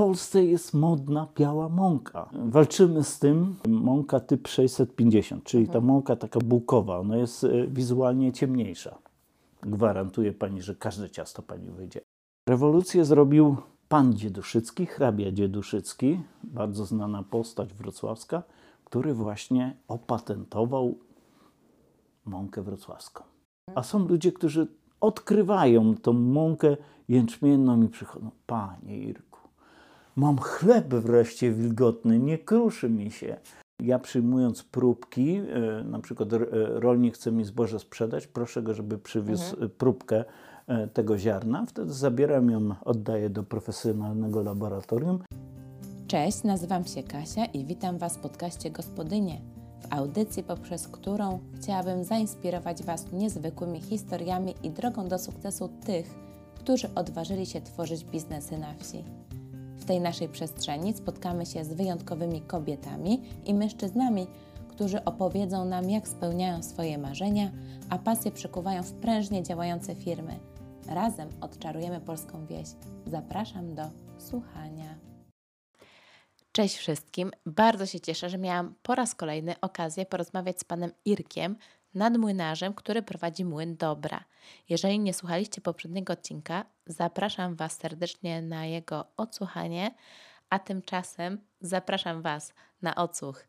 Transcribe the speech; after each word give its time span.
Polsce 0.00 0.44
jest 0.44 0.74
modna 0.74 1.28
biała 1.38 1.68
mąka. 1.68 2.30
Walczymy 2.32 3.04
z 3.04 3.18
tym. 3.18 3.56
Mąka 3.68 4.20
typ 4.20 4.48
650, 4.48 5.44
czyli 5.44 5.68
ta 5.68 5.80
mąka 5.80 6.16
taka 6.16 6.40
bułkowa, 6.40 6.98
ona 6.98 7.16
jest 7.16 7.44
e, 7.44 7.66
wizualnie 7.66 8.32
ciemniejsza. 8.32 8.98
Gwarantuję 9.62 10.32
pani, 10.32 10.62
że 10.62 10.74
każde 10.74 11.10
ciasto 11.10 11.42
pani 11.42 11.70
wyjdzie. 11.70 12.00
Rewolucję 12.48 13.04
zrobił 13.04 13.56
pan 13.88 14.14
Dzieduszycki, 14.14 14.86
hrabia 14.86 15.32
Dzieduszycki, 15.32 16.20
bardzo 16.44 16.86
znana 16.86 17.22
postać 17.22 17.74
wrocławska, 17.74 18.42
który 18.84 19.14
właśnie 19.14 19.76
opatentował 19.88 20.98
mąkę 22.24 22.62
wrocławską. 22.62 23.24
A 23.74 23.82
są 23.82 24.08
ludzie, 24.08 24.32
którzy 24.32 24.66
odkrywają 25.00 25.94
tą 25.96 26.12
mąkę 26.12 26.76
jęczmienną 27.08 27.82
i 27.82 27.88
przychodzą, 27.88 28.30
panie 28.46 28.98
Irku, 28.98 29.29
mam 30.16 30.38
chleb 30.38 30.94
wreszcie 30.94 31.52
wilgotny, 31.52 32.18
nie 32.18 32.38
kruszy 32.38 32.90
mi 32.90 33.10
się. 33.10 33.36
Ja 33.82 33.98
przyjmując 33.98 34.62
próbki, 34.62 35.36
e, 35.36 35.84
na 35.84 35.98
przykład 35.98 36.32
e, 36.32 36.38
rolnik 36.80 37.14
chce 37.14 37.32
mi 37.32 37.44
zboże 37.44 37.78
sprzedać, 37.78 38.26
proszę 38.26 38.62
go, 38.62 38.74
żeby 38.74 38.98
przywiózł 38.98 39.64
e, 39.64 39.68
próbkę 39.68 40.24
tego 40.92 41.18
ziarna, 41.18 41.66
wtedy 41.66 41.92
zabieram 41.92 42.50
ją, 42.50 42.74
oddaję 42.84 43.30
do 43.30 43.42
profesjonalnego 43.42 44.42
laboratorium 44.42 45.18
Cześć, 46.06 46.42
nazywam 46.42 46.84
się 46.84 47.02
Kasia 47.02 47.44
i 47.44 47.64
witam 47.64 47.98
Was 47.98 48.16
w 48.16 48.20
podcaście 48.20 48.70
Gospodynie, 48.70 49.40
w 49.80 49.92
audycji, 49.92 50.42
poprzez 50.42 50.88
którą 50.88 51.40
chciałabym 51.54 52.04
zainspirować 52.04 52.82
Was 52.82 53.12
niezwykłymi 53.12 53.80
historiami 53.80 54.54
i 54.62 54.70
drogą 54.70 55.08
do 55.08 55.18
sukcesu 55.18 55.70
tych, 55.86 56.14
którzy 56.54 56.94
odważyli 56.94 57.46
się 57.46 57.60
tworzyć 57.60 58.04
biznesy 58.04 58.58
na 58.58 58.74
wsi. 58.74 59.04
Tej 59.90 60.00
naszej 60.00 60.28
przestrzeni 60.28 60.94
spotkamy 60.94 61.46
się 61.46 61.64
z 61.64 61.74
wyjątkowymi 61.74 62.40
kobietami 62.40 63.22
i 63.44 63.54
mężczyznami, 63.54 64.26
którzy 64.68 65.04
opowiedzą 65.04 65.64
nam, 65.64 65.90
jak 65.90 66.08
spełniają 66.08 66.62
swoje 66.62 66.98
marzenia, 66.98 67.50
a 67.88 67.98
pasje 67.98 68.30
przekuwają 68.32 68.82
w 68.82 68.92
prężnie 68.92 69.42
działające 69.42 69.94
firmy. 69.94 70.38
Razem 70.86 71.28
odczarujemy 71.40 72.00
polską 72.00 72.46
wieś. 72.46 72.68
Zapraszam 73.06 73.74
do 73.74 73.82
słuchania. 74.18 74.98
Cześć 76.52 76.76
wszystkim. 76.76 77.30
Bardzo 77.46 77.86
się 77.86 78.00
cieszę, 78.00 78.30
że 78.30 78.38
miałam 78.38 78.74
po 78.82 78.94
raz 78.94 79.14
kolejny 79.14 79.54
okazję 79.60 80.06
porozmawiać 80.06 80.60
z 80.60 80.64
panem 80.64 80.90
Irkiem, 81.04 81.56
nadmłynarzem, 81.94 82.74
który 82.74 83.02
prowadzi 83.02 83.44
młyn 83.44 83.76
Dobra. 83.76 84.24
Jeżeli 84.68 84.98
nie 84.98 85.14
słuchaliście 85.14 85.60
poprzedniego 85.60 86.12
odcinka, 86.12 86.64
zapraszam 86.86 87.54
Was 87.54 87.76
serdecznie 87.76 88.42
na 88.42 88.66
jego 88.66 89.06
odsłuchanie, 89.16 89.94
a 90.50 90.58
tymczasem 90.58 91.40
zapraszam 91.60 92.22
Was 92.22 92.54
na 92.82 92.94
odsłuch 92.94 93.44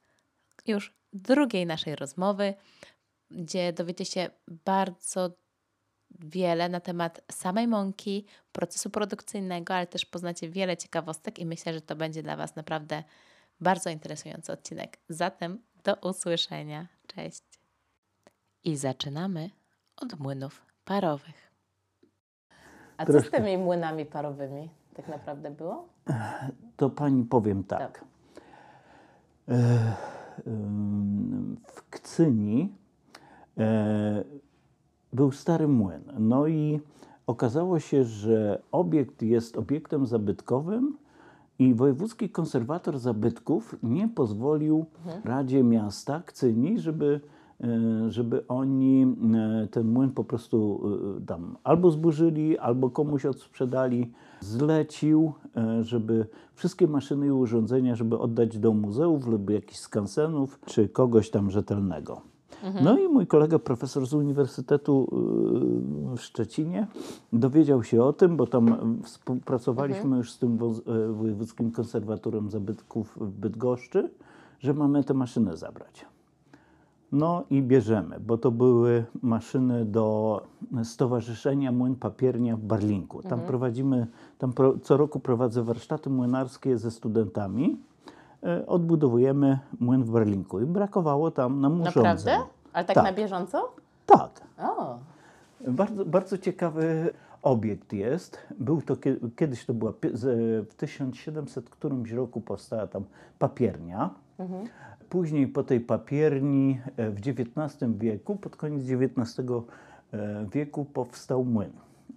już 0.68 0.94
drugiej 1.14 1.66
naszej 1.66 1.96
rozmowy, 1.96 2.54
gdzie 3.32 3.74
dowiecie 3.74 4.06
się 4.06 4.30
bardzo 4.66 5.32
wiele 6.20 6.70
na 6.70 6.80
temat 6.80 7.22
samej 7.32 7.68
mąki, 7.68 8.26
procesu 8.52 8.90
produkcyjnego, 8.90 9.76
ale 9.76 9.88
też 9.88 10.06
poznacie 10.06 10.50
wiele 10.50 10.78
ciekawostek 10.78 11.40
i 11.40 11.46
myślę, 11.46 11.74
że 11.74 11.82
to 11.82 11.96
będzie 11.96 12.24
dla 12.24 12.36
Was 12.36 12.56
naprawdę 12.56 13.04
bardzo 13.60 13.90
interesujący 13.90 14.52
odcinek. 14.52 14.98
Zatem 15.10 15.62
do 15.84 15.96
usłyszenia. 15.96 16.88
Cześć. 17.08 17.51
I 18.64 18.78
zaczynamy 18.78 19.50
od 19.98 20.20
młynów 20.20 20.66
parowych. 20.86 21.52
A 22.98 23.06
co 23.06 23.22
z 23.22 23.32
tymi 23.32 23.58
młynami 23.58 24.06
parowymi 24.06 24.70
tak 24.94 25.08
naprawdę 25.08 25.52
było? 25.52 25.90
to 26.78 26.90
pani 26.90 27.24
powiem 27.24 27.64
tak. 27.64 28.06
E, 29.50 29.96
ym, 30.48 31.58
w 31.68 31.90
Kcyni 31.90 32.76
e, 33.58 34.24
był 35.14 35.32
stary 35.32 35.68
młyn. 35.68 36.04
No 36.20 36.48
i 36.48 36.80
okazało 37.28 37.80
się, 37.80 38.04
że 38.04 38.62
obiekt 38.72 39.22
jest 39.22 39.58
obiektem 39.58 40.06
zabytkowym 40.06 40.98
i 41.60 41.74
wojewódzki 41.74 42.30
konserwator 42.30 43.00
zabytków 43.00 43.76
nie 43.84 44.10
pozwolił 44.10 44.86
Radzie 45.26 45.64
Miasta 45.64 46.22
Kcyni, 46.26 46.80
żeby, 46.80 47.22
żeby 48.08 48.48
oni 48.48 49.04
e, 49.04 49.68
ten 49.68 49.88
młyn 49.88 50.12
po 50.12 50.24
prostu 50.24 50.82
e, 51.18 51.26
tam 51.26 51.58
albo 51.64 51.92
zburzyli, 51.92 52.58
albo 52.58 52.90
komuś 52.90 53.26
odsprzedali. 53.26 54.12
Zlecił, 54.40 55.34
e, 55.58 55.84
żeby 55.84 56.26
wszystkie 56.54 56.88
maszyny 56.88 57.28
i 57.28 57.32
urządzenia, 57.32 57.96
żeby 57.96 58.20
oddać 58.20 58.58
do 58.58 58.74
muzeów 58.74 59.28
lub 59.28 59.50
jakichś 59.50 59.80
skansenów, 59.80 60.60
czy 60.66 60.90
kogoś 60.90 61.30
tam 61.30 61.52
rzetelnego. 61.52 62.22
No 62.84 63.00
i 63.00 63.08
mój 63.08 63.28
kolega 63.28 63.60
profesor 63.60 64.06
z 64.06 64.14
Uniwersytetu 64.14 65.08
w 66.18 66.20
Szczecinie 66.20 66.88
dowiedział 67.34 67.84
się 67.84 68.04
o 68.04 68.14
tym, 68.14 68.38
bo 68.38 68.48
tam 68.48 68.98
współpracowaliśmy 69.04 70.18
już 70.18 70.32
z 70.32 70.40
tym 70.40 70.58
e, 70.88 71.14
Wojewódzkim 71.14 71.72
Konserwatorem 71.72 72.50
Zabytków 72.50 73.18
w 73.22 73.32
Bydgoszczy, 73.32 74.10
że 74.60 74.74
mamy 74.74 75.04
te 75.04 75.14
maszyny 75.14 75.58
zabrać. 75.58 76.06
No 77.12 77.44
i 77.50 77.62
bierzemy, 77.62 78.20
bo 78.20 78.38
to 78.38 78.52
były 78.52 79.06
maszyny 79.22 79.86
do 79.86 80.42
Stowarzyszenia 80.84 81.72
Młyn 81.72 81.96
Papiernia 81.96 82.58
w 82.58 82.60
Barlinku. 82.62 83.24
Tam 83.24 83.40
prowadzimy, 83.40 84.08
tam 84.38 84.54
pro, 84.54 84.74
co 84.84 84.98
roku 84.98 85.20
prowadzę 85.20 85.64
warsztaty 85.64 86.10
młynarskie 86.10 86.78
ze 86.78 86.92
studentami. 86.92 87.78
E, 88.44 88.68
Odbudowujemy 88.68 89.60
młyn 89.80 90.04
w 90.04 90.12
Barlinku 90.12 90.60
i 90.62 90.66
brakowało 90.66 91.32
tam 91.32 91.62
nam 91.62 91.82
urządzeń. 91.82 92.04
Naprawdę? 92.04 92.38
Ale 92.74 92.86
tak, 92.86 92.96
Tak. 92.96 93.04
na 93.04 93.14
bieżąco? 93.14 93.72
Tak. 94.06 94.42
O, 94.60 95.00
Bardzo, 95.68 96.06
bardzo 96.06 96.38
ciekawy 96.38 97.14
obiekt 97.42 97.94
jest. 97.94 98.38
Był 98.60 98.82
to, 98.82 98.96
kie- 98.96 99.18
kiedyś 99.36 99.66
to 99.66 99.74
była, 99.74 99.94
w 100.70 100.74
1700 100.78 101.70
którymś 101.70 102.12
roku 102.12 102.42
powstała 102.42 102.88
tam 102.88 103.04
papiernia. 103.40 104.10
Później 105.12 105.48
po 105.48 105.64
tej 105.64 105.80
papierni 105.80 106.80
e, 106.98 107.12
w 107.12 107.18
XIX 107.18 107.92
wieku, 107.98 108.36
pod 108.36 108.56
koniec 108.56 108.84
XIX 108.84 109.40
e, 110.14 110.46
wieku 110.54 110.86
powstał 110.86 111.46
młyn. 111.46 111.72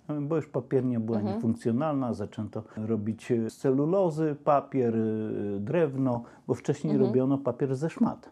E, 0.09 0.21
Bo 0.21 0.37
już 0.37 0.47
papiernia 0.47 1.01
była 1.01 1.21
niefunkcjonalna, 1.21 2.15
zaczęto 2.15 2.63
robić 2.77 3.33
e, 3.33 3.51
z 3.51 3.57
celulozy 3.57 4.37
papier, 4.45 4.97
e, 4.97 5.61
drewno, 5.61 6.23
bo 6.47 6.55
wcześniej 6.55 6.97
robiono 6.99 7.39
papier 7.39 7.77
ze 7.77 7.91
szmat. 7.91 8.31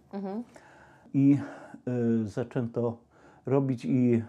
I 1.15 1.39
y, 2.23 2.29
zaczęto 2.29 2.97
robić 3.47 3.85
i 3.85 4.23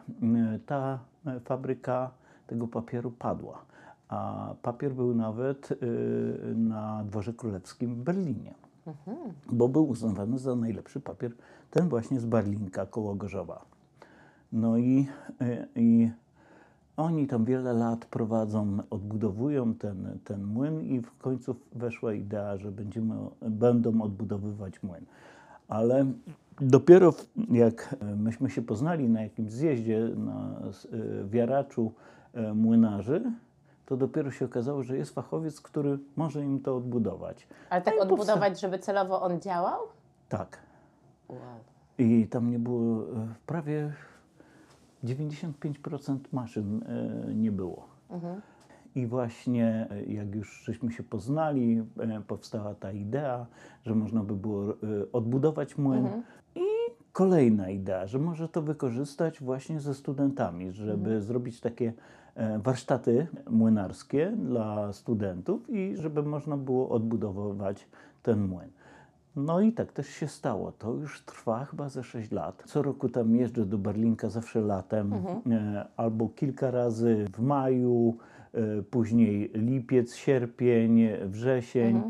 y, 0.55 0.59
ta 0.65 1.00
fabryka 1.45 2.11
tego 2.47 2.67
papieru 2.67 3.11
padła. 3.11 3.65
A 4.09 4.53
papier 4.61 4.94
był 4.94 5.15
nawet 5.15 5.71
y, 5.71 5.75
na 6.55 7.03
dworze 7.03 7.33
królewskim 7.33 7.95
w 7.95 8.03
Berlinie, 8.03 8.53
bo 9.51 9.67
był 9.67 9.89
uznawany 9.89 10.39
za 10.39 10.55
najlepszy 10.55 10.99
papier, 10.99 11.31
ten 11.71 11.89
właśnie 11.89 12.19
z 12.19 12.25
Barlinka 12.25 12.85
koło 12.85 13.16
Gorzowa. 13.16 13.66
No 14.51 14.77
i, 14.77 15.07
y, 15.41 15.67
i 15.75 16.09
oni 16.97 17.27
tam 17.27 17.45
wiele 17.45 17.73
lat 17.73 18.05
prowadzą, 18.05 18.77
odbudowują 18.89 19.73
ten, 19.73 20.19
ten 20.23 20.44
młyn 20.44 20.81
i 20.81 21.01
w 21.01 21.17
końcu 21.17 21.55
weszła 21.75 22.13
idea, 22.13 22.57
że 22.57 22.71
będziemy, 22.71 23.16
będą 23.41 24.01
odbudowywać 24.01 24.83
młyn. 24.83 25.05
Ale 25.67 26.05
dopiero 26.61 27.13
jak 27.51 27.95
e, 28.01 28.15
myśmy 28.15 28.50
się 28.50 28.61
poznali 28.61 29.09
na 29.09 29.21
jakimś 29.23 29.51
zjeździe 29.51 30.00
na 30.00 30.61
e, 30.61 31.27
wiaraczu 31.29 31.94
młynarzy, 32.55 33.21
to 33.85 33.97
dopiero 33.97 34.31
się 34.31 34.45
okazało, 34.45 34.83
że 34.83 34.97
jest 34.97 35.13
fachowiec, 35.16 35.61
który 35.61 35.99
może 36.16 36.44
im 36.44 36.59
to 36.59 36.77
odbudować. 36.77 37.47
ale 37.69 37.81
tak 37.81 37.94
No 38.00 38.06
i 38.06 38.07
powsta- 38.09 38.21
odbudować, 38.33 38.62
żeby 38.62 38.80
celowo 38.80 39.21
on 39.21 39.41
działał? 39.41 39.80
Tak. 40.30 40.57
Wow. 41.30 41.39
I 41.97 42.27
tam 42.27 42.51
nie 42.51 42.59
było, 42.59 43.03
e, 43.03 43.27
prawie 43.45 43.94
95% 45.03 46.18
maszyn 46.31 46.83
e, 46.83 47.33
nie 47.33 47.51
było. 47.51 47.85
I 48.95 49.07
właśnie 49.07 49.88
e, 49.91 50.03
jak 50.03 50.36
już 50.36 50.63
żeśmy 50.65 50.91
się 50.91 51.03
poznali, 51.03 51.83
powstała 52.27 52.75
ta 52.75 52.91
idea, 52.91 53.45
że 53.86 53.95
można 53.95 54.24
by 54.24 54.36
było 54.36 54.74
odbudować 55.13 55.77
młyn. 55.77 56.07
I 56.56 56.62
kolejna 57.13 57.69
idea, 57.69 58.07
że 58.07 58.19
może 58.19 58.50
to 58.50 58.62
wykorzystać 58.62 59.39
właśnie 59.41 59.79
ze 59.79 59.94
studentami, 59.94 60.71
żeby 60.71 61.21
zrobić 61.21 61.59
takie 61.62 61.94
warsztaty 62.59 63.27
młynarskie 63.50 64.31
dla 64.38 64.94
studentów 64.94 65.69
i 65.69 65.97
żeby 65.97 66.24
można 66.24 66.57
było 66.57 66.89
odbudowywać 66.89 67.88
ten 68.24 68.47
młyn. 68.47 68.69
No 69.35 69.62
i 69.62 69.71
tak 69.71 69.91
też 69.91 70.07
się 70.07 70.27
stało. 70.27 70.71
To 70.71 70.94
już 70.94 71.21
trwa 71.21 71.65
chyba 71.65 71.89
ze 71.89 72.03
6 72.03 72.31
lat. 72.31 72.63
Co 72.65 72.81
roku 72.81 73.09
tam 73.09 73.35
jeżdżę 73.35 73.65
do 73.65 73.77
Berlinka, 73.77 74.30
zawsze 74.30 74.62
latem, 74.62 75.13
e, 75.51 75.85
albo 75.97 76.30
kilka 76.30 76.71
razy 76.71 77.25
w 77.33 77.39
maju, 77.39 78.18
e, 78.53 78.81
później 78.81 79.51
lipiec, 79.53 80.15
sierpień, 80.15 81.01
wrzesień 81.25 82.01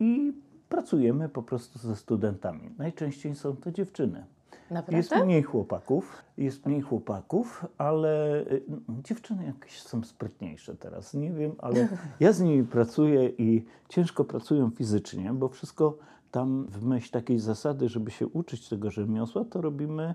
i 0.00 0.32
pracujemy 0.68 1.28
po 1.28 1.42
prostu 1.42 1.78
ze 1.78 1.96
studentami. 1.96 2.70
Najczęściej 2.78 3.34
są 3.34 3.56
to 3.56 3.72
dziewczyny. 3.72 4.24
Jest 4.70 5.10
Naprawdę? 5.10 5.24
mniej 5.24 5.42
chłopaków, 5.42 6.22
jest 6.38 6.66
mniej 6.66 6.80
chłopaków, 6.80 7.66
ale 7.78 8.40
y, 8.40 8.62
dziewczyny 8.88 9.44
jakieś 9.44 9.82
są 9.82 10.04
sprytniejsze 10.04 10.76
teraz. 10.76 11.14
Nie 11.14 11.32
wiem, 11.32 11.52
ale 11.58 11.88
ja 12.20 12.32
z 12.32 12.40
nimi 12.40 12.64
pracuję 12.64 13.28
i 13.28 13.64
ciężko 13.88 14.24
pracują 14.24 14.70
fizycznie, 14.70 15.32
bo 15.32 15.48
wszystko 15.48 15.98
tam 16.30 16.66
w 16.68 16.84
myśl 16.84 17.10
takiej 17.10 17.38
zasady, 17.38 17.88
żeby 17.88 18.10
się 18.10 18.26
uczyć 18.26 18.68
tego 18.68 18.90
rzemiosła, 18.90 19.44
to 19.44 19.60
robimy 19.60 20.14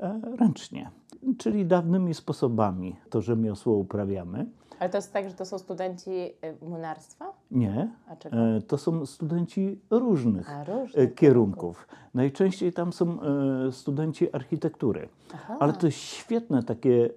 e, 0.00 0.20
ręcznie. 0.38 0.90
Czyli 1.38 1.66
dawnymi 1.66 2.14
sposobami 2.14 2.96
to 3.10 3.20
rzemiosło 3.20 3.74
uprawiamy. 3.76 4.46
Ale 4.78 4.90
to 4.90 4.98
jest 4.98 5.12
tak, 5.12 5.28
że 5.28 5.34
to 5.34 5.44
są 5.44 5.58
studenci 5.58 6.10
y, 6.10 6.32
młynarstwa? 6.68 7.32
Nie, 7.50 7.90
e, 8.24 8.60
to 8.66 8.78
są 8.78 9.06
studenci 9.06 9.80
różnych 9.90 10.50
A, 10.50 10.64
różnych 10.64 11.04
e, 11.04 11.08
kierunków. 11.08 11.88
Najczęściej 12.14 12.72
tam 12.72 12.92
są 12.92 13.18
e, 13.20 13.72
studenci 13.72 14.32
architektury. 14.34 15.08
Aha. 15.34 15.56
Ale 15.60 15.72
to 15.72 15.86
jest 15.86 15.98
świetne 15.98 16.62
takie, 16.62 17.04
e, 17.04 17.10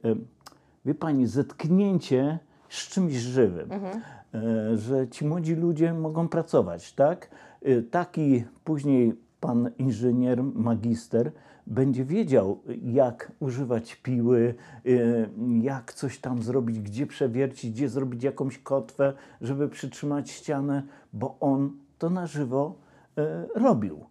wie 0.86 0.96
pani, 0.96 1.28
zetknięcie 1.28 2.40
z 2.70 2.76
czymś 2.90 3.14
żywym, 3.14 3.72
Mhm. 3.72 4.02
E, 4.34 4.78
że 4.78 5.08
ci 5.08 5.26
młodzi 5.26 5.56
ludzie 5.56 5.94
mogą 5.94 6.28
pracować, 6.30 6.94
tak? 6.94 7.30
E, 7.62 7.82
Taki 7.82 8.44
później 8.64 9.16
pan 9.40 9.70
inżynier, 9.78 10.44
magister 10.44 11.32
będzie 11.68 12.06
wiedział, 12.06 12.60
jak 12.84 13.32
używać 13.40 13.96
piły, 13.96 14.56
e, 14.86 14.90
jak 15.62 15.94
coś 15.94 16.20
tam 16.20 16.44
zrobić, 16.44 16.80
gdzie 16.80 17.08
przewiercić, 17.08 17.72
gdzie 17.72 17.90
zrobić 17.90 18.24
jakąś 18.24 18.58
kotwę, 18.58 19.14
żeby 19.42 19.70
przytrzymać 19.70 20.32
ścianę, 20.32 20.84
bo 21.14 21.38
on 21.40 21.72
to 21.98 22.10
na 22.10 22.28
żywo 22.28 22.76
e, 23.18 23.46
robił. 23.56 24.06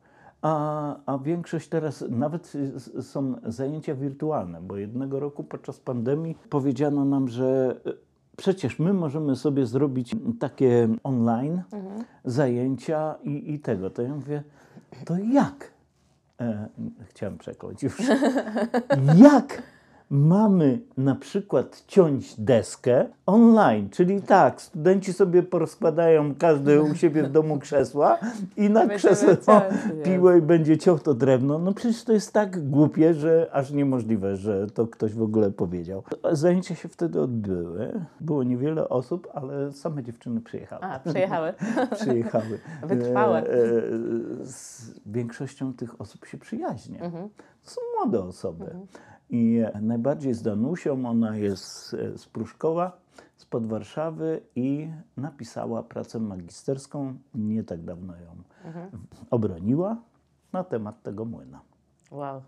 A, 0.45 0.97
a 1.07 1.19
większość 1.19 1.69
teraz, 1.69 2.05
nawet 2.09 2.53
y, 2.97 3.03
są 3.03 3.35
zajęcia 3.47 3.95
wirtualne, 3.95 4.63
bo 4.63 4.77
jednego 4.77 5.21
roku 5.21 5.45
podczas 5.45 5.81
pandemii 5.81 6.37
powiedziano 6.51 7.05
nam, 7.05 7.29
że 7.29 7.77
y, 7.87 7.93
przecież 8.37 8.79
my 8.79 8.93
możemy 8.93 9.37
sobie 9.37 9.67
zrobić 9.67 10.17
takie 10.41 10.89
online 11.05 11.63
zajęcia 12.25 13.15
i, 13.23 13.55
i 13.55 13.61
tego. 13.61 13.91
To 13.91 14.03
ja 14.03 14.15
mówię, 14.15 14.43
to 15.05 15.19
jak? 15.19 15.74
E, 16.41 16.69
chciałem 17.05 17.39
przekląć 17.39 17.83
już. 17.83 17.99
jak 19.25 19.63
mamy 20.11 20.81
na 20.97 21.15
przykład 21.15 21.85
ciąć 21.87 22.41
deskę 22.41 23.07
online, 23.27 23.91
czyli 23.91 24.23
tak, 24.23 24.63
studenci 24.63 25.13
sobie 25.13 25.43
porozkładają 25.43 26.35
każdy 26.35 26.83
u 26.83 26.95
siebie 26.95 27.23
w 27.23 27.31
domu 27.31 27.59
krzesła 27.59 28.19
i 28.57 28.71
na 28.71 28.85
nie? 29.97 30.03
piłę 30.03 30.39
i 30.39 30.43
będzie 30.43 30.79
ciął 30.79 30.99
to 30.99 31.15
drewno. 31.15 31.59
No 31.59 31.73
przecież 31.73 32.05
to 32.05 32.13
jest 32.13 32.33
tak 32.33 32.69
głupie, 32.71 33.15
że 33.15 33.49
aż 33.53 33.71
niemożliwe, 33.71 34.37
że 34.37 34.67
to 34.67 34.87
ktoś 34.87 35.15
w 35.15 35.23
ogóle 35.23 35.51
powiedział. 35.51 36.03
Zajęcia 36.33 36.75
się 36.75 36.89
wtedy 36.89 37.21
odbyły. 37.21 38.01
Było 38.21 38.43
niewiele 38.43 38.89
osób, 38.89 39.29
ale 39.35 39.73
same 39.73 40.03
dziewczyny 40.03 40.41
przyjechały. 40.41 40.83
A, 40.83 40.99
przyjechały. 40.99 41.55
Przyjechały. 42.01 42.59
Wytrwałe. 42.83 43.43
E, 43.43 43.53
e, 43.53 43.57
z 44.43 44.91
większością 45.07 45.75
tych 45.75 46.01
osób 46.01 46.27
się 46.27 46.39
przyjaźnie. 46.39 47.03
Mhm. 47.03 47.29
To 47.65 47.71
są 47.71 47.81
młode 47.99 48.23
osoby. 48.23 48.77
I 49.31 49.63
najbardziej 49.81 50.35
z 50.35 50.43
Danusią, 50.43 51.07
ona 51.07 51.37
jest 51.37 51.95
e, 51.95 52.19
z 52.19 52.27
Pruszkowa, 52.27 53.01
spod 53.37 53.67
Warszawy 53.67 54.41
i 54.57 54.89
napisała 55.17 55.83
pracę 55.83 56.19
magisterską, 56.21 57.15
nie 57.35 57.65
tak 57.65 57.83
dawno 57.83 58.13
ją 58.17 58.37
obroniła, 59.31 59.97
na 60.53 60.65
temat 60.65 61.03
tego 61.03 61.25
młyna. 61.25 61.61
Wow. 62.11 62.43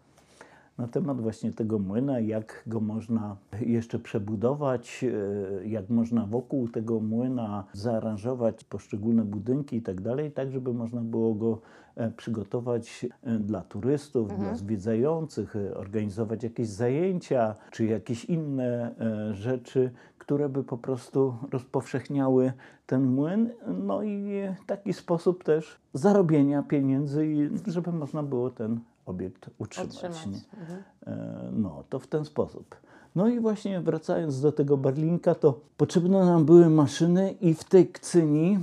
Na 0.78 0.88
temat 0.88 1.20
właśnie 1.20 1.52
tego 1.52 1.78
młyna, 1.78 2.20
jak 2.20 2.62
go 2.66 2.80
można 2.80 3.36
jeszcze 3.60 3.98
przebudować, 3.98 5.04
e, 5.04 5.68
jak 5.68 5.90
można 5.90 6.26
wokół 6.26 6.68
tego 6.68 7.00
młyna 7.00 7.64
zaaranżować 7.72 8.64
poszczególne 8.64 9.24
budynki 9.24 9.76
i 9.76 9.82
tak 9.82 10.00
dalej, 10.00 10.32
tak 10.32 10.52
żeby 10.52 10.74
można 10.74 11.00
było 11.00 11.34
go 11.34 11.60
e, 11.94 12.10
przygotować 12.10 13.06
e, 13.22 13.38
dla 13.38 13.60
turystów, 13.62 14.38
dla 14.38 14.54
zwiedzających, 14.54 15.54
organizować 15.74 16.42
jakieś 16.42 16.68
zajęcia, 16.68 17.54
czy 17.70 17.84
jakieś 17.84 18.24
inne 18.24 18.94
rzeczy, 19.32 19.90
które 20.18 20.48
by 20.48 20.64
po 20.64 20.78
prostu 20.78 21.34
rozpowszechniały 21.52 22.52
ten 22.86 23.06
młyn, 23.06 23.50
no 23.66 24.02
i 24.02 24.30
taki 24.66 24.92
sposób 24.92 25.44
też 25.44 25.80
zarobienia 25.92 26.62
pieniędzy, 26.62 27.26
i 27.26 27.50
żeby 27.66 27.92
można 27.92 28.22
było 28.22 28.50
ten 28.50 28.80
obiekt 29.06 29.50
utrzymać. 29.58 29.94
Utrzymać. 29.94 30.18
Mhm. 30.60 30.82
E, 31.06 31.50
No, 31.52 31.84
to 31.88 31.98
w 31.98 32.06
ten 32.06 32.24
sposób. 32.24 32.76
No 33.14 33.28
i 33.28 33.40
właśnie 33.40 33.80
wracając 33.80 34.40
do 34.40 34.52
tego 34.52 34.76
Barlinka, 34.76 35.34
to 35.34 35.60
potrzebne 35.76 36.24
nam 36.24 36.44
były 36.44 36.70
maszyny 36.70 37.34
i 37.40 37.54
w 37.54 37.64
tej 37.64 37.88
Kcyni 37.88 38.58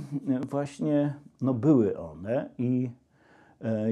właśnie 0.50 1.14
no, 1.42 1.54
były 1.54 1.98
one 1.98 2.50
i 2.58 2.90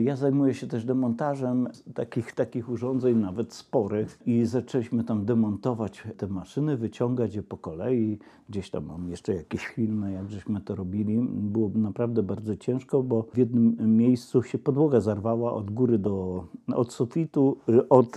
ja 0.00 0.16
zajmuję 0.16 0.54
się 0.54 0.66
też 0.66 0.84
demontażem 0.84 1.68
takich, 1.94 2.32
takich 2.32 2.68
urządzeń, 2.68 3.16
nawet 3.16 3.54
sporych 3.54 4.18
i 4.26 4.46
zaczęliśmy 4.46 5.04
tam 5.04 5.24
demontować 5.24 6.02
te 6.16 6.26
maszyny, 6.26 6.76
wyciągać 6.76 7.34
je 7.34 7.42
po 7.42 7.56
kolei. 7.56 8.18
Gdzieś 8.48 8.70
tam 8.70 8.86
mam 8.86 9.08
jeszcze 9.08 9.34
jakieś 9.34 9.66
filmy, 9.66 10.12
jak 10.12 10.30
żeśmy 10.30 10.60
to 10.60 10.74
robili. 10.74 11.18
Było 11.30 11.70
naprawdę 11.74 12.22
bardzo 12.22 12.56
ciężko, 12.56 13.02
bo 13.02 13.26
w 13.34 13.38
jednym 13.38 13.96
miejscu 13.96 14.42
się 14.42 14.58
podłoga 14.58 15.00
zarwała 15.00 15.52
od 15.52 15.70
góry 15.70 15.98
do, 15.98 16.46
od 16.74 16.92
sufitu, 16.92 17.56
y, 17.68 17.88
od 17.88 18.16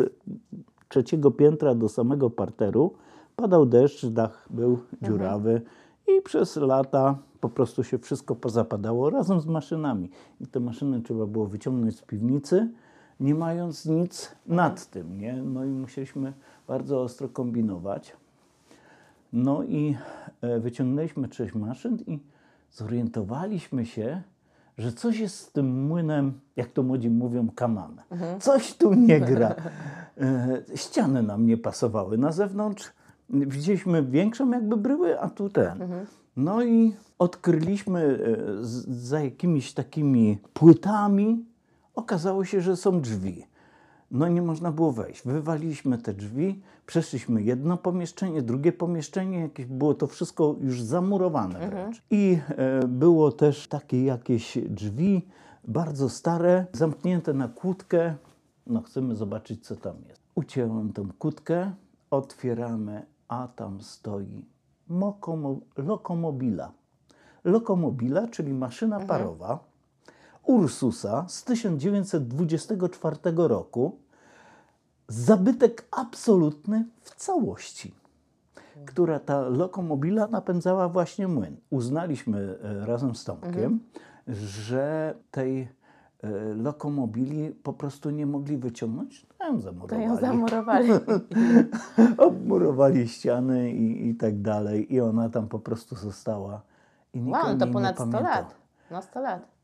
trzeciego 0.90 1.32
piętra 1.32 1.76
do 1.76 1.90
samego 1.90 2.30
parteru. 2.30 2.94
Padał 3.36 3.66
deszcz, 3.66 4.06
dach 4.06 4.48
był 4.50 4.80
dziurawy 5.02 5.62
i 6.08 6.22
przez 6.22 6.56
lata 6.56 7.18
po 7.40 7.50
prostu 7.50 7.84
się 7.84 7.98
wszystko 7.98 8.36
pozapadało 8.36 9.10
razem 9.10 9.42
z 9.42 9.46
maszynami. 9.46 10.10
I 10.42 10.48
te 10.48 10.60
maszyny 10.60 11.02
trzeba 11.02 11.26
było 11.26 11.46
wyciągnąć 11.46 11.98
z 11.98 12.02
piwnicy, 12.02 12.70
nie 13.20 13.36
mając 13.36 13.86
nic 13.86 14.36
nad 14.48 14.90
tym. 14.90 15.18
Nie? 15.18 15.34
No 15.34 15.66
i 15.66 15.68
musieliśmy 15.68 16.34
bardzo 16.68 17.02
ostro 17.02 17.30
kombinować. 17.30 18.16
No 19.34 19.64
i 19.64 19.98
e, 20.42 20.60
wyciągnęliśmy 20.60 21.28
sześć 21.32 21.56
maszyn 21.56 21.98
i 22.08 22.20
zorientowaliśmy 22.72 23.86
się, 23.86 24.22
że 24.78 24.94
coś 24.94 25.20
jest 25.20 25.40
z 25.40 25.52
tym 25.52 25.88
młynem, 25.88 26.40
jak 26.56 26.68
to 26.68 26.84
młodzi 26.84 27.10
mówią, 27.10 27.48
kaman. 27.56 28.02
Coś 28.40 28.74
tu 28.74 28.94
nie 28.94 29.20
gra. 29.32 29.56
E, 30.18 30.62
ściany 30.76 31.24
nam 31.24 31.46
nie 31.46 31.58
pasowały. 31.58 32.18
Na 32.18 32.32
zewnątrz 32.32 32.92
widzieliśmy 33.30 34.04
większą 34.04 34.52
jakby 34.52 34.78
bryły, 34.78 35.20
a 35.20 35.30
tu 35.30 35.50
ten. 35.50 35.80
No 36.38 36.64
i 36.64 36.96
odkryliśmy 37.20 38.02
e, 38.02 38.66
za 38.94 39.24
jakimiś 39.24 39.74
takimi 39.74 40.38
płytami, 40.54 41.46
okazało 41.96 42.46
się, 42.46 42.62
że 42.62 42.76
są 42.76 43.02
drzwi. 43.02 43.46
No 44.12 44.28
nie 44.28 44.42
można 44.42 44.72
było 44.72 44.92
wejść. 44.92 45.22
Wywaliliśmy 45.26 45.98
te 45.98 46.14
drzwi, 46.14 46.62
przeszliśmy 46.86 47.44
jedno 47.44 47.78
pomieszczenie, 47.78 48.42
drugie 48.42 48.72
pomieszczenie, 48.72 49.40
jakieś 49.40 49.66
było 49.66 49.94
to 49.94 50.08
wszystko 50.08 50.56
już 50.62 50.82
zamurowane 50.82 51.70
wręcz. 51.70 52.02
I 52.12 52.38
e, 52.50 52.88
było 52.88 53.32
też 53.32 53.68
takie 53.68 54.04
jakieś 54.04 54.58
drzwi, 54.70 55.28
bardzo 55.68 56.10
stare, 56.10 56.66
zamknięte 56.74 57.34
na 57.34 57.48
kłódkę. 57.48 58.16
No 58.68 58.82
chcemy 58.82 59.16
zobaczyć, 59.16 59.66
co 59.66 59.76
tam 59.76 59.96
jest. 60.10 60.22
Ucięłem 60.36 60.94
tą 60.94 61.10
kłódkę, 61.20 61.72
otwieramy, 62.12 63.06
a 63.28 63.48
tam 63.56 63.82
stoi 63.82 64.46
mokomo- 64.90 65.60
lokomobila. 65.78 66.72
Lokomobila, 67.44 68.28
czyli 68.28 68.54
maszyna 68.54 69.00
parowa, 69.00 69.60
Ursusa 70.44 71.26
z 71.28 71.44
1924 71.44 73.48
roku. 73.48 73.98
Zabytek 75.08 75.88
absolutny 75.92 76.86
w 77.02 77.16
całości, 77.16 77.94
która 78.86 79.20
ta 79.20 79.42
lokomobila 79.42 80.28
napędzała 80.28 80.90
właśnie 80.90 81.28
młyn. 81.28 81.58
Uznaliśmy 81.70 82.58
e, 82.64 82.86
razem 82.86 83.16
z 83.16 83.24
Tomkiem, 83.24 83.80
że 84.28 85.16
tej 85.32 85.68
lokomobili 86.56 87.52
po 87.52 87.74
prostu 87.74 88.10
nie 88.10 88.26
mogli 88.26 88.58
wyciągnąć. 88.58 89.26
No, 89.40 89.46
ją 89.46 89.54
To 89.56 89.60
zamurowali. 89.62 90.04
ją 90.04 90.18
zamurowali. 90.28 90.90
Obmurowali 92.18 93.08
ściany 93.08 93.72
i, 93.72 94.10
i 94.10 94.16
tak 94.16 94.42
dalej. 94.42 94.94
I 94.94 95.02
ona 95.02 95.30
tam 95.30 95.48
po 95.48 95.60
prostu 95.60 95.96
została. 95.96 96.62
I 97.14 97.22
nikt 97.22 97.44
Wow, 97.44 97.58
to 97.58 97.68
ponad 97.68 98.00
nie 98.00 98.06
100 98.06 98.12
pamiętał. 98.12 98.24
lat. 98.24 98.56
No 98.92 99.02
100 99.02 99.20
lat. 99.20 99.56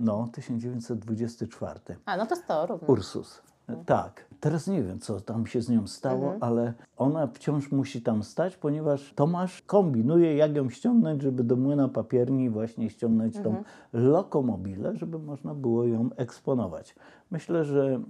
No, 0.00 0.28
1924. 0.32 1.80
A, 2.06 2.16
no 2.16 2.26
to 2.26 2.36
100 2.36 2.66
równo. 2.66 2.88
Ursus. 2.88 3.42
Tak. 3.86 4.32
Teraz 4.40 4.66
nie 4.66 4.82
wiem, 4.82 4.98
co 4.98 5.20
tam 5.20 5.46
się 5.46 5.62
z 5.62 5.68
nią 5.68 5.86
stało, 5.86 6.34
ale 6.40 6.74
ona 6.96 7.26
wciąż 7.26 7.72
musi 7.72 8.02
tam 8.02 8.22
stać, 8.22 8.56
ponieważ 8.56 9.12
Tomasz 9.14 9.62
kombinuje, 9.62 10.36
jak 10.36 10.56
ją 10.56 10.70
ściągnąć, 10.70 11.22
żeby 11.22 11.44
do 11.44 11.56
młyna 11.56 11.88
papierni 11.88 12.50
właśnie 12.50 12.90
ściągnąć 12.90 13.34
tą 13.38 13.62
lokomobilę, 13.92 14.96
żeby 14.96 15.18
można 15.18 15.54
było 15.54 15.84
ją 15.84 16.10
eksponować. 16.16 16.94
Myślę, 17.30 17.64
że 17.64 18.00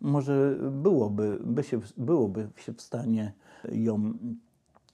może 0.00 0.56
byłoby, 0.70 1.38
by 1.44 1.62
się, 1.62 1.80
byłoby 1.96 2.48
się 2.56 2.72
w 2.72 2.80
stanie 2.80 3.32
ją 3.72 4.12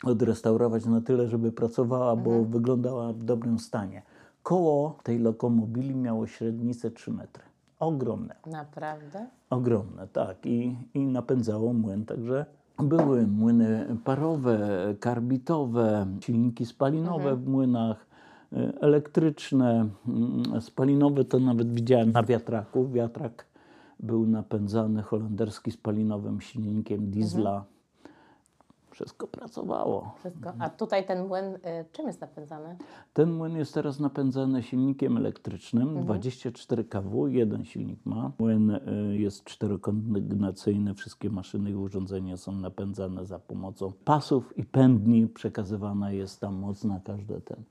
odrestaurować 0.04 0.86
na 0.86 1.00
tyle, 1.00 1.28
żeby 1.28 1.52
pracowała, 1.52 2.16
bo 2.16 2.44
wyglądała 2.44 3.12
w 3.12 3.22
dobrym 3.22 3.58
stanie. 3.58 4.02
Koło 4.42 4.98
tej 5.02 5.18
lokomobili 5.18 5.94
miało 5.94 6.26
średnicę 6.26 6.90
3 6.90 7.12
metry. 7.12 7.49
Ogromne, 7.80 8.34
Naprawdę? 8.46 9.26
ogromne, 9.50 10.08
tak. 10.08 10.46
I, 10.46 10.76
I 10.94 11.00
napędzało 11.06 11.72
młyn, 11.72 12.04
także 12.04 12.46
były 12.78 13.26
młyny 13.26 13.96
parowe, 14.04 14.58
karbitowe, 15.00 16.06
silniki 16.20 16.66
spalinowe 16.66 17.36
w 17.36 17.48
młynach, 17.48 18.06
y, 18.52 18.56
elektryczne, 18.80 19.88
mm, 20.08 20.60
spalinowe 20.60 21.24
to 21.24 21.38
nawet 21.38 21.72
widziałem 21.72 22.12
na 22.12 22.22
wiatraku. 22.22 22.88
Wiatrak 22.88 23.46
był 24.00 24.26
napędzany 24.26 25.02
holenderski 25.02 25.70
spalinowym 25.70 26.40
silnikiem 26.40 27.10
diesla. 27.10 27.64
Wszystko 29.00 29.26
pracowało. 29.26 30.14
Wszystko. 30.18 30.52
A 30.58 30.70
tutaj 30.70 31.06
ten 31.06 31.26
młyn 31.26 31.44
y, 31.44 31.58
czym 31.92 32.06
jest 32.06 32.20
napędzany? 32.20 32.76
Ten 33.12 33.32
młyn 33.32 33.56
jest 33.56 33.74
teraz 33.74 34.00
napędzany 34.00 34.62
silnikiem 34.62 35.16
elektrycznym 35.16 36.00
24 36.00 36.84
kW, 36.84 37.28
jeden 37.28 37.64
silnik 37.64 38.06
ma. 38.06 38.32
Młyn 38.38 38.70
y, 38.70 38.80
jest 39.18 39.44
czterokondygnacyjny, 39.44 40.94
wszystkie 40.94 41.30
maszyny 41.30 41.70
i 41.70 41.74
urządzenia 41.74 42.36
są 42.36 42.52
napędzane 42.52 43.26
za 43.26 43.38
pomocą 43.38 43.92
pasów 44.04 44.58
i 44.58 44.64
pędni, 44.64 45.26
przekazywana 45.26 46.12
jest 46.12 46.40
tam 46.40 46.54
moc 46.54 46.84
na 46.84 47.00
każdy 47.00 47.40
ten. 47.40 47.64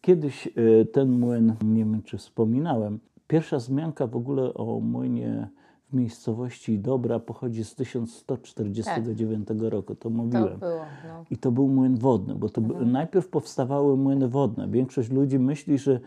Kiedyś 0.00 0.46
y, 0.46 0.86
ten 0.92 1.18
młyn, 1.18 1.56
nie 1.64 1.84
wiem 1.84 2.02
czy 2.02 2.18
wspominałem, 2.18 3.00
pierwsza 3.28 3.56
wzmianka 3.56 4.06
w 4.06 4.16
ogóle 4.16 4.54
o 4.54 4.80
młynie 4.80 5.48
w 5.88 5.92
miejscowości 5.94 6.78
Dobra 6.78 7.20
pochodzi 7.20 7.64
z 7.64 7.74
1149 7.74 9.48
roku, 9.60 9.94
to 9.94 10.00
To 10.02 10.10
mówiłem. 10.10 10.58
było, 10.58 10.70
no. 11.08 11.24
I 11.30 11.36
to 11.36 11.52
był 11.52 11.68
młyn 11.68 11.96
wodny, 11.96 12.34
bo 12.34 12.48
to 12.48 12.60
Mhm. 12.60 12.78
by- 12.84 12.86
najpierw 12.92 13.28
powstawały 13.28 13.96
młyny 13.96 14.28
wodne. 14.28 14.68
Większość 14.68 15.10
ludzi 15.10 15.38
myśli, 15.38 15.78
że 15.78 16.00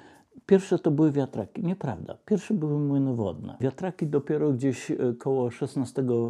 pierwsze 0.46 0.80
to 0.80 0.92
były 0.92 1.12
wiatraki. 1.12 1.64
Nieprawda. 1.64 2.18
Pierwsze 2.26 2.54
były 2.54 2.80
młyny 2.80 3.14
wodne. 3.16 3.58
Wiatraki 3.62 4.08
dopiero 4.08 4.52
gdzieś 4.54 4.92
e, 4.92 4.96
koło 5.20 5.48
XVI 5.62 6.02
e, 6.02 6.30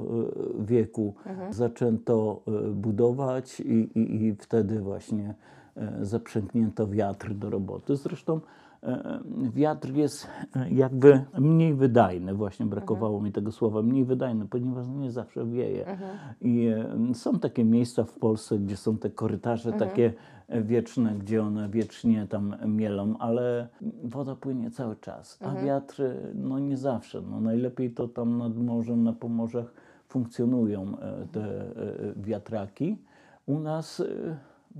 wieku 0.66 1.14
Mhm. 1.26 1.54
zaczęto 1.54 2.42
e, 2.48 2.72
budować 2.72 3.60
i, 3.60 4.00
i, 4.00 4.24
i 4.26 4.36
wtedy 4.36 4.80
właśnie 4.82 5.34
zaprzęgnięto 6.02 6.88
wiatr 6.88 7.34
do 7.34 7.50
roboty. 7.50 7.96
Zresztą 7.96 8.40
wiatr 9.54 9.94
jest 9.94 10.28
e, 10.56 10.70
jakby 10.70 11.26
mniej 11.38 11.74
wydajny, 11.74 12.34
właśnie 12.34 12.66
brakowało 12.66 13.22
mi 13.22 13.32
tego 13.32 13.52
słowa, 13.52 13.82
mniej 13.82 14.06
wydajny, 14.06 14.46
ponieważ 14.48 14.88
nie 14.88 15.12
zawsze 15.12 15.46
wieje. 15.46 15.98
I 16.42 16.68
e, 16.68 17.16
są 17.16 17.40
takie 17.40 17.66
miejsca 17.66 18.04
w 18.04 18.14
Polsce, 18.14 18.60
gdzie 18.60 18.78
są 18.78 18.98
te 18.98 19.10
korytarze 19.10 19.74
takie 19.74 20.14
e, 20.48 20.62
wieczne, 20.62 21.16
gdzie 21.16 21.44
one 21.44 21.70
wiecznie 21.70 22.28
tam 22.28 22.56
mielą, 22.66 23.18
ale 23.18 23.68
woda 24.04 24.36
płynie 24.36 24.72
cały 24.72 24.96
czas, 24.96 25.40
a 25.42 25.56
wiatr 25.66 26.02
e, 26.02 26.16
no 26.36 26.60
nie 26.60 26.78
zawsze. 26.78 27.22
No 27.22 27.42
najlepiej 27.42 27.92
to 27.92 28.08
tam 28.08 28.38
nad 28.38 28.58
morzem, 28.58 29.04
na 29.04 29.14
Pomorzach 29.14 29.74
funkcjonują 30.10 30.98
e, 31.00 31.28
te 31.32 31.42
e, 31.42 31.74
wiatraki. 32.16 32.98
U 33.46 33.60
nas 33.60 34.00
e, 34.00 34.06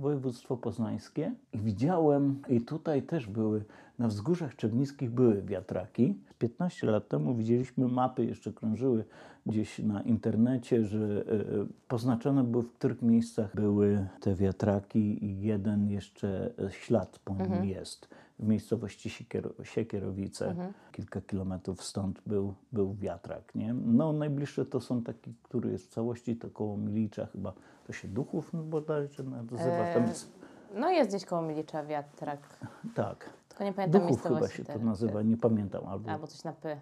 województwo 0.00 0.56
poznańskie 0.56 1.32
i 1.52 1.58
widziałem, 1.58 2.42
i 2.48 2.60
tutaj 2.60 3.02
też 3.02 3.26
były, 3.26 3.64
na 3.98 4.08
wzgórzach 4.08 4.56
czernickich 4.56 5.10
były 5.10 5.42
wiatraki. 5.42 6.18
15 6.38 6.86
lat 6.86 7.08
temu 7.08 7.34
widzieliśmy 7.34 7.88
mapy, 7.88 8.24
jeszcze 8.24 8.52
krążyły 8.52 9.04
gdzieś 9.46 9.78
na 9.78 10.02
internecie, 10.02 10.84
że 10.84 10.98
e, 10.98 11.66
poznaczone 11.88 12.44
były, 12.44 12.62
w 12.62 12.72
których 12.72 13.02
miejscach 13.02 13.54
były 13.54 14.06
te 14.20 14.34
wiatraki 14.34 15.24
i 15.24 15.40
jeden 15.40 15.90
jeszcze 15.90 16.52
ślad 16.70 17.18
po 17.24 17.34
nim 17.34 17.64
jest. 17.64 18.08
W 18.40 18.46
miejscowości 18.48 19.10
Siekier, 19.10 19.52
Siekierowice, 19.62 20.54
kilka 20.92 21.20
kilometrów 21.20 21.84
stąd 21.84 22.20
był, 22.26 22.54
był 22.72 22.94
wiatrak. 22.94 23.54
Nie? 23.54 23.74
No 23.74 24.12
najbliższe 24.12 24.66
to 24.66 24.80
są 24.80 25.02
taki, 25.02 25.34
który 25.42 25.70
jest 25.70 25.86
w 25.86 25.88
całości, 25.88 26.36
to 26.36 26.50
koło 26.50 26.76
Milicza 26.76 27.26
chyba, 27.26 27.52
to 27.86 27.92
się 27.92 28.08
Duchów 28.08 28.50
bodajże 28.70 29.22
nazywa. 29.22 29.94
Tam 29.94 30.06
jest, 30.06 30.32
No 30.74 30.90
jest 30.90 31.10
gdzieś 31.10 31.24
koło 31.24 31.42
Milicza 31.42 31.84
wiatrak. 31.84 32.40
tak, 32.94 33.30
Tylko 33.48 33.64
nie 33.64 33.72
pamiętam 33.72 34.02
Duchów 34.02 34.22
chyba 34.22 34.48
się 34.48 34.64
to 34.64 34.78
nazywa, 34.78 35.22
nie 35.22 35.36
pamiętam. 35.36 35.86
Albo, 35.86 36.10
Albo 36.10 36.26
coś 36.26 36.44
na 36.44 36.52
P. 36.52 36.80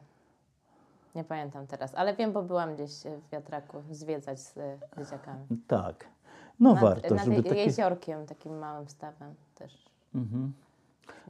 Nie 1.14 1.24
pamiętam 1.24 1.66
teraz, 1.66 1.94
ale 1.94 2.14
wiem, 2.16 2.32
bo 2.32 2.42
byłam 2.42 2.74
gdzieś 2.74 3.06
e, 3.06 3.18
w 3.18 3.30
wiatraku 3.32 3.82
zwiedzać 3.90 4.40
z 4.40 4.58
e, 4.58 4.78
dzieciakami. 4.98 5.46
tak, 5.66 6.04
no 6.60 6.72
nad, 6.74 6.82
warto, 6.82 7.14
nad 7.14 7.24
żeby 7.24 7.42
takie... 7.42 7.64
jeziorkiem, 7.64 8.26
takim 8.26 8.58
małym 8.58 8.88
stawem 8.88 9.34
też. 9.54 9.88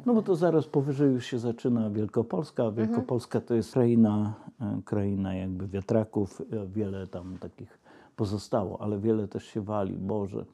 No 0.07 0.15
bo 0.15 0.23
to 0.23 0.37
zaraz 0.37 0.67
powyżej 0.67 1.13
już 1.13 1.27
się 1.27 1.39
zaczyna 1.39 1.91
Wielkopolska. 1.91 2.65
a 2.65 2.71
Wielkopolska 2.73 3.41
to 3.41 3.55
jest 3.55 3.73
kraina, 3.73 4.35
e, 4.61 4.81
kraina 4.85 5.35
jakby 5.35 5.67
wiatraków. 5.67 6.43
e, 6.53 6.67
Wiele 6.67 7.07
tam 7.07 7.39
takich 7.41 7.79
pozostało, 8.17 8.83
ale 8.83 8.99
wiele 8.99 9.29
też 9.29 9.45
się 9.45 9.61
wali. 9.61 9.93
Boże, 9.93 10.45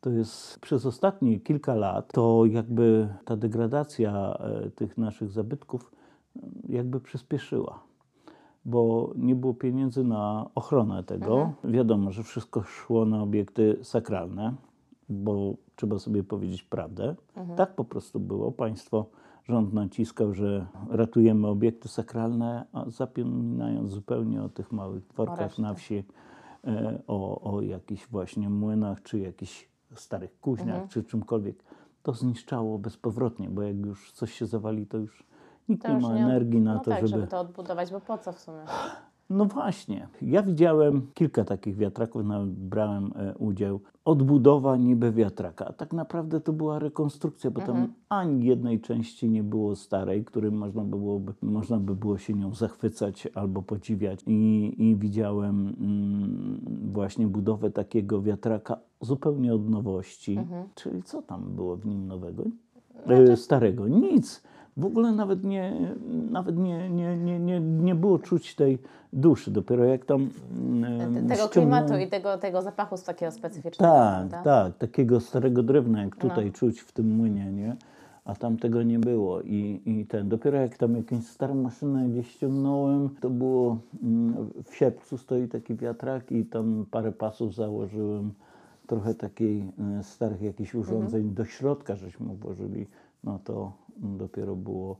to 0.00 0.10
jest 0.10 0.58
przez 0.58 0.86
ostatnie 0.86 1.40
kilka 1.40 1.74
lat 1.74 2.12
to 2.12 2.46
jakby 2.46 3.08
ta 3.24 3.36
degradacja 3.36 4.34
e, 4.40 4.70
tych 4.70 4.98
naszych 4.98 5.30
zabytków 5.30 5.92
jakby 6.68 7.00
przyspieszyła. 7.00 7.80
Bo 8.64 9.12
nie 9.16 9.34
było 9.34 9.54
pieniędzy 9.54 10.04
na 10.04 10.50
ochronę 10.54 11.04
tego. 11.04 11.52
Wiadomo, 11.64 12.10
że 12.12 12.22
wszystko 12.22 12.62
szło 12.62 13.04
na 13.04 13.22
obiekty 13.22 13.78
sakralne, 13.82 14.54
bo 15.08 15.54
trzeba 15.80 15.98
sobie 15.98 16.24
powiedzieć 16.24 16.62
prawdę. 16.62 17.14
Tak 17.56 17.74
po 17.74 17.84
prostu 17.84 18.20
było. 18.20 18.52
Państwo, 18.52 19.06
rząd 19.44 19.72
naciskał, 19.72 20.34
że 20.34 20.66
ratujemy 20.90 21.46
obiekty 21.46 21.88
sakralne, 21.88 22.66
a 22.72 22.90
zapominając 22.90 23.90
zupełnie 23.90 24.42
o 24.42 24.48
tych 24.48 24.72
małych 24.72 25.06
dworkach 25.06 25.58
na 25.58 25.74
wsi, 25.74 26.04
e, 26.64 27.02
o, 27.06 27.40
o 27.52 27.60
jakichś 27.60 28.06
właśnie 28.06 28.50
młynach, 28.50 29.02
czy 29.02 29.18
jakichś 29.18 29.68
starych 29.94 30.40
kuźniach, 30.40 30.88
czy 30.88 31.04
czymkolwiek. 31.04 31.64
To 32.02 32.12
zniszczało 32.12 32.78
bezpowrotnie, 32.78 33.50
bo 33.50 33.62
jak 33.62 33.76
już 33.76 34.12
coś 34.12 34.32
się 34.32 34.46
zawali, 34.46 34.86
to 34.86 34.98
już 34.98 35.24
nikt 35.68 35.82
To 35.82 35.88
nie 35.88 35.94
już 35.94 36.04
ma 36.04 36.14
nie 36.14 36.24
energii 36.24 36.60
na 36.60 36.74
no 36.74 36.80
to, 36.80 36.90
tak, 36.90 37.00
żeby... 37.00 37.08
żeby 37.08 37.26
to 37.26 37.40
odbudować, 37.40 37.90
bo 37.90 38.00
po 38.00 38.18
co 38.18 38.32
w 38.32 38.40
sumie? 38.40 38.60
No 39.30 39.44
właśnie. 39.44 40.08
Ja 40.22 40.42
widziałem 40.42 41.06
kilka 41.14 41.44
takich 41.44 41.76
wiatraków, 41.76 42.24
nawet 42.24 42.50
brałem 42.50 43.12
e, 43.16 43.34
udział. 43.38 43.80
Odbudowa 44.04 44.76
niby 44.76 45.12
wiatraka. 45.12 45.66
A 45.66 45.72
tak 45.72 45.92
naprawdę 45.92 46.40
to 46.40 46.52
była 46.52 46.78
rekonstrukcja, 46.78 47.50
bo 47.50 47.60
tam 47.60 47.92
ani 48.08 48.44
jednej 48.44 48.80
części 48.80 49.28
nie 49.28 49.42
było 49.42 49.76
starej, 49.76 50.24
którym 50.24 50.54
można 50.54 50.82
by, 50.82 50.90
byłoby, 50.90 51.32
można 51.42 51.78
by 51.78 51.94
było 51.94 52.18
się 52.18 52.34
nią 52.34 52.54
zachwycać 52.54 53.28
albo 53.34 53.62
podziwiać. 53.62 54.20
I, 54.26 54.74
i 54.78 54.96
widziałem 54.96 55.74
mm, 55.80 56.60
właśnie 56.92 57.26
budowę 57.26 57.70
takiego 57.70 58.22
wiatraka 58.22 58.78
zupełnie 59.00 59.54
od 59.54 59.70
nowości. 59.70 60.38
Czyli 60.74 61.02
co 61.02 61.22
tam 61.22 61.42
było 61.54 61.76
w 61.76 61.86
nim 61.86 62.06
nowego? 62.06 62.44
E, 63.06 63.36
starego. 63.36 63.88
Nic. 63.88 64.42
W 64.80 64.84
ogóle 64.84 65.12
nawet 65.12 65.44
nie, 65.44 65.72
nawet 66.30 66.56
nie, 66.56 66.90
nie, 66.90 67.16
nie, 67.16 67.38
nie, 67.38 67.60
nie 67.60 67.94
było 67.94 68.18
czuć 68.18 68.54
tej 68.54 68.78
duszy. 69.12 69.50
Dopiero 69.50 69.84
jak 69.84 70.04
tam. 70.04 70.28
Te- 71.14 71.28
Tego 71.28 71.48
klimatu 71.48 71.96
i 71.96 72.08
tego, 72.08 72.38
tego 72.38 72.62
zapachu 72.62 72.96
z 72.96 73.02
takiego 73.02 73.32
specyficznego. 73.32 73.92
Tak, 73.94 74.28
prawda? 74.28 74.64
tak. 74.64 74.78
Takiego 74.78 75.20
starego 75.20 75.62
drewna, 75.62 76.02
jak 76.04 76.16
tutaj 76.16 76.46
No. 76.46 76.52
czuć 76.52 76.80
w 76.80 76.92
tym 76.92 77.16
młynie, 77.16 77.52
nie? 77.52 77.76
A 78.24 78.34
tam 78.34 78.56
tego 78.56 78.82
nie 78.82 78.98
było. 78.98 79.40
I, 79.40 79.82
I 79.86 80.06
ten, 80.06 80.28
dopiero 80.28 80.58
jak 80.58 80.76
tam 80.78 80.96
jakąś 80.96 81.26
starą 81.26 81.54
maszynę 81.54 82.08
gdzieś 82.08 82.30
ściągnąłem, 82.30 83.08
to 83.20 83.30
było 83.30 83.78
mm, 84.02 84.34
w 84.64 84.76
sierpcu 84.76 85.18
stoi 85.18 85.48
taki 85.48 85.74
wiatrak 85.74 86.32
i 86.32 86.44
tam 86.44 86.86
parę 86.90 87.12
pasów 87.12 87.54
założyłem, 87.54 88.32
trochę 88.86 89.14
takiej 89.14 89.64
e, 89.98 90.02
starych 90.02 90.42
jakichś 90.42 90.74
urządzeń 90.74 91.30
do 91.34 91.44
środka 91.44 91.96
żeśmy 91.96 92.34
włożyli, 92.36 92.86
no 93.24 93.38
to 93.44 93.72
dopiero 93.96 94.56
było 94.56 94.96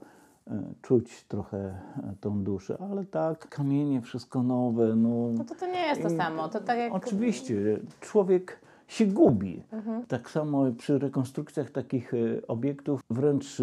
e, 0.46 0.62
czuć 0.82 1.24
trochę 1.28 1.58
e, 1.58 2.14
tą 2.20 2.44
duszę, 2.44 2.76
ale 2.90 3.04
tak, 3.04 3.48
kamienie 3.48 4.00
wszystko 4.00 4.42
nowe, 4.42 4.96
no. 4.96 5.28
No 5.38 5.44
to 5.44 5.54
to 5.54 5.66
nie 5.66 5.86
jest 5.86 6.02
to 6.02 6.10
samo. 6.10 6.48
To 6.48 6.60
tak 6.60 6.78
jak 6.78 6.94
Oczywiście, 6.94 7.54
człowiek 8.00 8.60
się 8.88 9.06
gubi. 9.06 9.62
Tak 10.08 10.30
samo 10.30 10.64
przy 10.78 10.98
rekonstrukcjach 10.98 11.70
takich 11.70 12.14
e, 12.14 12.16
obiektów, 12.48 13.00
wręcz 13.10 13.62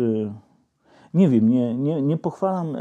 nie 1.14 1.30
wiem, 1.30 1.50
nie, 1.50 1.76
nie, 1.78 2.02
nie 2.02 2.18
pochwalam 2.18 2.78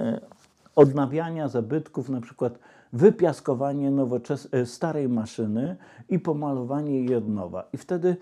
odnawiania 0.76 1.48
zabytków, 1.48 2.08
na 2.08 2.20
przykład 2.20 2.58
wypiaskowanie 2.92 3.90
nowoczes- 3.90 4.66
starej 4.66 5.08
maszyny 5.08 5.76
i 6.08 6.18
pomalowanie 6.18 7.00
jej 7.00 7.14
od 7.14 7.28
nowa. 7.28 7.64
I 7.72 7.76
wtedy 7.76 8.16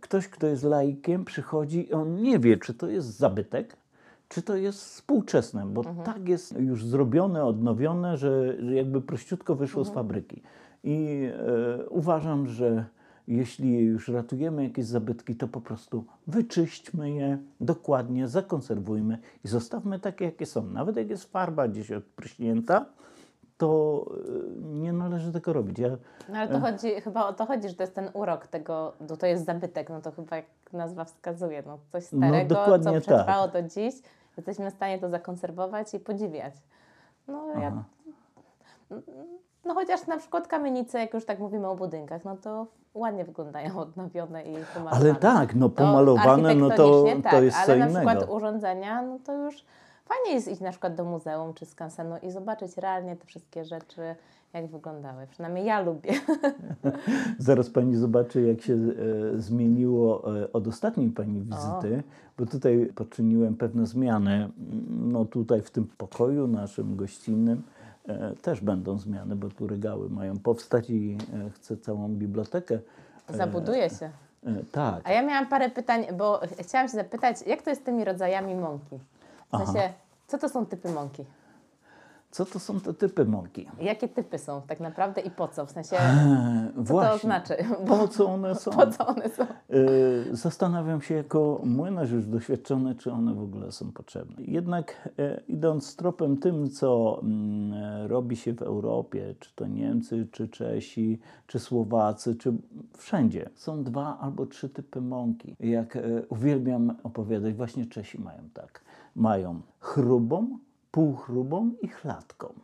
ktoś, 0.00 0.28
kto 0.28 0.46
jest 0.46 0.62
laikiem, 0.62 1.24
przychodzi 1.24 1.88
i 1.88 1.92
on 1.92 2.22
nie 2.22 2.38
wie, 2.38 2.56
czy 2.56 2.74
to 2.74 2.88
jest 2.88 3.16
zabytek, 3.16 3.76
czy 4.28 4.42
to 4.42 4.56
jest 4.56 4.78
współczesne, 4.78 5.66
bo 5.66 5.84
tak 5.84 6.28
jest 6.28 6.60
już 6.60 6.84
zrobione, 6.84 7.44
odnowione, 7.44 8.16
że, 8.16 8.56
jakby 8.74 9.00
prościutko 9.00 9.54
wyszło 9.54 9.84
z 9.84 9.90
fabryki. 9.90 10.42
I 10.84 11.28
e, 11.78 11.88
uważam, 11.88 12.46
że 12.46 12.84
jeśli 13.28 13.78
już 13.78 14.08
ratujemy 14.08 14.64
jakieś 14.64 14.84
zabytki, 14.84 15.34
to 15.34 15.48
po 15.48 15.60
prostu 15.60 16.04
wyczyśćmy 16.26 17.10
je 17.10 17.38
dokładnie, 17.60 18.28
zakonserwujmy 18.28 19.18
i 19.44 19.48
zostawmy 19.48 20.00
takie, 20.00 20.24
jakie 20.24 20.46
są. 20.46 20.66
Nawet 20.66 20.96
jak 20.96 21.10
jest 21.10 21.32
farba 21.32 21.68
gdzieś 21.68 21.92
odpryśnięta, 21.92 22.86
to 23.58 24.04
e, 24.10 24.62
nie 24.62 24.92
należy 24.92 25.32
tego 25.32 25.52
robić. 25.52 25.78
Ja, 25.78 25.88
No 26.28 26.38
ale 26.38 26.48
to 26.48 26.60
chodzi, 26.60 27.00
chyba 27.00 27.26
o 27.28 27.32
to 27.32 27.46
chodzi, 27.46 27.68
że 27.68 27.74
to 27.74 27.82
jest 27.82 27.94
ten 27.94 28.10
urok 28.12 28.46
tego, 28.46 28.92
bo 29.00 29.16
to 29.16 29.26
jest 29.26 29.44
zabytek, 29.44 29.90
no 29.90 30.00
to 30.00 30.12
chyba 30.12 30.36
jak 30.36 30.44
nazwa 30.72 31.04
wskazuje, 31.04 31.62
no 31.66 31.78
coś 31.92 32.12
No, 32.12 32.18
starego, 32.28 32.54
dokładnie 32.54 32.92
co 32.92 33.00
przetrwało 33.00 33.48
tak. 33.48 33.62
do 33.62 33.68
dziś, 33.68 33.94
jesteśmy 34.36 34.70
w 34.70 34.74
stanie 34.74 34.98
to 34.98 35.08
zakonserwować 35.08 35.94
i 35.94 36.00
podziwiać. 36.00 36.54
No 37.28 37.46
ja... 37.60 37.66
Aha. 37.66 37.82
No 39.64 39.74
chociaż 39.74 40.06
na 40.06 40.16
przykład 40.18 40.48
kamienice, 40.48 40.98
jak 40.98 41.14
już 41.14 41.24
tak 41.24 41.38
mówimy 41.38 41.68
o 41.68 41.76
budynkach, 41.76 42.24
no 42.24 42.36
to 42.36 42.66
ładnie 42.94 43.24
wyglądają 43.24 43.78
odnowione 43.80 44.42
i 44.42 44.56
pomalowane. 44.74 45.10
ale 45.10 45.14
tak, 45.14 45.54
no 45.54 45.68
To 45.68 45.74
pomalowane, 45.74 46.54
no 46.54 46.68
to, 46.70 46.72
architektonicznie 46.74 47.16
to 47.22 47.30
tak, 47.30 47.44
jest 47.44 47.56
co 47.56 47.62
ale 47.72 47.76
na 47.78 47.86
innego. 47.90 48.10
przykład 48.10 48.30
urządzenia, 48.36 49.02
no 49.02 49.18
to 49.26 49.32
już 49.32 49.64
fajnie 50.06 50.34
jest 50.34 50.48
iść 50.48 50.60
na 50.60 50.70
przykład 50.70 50.94
do 50.94 51.04
muzeum 51.04 51.54
czy 51.54 51.66
skansenu 51.66 52.14
i 52.22 52.30
zobaczyć 52.30 52.76
realnie 52.76 53.16
te 53.16 53.26
wszystkie 53.26 53.64
rzeczy, 53.64 54.00
jak 54.52 54.66
wyglądały. 54.66 55.26
Przynajmniej 55.26 55.64
ja 55.66 55.80
lubię. 55.80 56.12
Zaraz 57.38 57.70
pani 57.70 57.96
zobaczy, 57.96 58.42
jak 58.42 58.60
się 58.60 58.74
e, 58.74 59.38
zmieniło 59.38 60.36
e, 60.42 60.52
od 60.52 60.66
ostatniej 60.66 61.10
pani 61.10 61.40
wizyty, 61.40 62.02
bo 62.38 62.46
tutaj 62.46 62.92
poczyniłem 62.94 63.56
pewne 63.56 63.86
zmiany. 63.86 64.48
No 64.90 65.24
tutaj 65.24 65.62
w 65.62 65.70
tym 65.70 65.88
pokoju 65.98 66.46
naszym 66.48 66.96
gościnnym 66.96 67.62
e, 68.08 68.32
też 68.42 68.60
będą 68.60 68.98
zmiany, 68.98 69.36
bo 69.36 69.48
tu 69.48 69.66
regały 69.66 70.10
mają 70.10 70.38
powstać 70.38 70.90
i 70.90 71.18
e, 71.46 71.50
chcę 71.50 71.76
całą 71.76 72.08
bibliotekę. 72.08 72.78
e, 73.30 73.36
Zabuduje 73.36 73.90
się. 73.90 74.10
E, 74.46 74.54
tak. 74.72 75.00
A 75.08 75.12
ja 75.12 75.22
miałam 75.22 75.46
parę 75.46 75.70
pytań, 75.70 76.04
bo 76.18 76.38
ch- 76.38 76.60
chciałam 76.60 76.88
się 76.88 76.94
zapytać, 76.96 77.36
jak 77.46 77.62
to 77.62 77.70
jest 77.70 77.82
z 77.82 77.84
tymi 77.84 78.04
rodzajami 78.04 78.54
mąki? 78.54 78.98
W 79.52 79.56
sensie, 79.56 79.92
co 80.26 80.38
to 80.38 80.48
są 80.48 80.66
typy 80.66 80.92
mąki? 80.92 81.24
Co 82.30 82.44
to 82.44 82.58
są 82.58 82.80
te 82.80 82.94
typy 82.94 83.24
mąki? 83.24 83.66
Jakie 83.80 84.08
typy 84.08 84.38
są 84.38 84.62
tak 84.62 84.80
naprawdę 84.80 85.20
i 85.20 85.30
po 85.30 85.48
co? 85.48 85.66
W 85.66 85.70
sensie, 85.70 85.96
E, 85.96 86.72
co 86.76 86.82
Właśnie. 86.82 87.10
to 87.12 87.18
znaczy? 87.18 87.56
Po 87.86 88.08
co 88.08 88.26
one 88.26 88.54
są? 88.54 88.70
Po 88.70 88.86
co 88.86 89.06
one 89.06 89.28
są? 89.28 89.42
E, 89.42 89.46
Zastanawiam 90.32 91.00
się 91.00 91.14
jako 91.14 91.60
młynarz 91.64 92.10
już 92.10 92.26
doświadczony, 92.26 92.94
czy 92.94 93.12
one 93.12 93.34
w 93.34 93.42
ogóle 93.42 93.72
są 93.72 93.92
potrzebne. 93.92 94.36
Jednak 94.44 95.08
e, 95.18 95.40
idąc 95.48 95.96
tropem 95.96 96.36
tym, 96.36 96.70
co 96.70 97.20
mm, 97.22 97.72
e, 97.74 98.08
robi 98.08 98.36
się 98.36 98.52
w 98.52 98.62
Europie, 98.62 99.34
czy 99.40 99.54
to 99.54 99.66
Niemcy, 99.66 100.26
czy 100.32 100.48
Czesi, 100.48 101.18
czy 101.46 101.58
Słowacy, 101.58 102.34
czy 102.34 102.52
wszędzie, 102.96 103.50
są 103.54 103.84
dwa 103.84 104.18
albo 104.20 104.46
trzy 104.46 104.68
typy 104.68 105.00
mąki. 105.00 105.56
Jak 105.60 105.96
e, 105.96 106.02
uwielbiam 106.28 106.96
opowiadać, 107.02 107.54
właśnie 107.54 107.86
Czesi 107.86 108.20
mają 108.20 108.40
tak. 108.54 108.85
Mają 109.16 109.60
chrubą, 109.80 110.58
półchrubą 110.90 111.70
i 111.82 111.88
chlatką. 111.88 112.54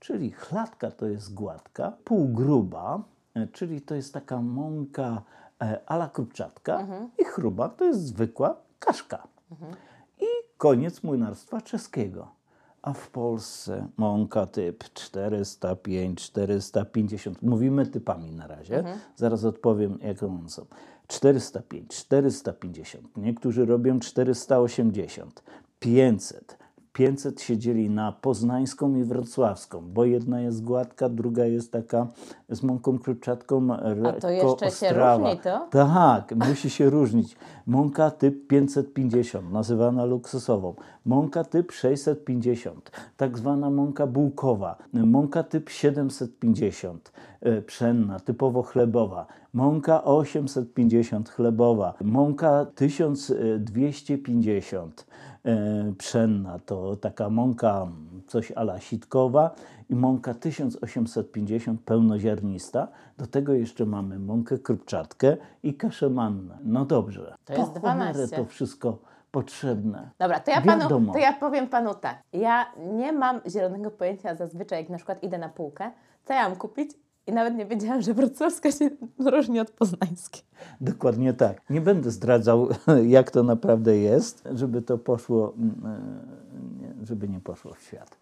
Czyli 0.00 0.30
chlatka 0.30 0.90
to 0.90 1.06
jest 1.06 1.34
gładka, 1.34 1.92
półgruba, 2.04 3.02
e, 3.34 3.46
czyli 3.46 3.80
to 3.80 3.94
jest 3.94 4.14
taka 4.14 4.42
mąka 4.42 5.22
e, 5.62 5.80
ala 5.86 6.08
krupczatka 6.08 6.86
i 7.18 7.24
chruba 7.24 7.68
to 7.68 7.84
jest 7.84 8.00
zwykła 8.06 8.56
kaszka. 8.78 9.28
I 10.20 10.26
koniec 10.58 11.02
młynarstwa 11.02 11.60
czeskiego. 11.60 12.28
A 12.82 12.92
w 12.92 13.10
Polsce 13.10 13.88
mąka 13.96 14.46
typ 14.46 14.84
405, 14.94 16.22
450. 16.22 17.42
Mówimy 17.42 17.86
typami 17.86 18.32
na 18.32 18.46
razie. 18.46 18.84
Zaraz 19.16 19.44
odpowiem, 19.44 19.98
jakie 20.02 20.26
one 20.26 20.48
są. 20.48 20.66
405, 21.06 21.88
450. 21.88 23.16
Niektórzy 23.16 23.66
robią 23.66 24.00
480, 24.00 25.42
500. 25.84 26.64
500 26.94 27.40
siedzieli 27.40 27.90
na 27.90 28.12
poznańską 28.12 28.96
i 28.96 29.04
wrocławską, 29.04 29.80
bo 29.80 30.04
jedna 30.04 30.40
jest 30.40 30.64
gładka, 30.64 31.08
druga 31.08 31.44
jest 31.44 31.72
taka 31.72 32.06
z 32.48 32.62
mąką 32.62 32.98
krupczatką 32.98 33.66
lekko 33.96 34.30
jeszcze 34.30 34.70
się 34.70 34.86
ostrawa. 34.86 35.28
różni 35.28 35.38
to? 35.38 35.66
Tak, 35.70 36.34
musi 36.48 36.70
się 36.70 36.90
różnić. 36.90 37.36
Mąka 37.66 38.10
typ 38.10 38.46
550, 38.46 39.52
nazywana 39.52 40.04
luksusową. 40.04 40.74
Mąka 41.04 41.44
typ 41.44 41.72
650, 41.72 42.90
tak 43.16 43.38
zwana 43.38 43.70
mąka 43.70 44.06
bułkowa. 44.06 44.76
Mąka 44.92 45.42
typ 45.42 45.70
750, 45.70 47.12
e, 47.40 47.62
pszenna, 47.62 48.20
typowo 48.20 48.62
chlebowa. 48.62 49.26
Mąka 49.52 50.04
850, 50.04 51.28
chlebowa. 51.28 51.94
Mąka 52.04 52.66
1250, 52.74 55.06
e, 55.10 55.14
pszenna. 55.98 56.58
To 56.58 56.96
taka 56.96 57.30
mąka 57.30 57.86
coś 58.26 58.52
ala 58.52 58.80
sitkowa 58.80 59.54
i 59.90 59.94
mąka 59.94 60.34
1850 60.34 61.80
pełnoziarnista. 61.80 62.88
Do 63.18 63.26
tego 63.26 63.52
jeszcze 63.52 63.86
mamy 63.86 64.18
mąkę 64.18 64.58
krupczatkę 64.58 65.36
i 65.62 65.74
kaszę 65.74 66.10
mannę. 66.10 66.58
No 66.64 66.84
dobrze. 66.84 67.34
To 67.44 67.52
jest 67.52 67.72
po 67.72 67.80
cholerę 67.80 68.12
12. 68.12 68.36
to 68.36 68.44
wszystko 68.44 68.98
potrzebne. 69.30 70.10
Dobra, 70.18 70.40
to 70.40 70.50
ja, 70.50 70.60
panu, 70.60 71.12
to 71.12 71.18
ja 71.18 71.32
powiem 71.32 71.68
panu 71.68 71.94
tak. 71.94 72.22
Ja 72.32 72.66
nie 72.92 73.12
mam 73.12 73.40
zielonego 73.48 73.90
pojęcia 73.90 74.34
zazwyczaj, 74.34 74.78
jak 74.78 74.88
na 74.88 74.96
przykład 74.96 75.22
idę 75.22 75.38
na 75.38 75.48
półkę, 75.48 75.90
co 76.24 76.34
ja 76.34 76.48
mam 76.48 76.58
kupić 76.58 76.90
i 77.26 77.32
nawet 77.32 77.54
nie 77.54 77.66
wiedziałam, 77.66 78.02
że 78.02 78.14
wrocławska 78.14 78.72
się 78.72 78.90
różni 79.18 79.60
od 79.60 79.70
poznańskiej. 79.70 80.42
Dokładnie 80.80 81.32
tak. 81.34 81.60
Nie 81.70 81.80
będę 81.80 82.10
zdradzał, 82.10 82.68
jak 83.06 83.30
to 83.30 83.42
naprawdę 83.42 83.96
jest, 83.96 84.48
żeby 84.54 84.82
to 84.82 84.98
poszło, 84.98 85.52
mm, 85.56 85.80
e, 87.02 87.06
żeby 87.06 87.28
nie 87.28 87.40
poszło 87.40 87.74
w 87.74 87.82
świat. 87.82 88.16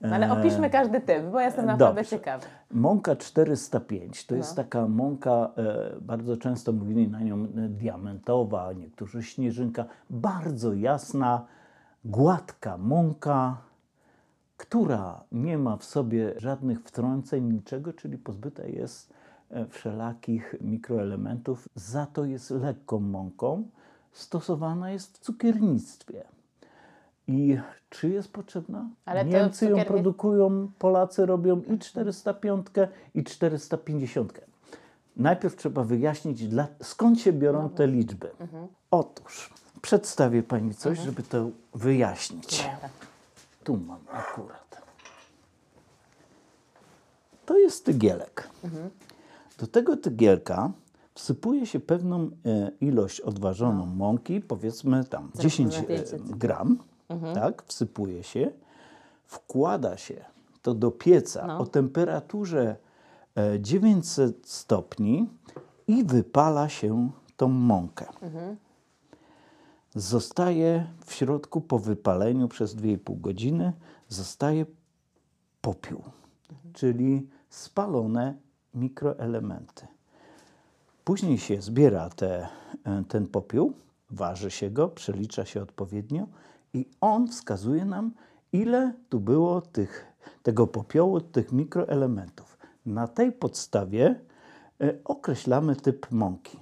No, 0.00 0.14
ale 0.14 0.32
opiszmy 0.32 0.70
każdy 0.70 1.00
typ, 1.00 1.22
bo 1.32 1.40
ja 1.40 1.46
jestem 1.46 1.66
naprawdę 1.66 2.00
Dobrze. 2.00 2.10
ciekawa. 2.18 2.44
Mąka 2.70 3.16
405 3.16 4.26
to 4.26 4.34
No. 4.34 4.38
jest 4.38 4.56
taka 4.56 4.88
mąka, 4.88 5.50
e, 5.56 6.00
bardzo 6.00 6.36
często 6.36 6.72
mówili 6.72 7.08
na 7.08 7.20
nią 7.20 7.36
e, 7.44 7.46
diamentowa, 7.68 8.72
niektórzy 8.72 9.22
śnieżynka, 9.22 9.84
bardzo 10.10 10.74
jasna, 10.74 11.46
gładka 12.04 12.78
mąka, 12.78 13.56
która 14.72 15.24
nie 15.32 15.58
ma 15.58 15.76
w 15.76 15.84
sobie 15.84 16.34
żadnych 16.36 16.80
wtrąceń, 16.82 17.52
niczego, 17.52 17.92
czyli 17.92 18.18
pozbyta 18.18 18.66
jest 18.66 19.12
e, 19.50 19.66
wszelakich 19.66 20.54
mikroelementów, 20.60 21.68
za 21.74 22.06
to 22.06 22.24
jest 22.24 22.50
lekką 22.50 23.00
mąką, 23.00 23.68
stosowana 24.12 24.90
jest 24.90 25.18
w 25.18 25.20
cukiernictwie. 25.20 26.24
I 27.28 27.58
czy 27.90 28.08
jest 28.08 28.32
potrzebna? 28.32 28.88
Ale 29.04 29.24
Niemcy 29.24 29.70
ją 29.70 29.84
produkują, 29.84 30.70
Polacy 30.78 31.26
robią 31.26 31.60
i 31.60 31.78
405 31.78 32.66
i 33.14 33.24
450. 33.24 34.40
Najpierw 35.16 35.56
trzeba 35.56 35.84
wyjaśnić, 35.84 36.48
dla, 36.48 36.66
skąd 36.82 37.20
się 37.20 37.32
biorą 37.32 37.68
te 37.68 37.86
liczby. 37.86 38.30
Otóż 38.90 39.52
przedstawię 39.82 40.42
Pani 40.42 40.74
coś, 40.74 40.98
żeby 40.98 41.22
to 41.22 41.50
wyjaśnić. 41.74 42.58
Dobra. 42.58 43.11
Tu 43.64 43.76
mam 43.76 44.00
akurat. 44.10 44.82
To 47.46 47.58
jest 47.58 47.84
tygielek. 47.84 48.48
Do 49.58 49.66
tego 49.66 49.96
tygielka 49.96 50.72
wsypuje 51.14 51.66
się 51.66 51.80
pewną 51.80 52.20
e, 52.20 52.28
ilość 52.80 53.20
odważoną 53.20 53.86
mąki, 53.86 54.40
powiedzmy 54.40 55.04
tam 55.04 55.30
10 55.38 55.76
na 55.76 55.82
e, 55.82 56.02
gram, 56.18 56.78
tak, 57.34 57.62
wsypuje 57.66 58.22
się, 58.22 58.50
wkłada 59.26 59.96
się 59.96 60.24
to 60.62 60.74
do 60.74 60.90
pieca 60.90 61.46
No. 61.46 61.58
o 61.58 61.66
temperaturze 61.66 62.76
e, 63.36 63.60
900 63.60 64.48
stopni 64.48 65.28
i 65.88 66.04
wypala 66.04 66.68
się 66.68 67.10
tą 67.36 67.48
mąkę. 67.48 68.06
Zostaje 69.94 70.86
w 71.06 71.14
środku 71.14 71.60
po 71.60 71.78
wypaleniu 71.78 72.48
przez 72.48 72.76
2,5 72.76 73.20
godziny, 73.20 73.72
zostaje 74.08 74.66
popiół, 75.60 76.02
czyli 76.72 77.28
spalone 77.50 78.34
mikroelementy. 78.74 79.86
Później 81.04 81.38
się 81.38 81.62
zbiera 81.62 82.10
te, 82.10 82.48
e, 82.84 83.04
ten 83.08 83.26
popiół, 83.26 83.72
waży 84.10 84.50
się 84.50 84.70
go, 84.70 84.88
przelicza 84.88 85.44
się 85.44 85.62
odpowiednio 85.62 86.26
i 86.74 86.86
on 87.00 87.28
wskazuje 87.28 87.84
nam, 87.84 88.12
ile 88.52 88.92
tu 89.08 89.20
było 89.20 89.60
tych, 89.60 90.06
tego 90.42 90.66
popiołu, 90.66 91.20
tych 91.20 91.52
mikroelementów. 91.52 92.58
Na 92.86 93.08
tej 93.08 93.32
podstawie 93.32 94.20
e, 94.80 94.94
określamy 95.04 95.76
typ 95.76 96.10
mąki. 96.10 96.58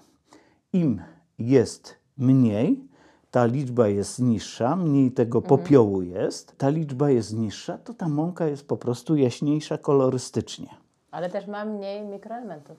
Im 0.72 1.02
jest 1.38 1.94
mniej, 2.18 2.89
ta 3.30 3.46
liczba 3.46 3.88
jest 3.88 4.18
niższa, 4.18 4.76
mniej 4.76 5.12
tego 5.12 5.42
popiołu 5.42 6.02
jest, 6.02 6.58
ta 6.58 6.68
liczba 6.68 7.10
jest 7.10 7.36
niższa, 7.36 7.78
to 7.78 7.94
ta 7.94 8.08
mąka 8.08 8.46
jest 8.46 8.68
po 8.68 8.76
prostu 8.76 9.16
jaśniejsza 9.16 9.78
kolorystycznie. 9.78 10.68
Ale 11.10 11.30
też 11.30 11.46
ma 11.46 11.64
mniej 11.64 12.02
mikroelementów. 12.02 12.76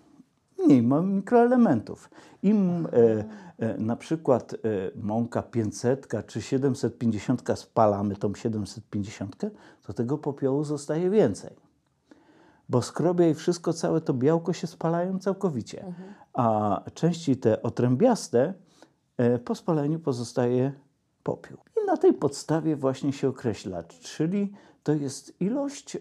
Mniej 0.66 0.84
ma 0.84 1.02
mikroelementów. 1.02 2.10
Im 2.44 2.88
e, 2.94 3.24
e, 3.60 3.78
na 3.78 3.96
przykład 3.96 4.54
e, 4.54 4.58
mąka 4.96 5.42
500 5.42 6.08
czy 6.28 6.42
750 6.42 7.44
spalamy 7.56 8.16
tą 8.16 8.36
750, 8.36 9.36
to 9.84 9.94
tego 9.94 10.18
popiołu 10.18 10.64
zostaje 10.64 11.10
więcej. 11.10 11.56
Bo 12.70 12.82
skrobia 12.82 13.28
i 13.28 13.34
wszystko, 13.34 13.74
całe 13.74 14.02
to 14.02 14.14
białko 14.14 14.54
się 14.54 14.68
spalają 14.68 15.20
całkowicie. 15.20 15.94
A 16.34 16.82
części 16.94 17.38
te 17.38 17.62
otrębiaste 17.62 18.54
po 19.46 19.56
spaleniu 19.56 20.00
pozostaje 20.00 20.74
popiół. 21.24 21.58
I 21.84 21.86
na 21.86 21.98
tej 21.98 22.14
podstawie 22.14 22.76
właśnie 22.76 23.14
się 23.14 23.28
określa, 23.28 23.84
czyli 23.84 24.52
to 24.84 24.94
jest 24.94 25.42
ilość 25.42 25.96
e, 25.96 26.00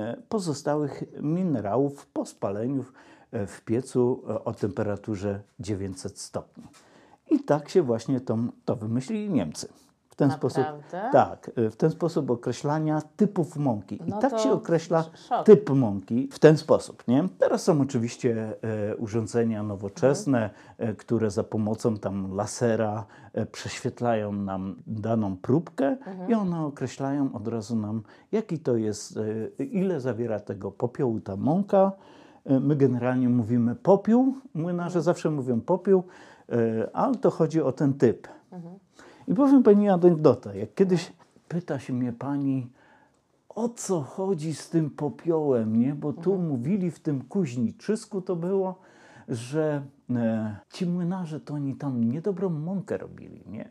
e, 0.00 0.22
pozostałych 0.28 1.02
minerałów 1.22 2.06
po 2.06 2.26
spaleniu 2.26 2.82
w- 2.82 2.92
e, 3.32 3.46
piecu 3.64 4.22
e, 4.28 4.44
o 4.44 4.52
temperaturze 4.54 5.40
900 5.60 6.18
stopni. 6.20 6.64
I 7.30 7.40
tak 7.40 7.68
się 7.68 7.82
właśnie 7.82 8.20
to, 8.20 8.38
to 8.64 8.76
wymyślili 8.76 9.30
Niemcy. 9.30 9.68
W 10.16 10.18
ten 10.18 10.30
sposób, 10.30 10.58
Naprawdę? 10.58 11.08
tak, 11.12 11.50
e, 11.56 11.70
w 11.70 11.76
ten 11.76 11.90
sposób 11.90 12.30
określania 12.30 13.02
typów 13.16 13.56
mąki. 13.56 13.94
I 14.06 14.10
No 14.10 14.18
tak 14.18 14.30
to 14.30 14.38
się 14.38 14.52
określa 14.52 14.98
sz- 15.00 15.26
szok. 15.28 15.46
typ 15.46 15.70
mąki 15.70 16.28
w 16.32 16.38
ten 16.38 16.56
sposób. 16.56 17.02
Nie? 17.08 17.28
Teraz 17.38 17.62
są 17.62 17.80
oczywiście 17.80 18.54
e, 18.90 18.96
urządzenia 18.96 19.62
nowoczesne, 19.62 20.50
e, 20.78 20.94
które 20.94 21.30
za 21.30 21.44
pomocą 21.44 21.96
tam 21.96 22.34
lasera 22.34 23.04
e, 23.32 23.46
prześwietlają 23.46 24.32
nam 24.32 24.76
daną 24.86 25.36
próbkę 25.36 25.96
i 26.28 26.34
one 26.34 26.60
określają 26.66 27.32
od 27.32 27.48
razu 27.48 27.76
nam, 27.76 28.02
jaki 28.32 28.58
to 28.58 28.76
jest, 28.76 29.16
e, 29.58 29.64
ile 29.64 30.00
zawiera 30.00 30.40
tego 30.40 30.70
popiołu 30.72 31.20
ta 31.20 31.36
mąka. 31.36 31.92
E, 32.44 32.60
My 32.60 32.76
generalnie 32.76 33.28
mówimy 33.28 33.74
popiół, 33.74 34.34
młynarze 34.54 35.02
zawsze 35.02 35.30
mówią 35.30 35.60
popiół, 35.60 36.02
e, 36.52 36.96
ale 36.96 37.14
to 37.14 37.30
chodzi 37.30 37.62
o 37.62 37.72
ten 37.72 37.94
typ. 37.94 38.28
I 39.28 39.34
powiem 39.34 39.62
Pani 39.62 39.88
anegdotę. 39.88 40.58
Jak 40.58 40.74
kiedyś 40.74 41.12
pyta 41.48 41.78
się 41.78 41.92
mnie 41.92 42.12
Pani, 42.12 42.70
o 43.48 43.68
co 43.68 44.00
chodzi 44.00 44.54
z 44.54 44.70
tym 44.70 44.90
popiołem, 44.90 45.80
nie? 45.80 45.94
Bo 45.94 46.12
tu 46.12 46.38
mówili 46.38 46.90
w 46.90 47.00
tym 47.00 47.24
kuźniczysku 47.24 48.22
to 48.22 48.36
było, 48.36 48.78
że 49.28 49.82
e, 50.10 50.56
ci 50.72 50.86
młynarze 50.86 51.40
to 51.40 51.54
oni 51.54 51.74
tam 51.74 52.04
niedobrą 52.04 52.50
mąkę 52.50 52.98
robili, 52.98 53.42
nie? 53.46 53.68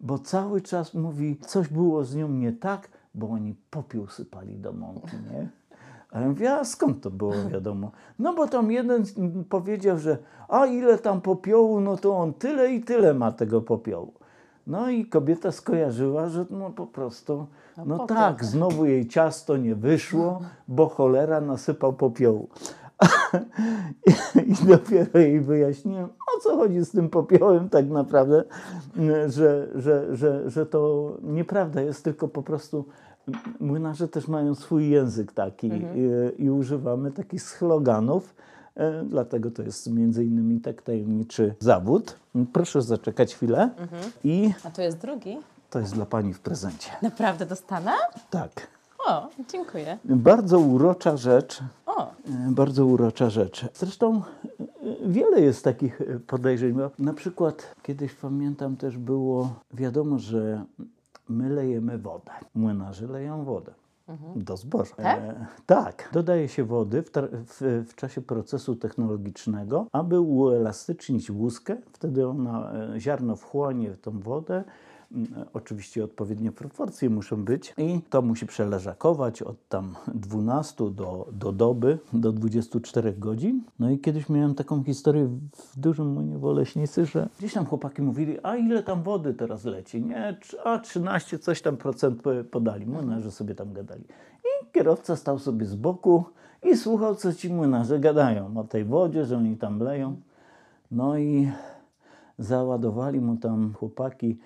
Bo 0.00 0.18
cały 0.18 0.60
czas 0.60 0.94
mówi, 0.94 1.36
coś 1.36 1.68
było 1.68 2.04
z 2.04 2.16
nią 2.16 2.28
nie 2.28 2.52
tak, 2.52 2.88
bo 3.14 3.28
oni 3.28 3.54
popiół 3.70 4.06
sypali 4.06 4.58
do 4.58 4.72
mąki, 4.72 5.16
nie? 5.32 5.48
A 6.10 6.20
ja 6.20 6.28
mówię, 6.28 6.52
a 6.52 6.64
skąd 6.64 7.02
to 7.02 7.10
było 7.10 7.34
wiadomo? 7.52 7.90
No 8.18 8.34
bo 8.34 8.48
tam 8.48 8.72
jeden 8.72 9.04
powiedział, 9.48 9.98
że 9.98 10.18
a 10.48 10.66
ile 10.66 10.98
tam 10.98 11.20
popiołu, 11.20 11.80
no 11.80 11.96
to 11.96 12.16
on 12.16 12.34
tyle 12.34 12.72
i 12.74 12.80
tyle 12.80 13.14
ma 13.14 13.32
tego 13.32 13.60
popiołu. 13.60 14.17
No 14.68 14.90
i 14.90 15.06
kobieta 15.06 15.52
skojarzyła, 15.52 16.28
że 16.28 16.46
no 16.50 16.70
po 16.70 16.86
prostu, 16.86 17.46
no 17.86 17.98
popiół. 17.98 18.16
tak, 18.16 18.44
znowu 18.44 18.84
jej 18.84 19.08
ciasto 19.08 19.56
nie 19.56 19.74
wyszło, 19.74 20.40
bo 20.68 20.88
cholera 20.88 21.40
nasypał 21.40 21.92
popiołu. 21.92 22.48
I 24.46 24.66
dopiero 24.66 25.18
jej 25.18 25.40
wyjaśniłem, 25.40 26.04
o 26.04 26.40
co 26.40 26.56
chodzi 26.56 26.84
z 26.84 26.90
tym 26.90 27.08
popiołem 27.08 27.68
tak 27.68 27.88
naprawdę, 27.88 28.44
że, 29.26 29.68
że, 29.74 30.16
że, 30.16 30.50
że 30.50 30.66
to 30.66 31.12
nieprawda 31.22 31.80
jest, 31.80 32.04
tylko 32.04 32.28
po 32.28 32.42
prostu 32.42 32.84
młynarze 33.60 34.08
też 34.08 34.28
mają 34.28 34.54
swój 34.54 34.90
język 34.90 35.32
taki 35.32 35.66
i, 35.68 36.42
i 36.42 36.50
używamy 36.50 37.10
takich 37.10 37.42
sloganów, 37.42 38.34
dlatego 39.04 39.50
to 39.50 39.62
jest 39.62 39.90
między 39.90 40.24
innymi 40.24 40.60
tak 40.60 40.82
tajemniczy 40.82 41.54
zawód. 41.60 42.16
Proszę 42.52 42.82
zaczekać 42.82 43.34
chwilę 43.34 43.70
i 44.24 44.50
A 44.64 44.70
tu 44.70 44.80
jest 44.82 44.98
drugi. 44.98 45.38
to 45.70 45.78
jest 45.80 45.94
dla 45.94 46.06
Pani 46.06 46.34
w 46.34 46.40
prezencie. 46.40 46.90
Naprawdę 47.02 47.46
dostanę? 47.46 47.92
Tak. 48.30 48.66
O, 49.06 49.28
dziękuję. 49.52 49.98
Bardzo 50.04 50.58
urocza 50.58 51.16
rzecz. 51.16 51.60
O, 51.86 52.08
E, 52.28 52.50
Bardzo 52.50 52.86
urocza 52.86 53.30
rzecz. 53.30 53.66
Zresztą 53.74 54.22
e, 54.60 54.64
wiele 55.06 55.40
jest 55.40 55.64
takich 55.64 56.00
e, 56.00 56.04
podejrzeń. 56.20 56.72
Bo 56.72 56.90
Na 56.98 57.12
przykład 57.12 57.74
kiedyś 57.82 58.14
pamiętam 58.14 58.76
też 58.76 58.98
było 58.98 59.54
wiadomo, 59.74 60.18
że 60.18 60.64
my 61.28 61.48
lejemy 61.50 61.98
wodę. 61.98 62.30
Młynarze 62.54 63.06
leją 63.06 63.44
wodę. 63.44 63.72
Do 64.36 64.56
zboża. 64.56 64.94
Tak? 64.94 65.18
E, 65.20 65.46
tak. 65.66 66.08
Dodaje 66.12 66.48
się 66.48 66.64
wody 66.64 67.02
w, 67.02 67.10
w, 67.46 67.84
w 67.88 67.94
czasie 67.94 68.20
procesu 68.20 68.76
technologicznego, 68.76 69.86
aby 69.92 70.20
uelastycznić 70.20 71.30
łuskę. 71.30 71.76
Wtedy 71.92 72.28
ona, 72.28 72.72
e, 72.72 73.00
ziarno 73.00 73.36
wchłonie 73.36 73.90
tą 73.90 74.20
wodę. 74.20 74.64
Oczywiście 75.54 76.04
odpowiednie 76.04 76.52
proporcje 76.52 77.10
muszą 77.10 77.44
być 77.44 77.74
i 77.78 78.00
to 78.10 78.22
musi 78.22 78.46
przeleżakować 78.46 79.42
od 79.42 79.68
tam 79.68 79.94
12 80.14 80.90
do, 80.90 81.28
do 81.32 81.52
doby, 81.52 81.98
do 82.12 82.32
24 82.32 83.12
godzin. 83.12 83.62
No 83.78 83.90
i 83.90 83.98
kiedyś 83.98 84.28
miałem 84.28 84.54
taką 84.54 84.84
historię 84.84 85.26
w 85.56 85.80
dużym 85.80 86.06
młynie 86.12 86.38
w 86.38 86.44
Oleśnicy, 86.44 87.06
że 87.06 87.28
gdzieś 87.38 87.54
tam 87.54 87.66
chłopaki 87.66 88.02
mówili, 88.02 88.36
a 88.42 88.56
ile 88.56 88.82
tam 88.82 89.02
wody 89.02 89.34
teraz 89.34 89.64
leci, 89.64 90.02
nie? 90.02 90.36
A 90.64 90.78
13 90.78 91.38
coś 91.38 91.62
tam 91.62 91.76
procent 91.76 92.22
po- 92.22 92.44
podali, 92.50 92.86
młynarze 92.86 93.30
sobie 93.30 93.54
tam 93.54 93.72
gadali. 93.72 94.04
I 94.44 94.72
kierowca 94.72 95.16
stał 95.16 95.38
sobie 95.38 95.66
z 95.66 95.74
boku 95.74 96.24
i 96.62 96.76
słuchał, 96.76 97.14
co 97.14 97.32
ci 97.34 97.52
młynarze 97.52 97.98
gadają 97.98 98.56
o 98.56 98.64
tej 98.64 98.84
wodzie, 98.84 99.24
że 99.24 99.36
oni 99.36 99.56
tam 99.56 99.78
leją. 99.78 100.16
No 100.90 101.18
i 101.18 101.50
załadowali 102.38 103.20
mu 103.20 103.36
tam 103.36 103.74
chłopaki 103.74 104.38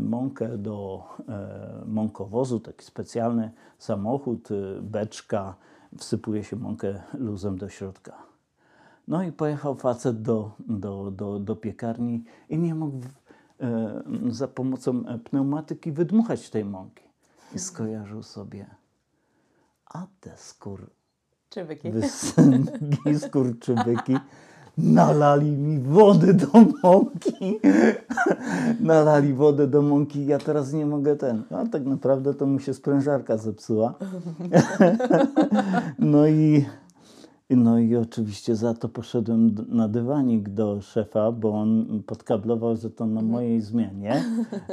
mąkę 0.00 0.58
do 0.58 1.04
e, 1.28 1.84
mąkowozu, 1.86 2.60
taki 2.60 2.84
specjalny 2.84 3.50
samochód, 3.78 4.48
e, 4.50 4.82
beczka, 4.82 5.54
wsypuje 5.98 6.44
się 6.44 6.56
mąkę 6.56 7.02
luzem 7.14 7.58
do 7.58 7.68
środka. 7.68 8.28
No 9.08 9.22
i 9.22 9.32
pojechał 9.32 9.74
facet 9.74 10.22
do, 10.22 10.52
do, 10.58 11.10
do, 11.10 11.38
do 11.38 11.56
piekarni 11.56 12.24
i 12.48 12.58
nie 12.58 12.74
mógł 12.74 13.06
e, 13.60 14.02
za 14.28 14.48
pomocą 14.48 15.06
e, 15.06 15.18
pneumatyki 15.18 15.92
wydmuchać 15.92 16.50
tej 16.50 16.64
mąki. 16.64 17.04
I 17.54 17.58
skojarzył 17.58 18.22
sobie, 18.22 18.66
a 19.86 20.06
te 20.20 20.36
skór 20.36 20.90
czy 21.48 21.64
wyki? 21.64 21.90
wysynki, 21.90 23.18
skurczybyki, 23.28 24.16
nalali 24.78 25.50
mi 25.50 25.78
wody 25.78 26.34
do 26.34 26.46
mąki. 26.82 27.60
nalali 28.80 29.34
wodę 29.34 29.66
do 29.66 29.82
mąki, 29.82 30.26
ja 30.26 30.38
teraz 30.38 30.72
nie 30.72 30.86
mogę 30.86 31.16
ten. 31.16 31.42
A 31.50 31.66
tak 31.66 31.84
naprawdę 31.86 32.34
to 32.34 32.46
mu 32.46 32.58
się 32.58 32.74
sprężarka 32.74 33.36
zepsuła. 33.36 33.94
no 35.98 36.26
i 36.28 36.64
no 37.50 37.78
i 37.78 37.96
oczywiście 37.96 38.56
za 38.56 38.74
to 38.74 38.88
poszedłem 38.88 39.54
na 39.68 39.88
dywanik 39.88 40.48
do 40.48 40.80
szefa, 40.80 41.32
bo 41.32 41.50
on 41.50 42.02
podkablował, 42.06 42.76
że 42.76 42.90
to 42.90 43.06
na 43.06 43.22
mojej 43.22 43.60
zmianie. 43.60 44.24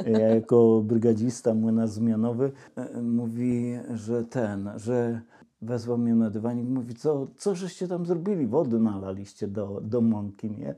Ja 0.06 0.28
jako 0.34 0.82
brygadzista 0.84 1.54
młynarz 1.54 1.90
zmianowy 1.90 2.52
e, 2.76 3.02
mówi, 3.02 3.78
że 3.94 4.24
ten, 4.24 4.70
że 4.76 5.20
wezwał 5.62 5.98
mnie 5.98 6.14
na 6.14 6.30
dywanik, 6.30 6.68
mówi, 6.68 6.94
co, 6.94 7.26
co 7.36 7.54
żeście 7.54 7.88
tam 7.88 8.06
zrobili? 8.06 8.46
Wody 8.46 8.78
nalaliście 8.78 9.48
do, 9.48 9.80
do 9.84 10.00
mąki, 10.00 10.50
nie? 10.50 10.74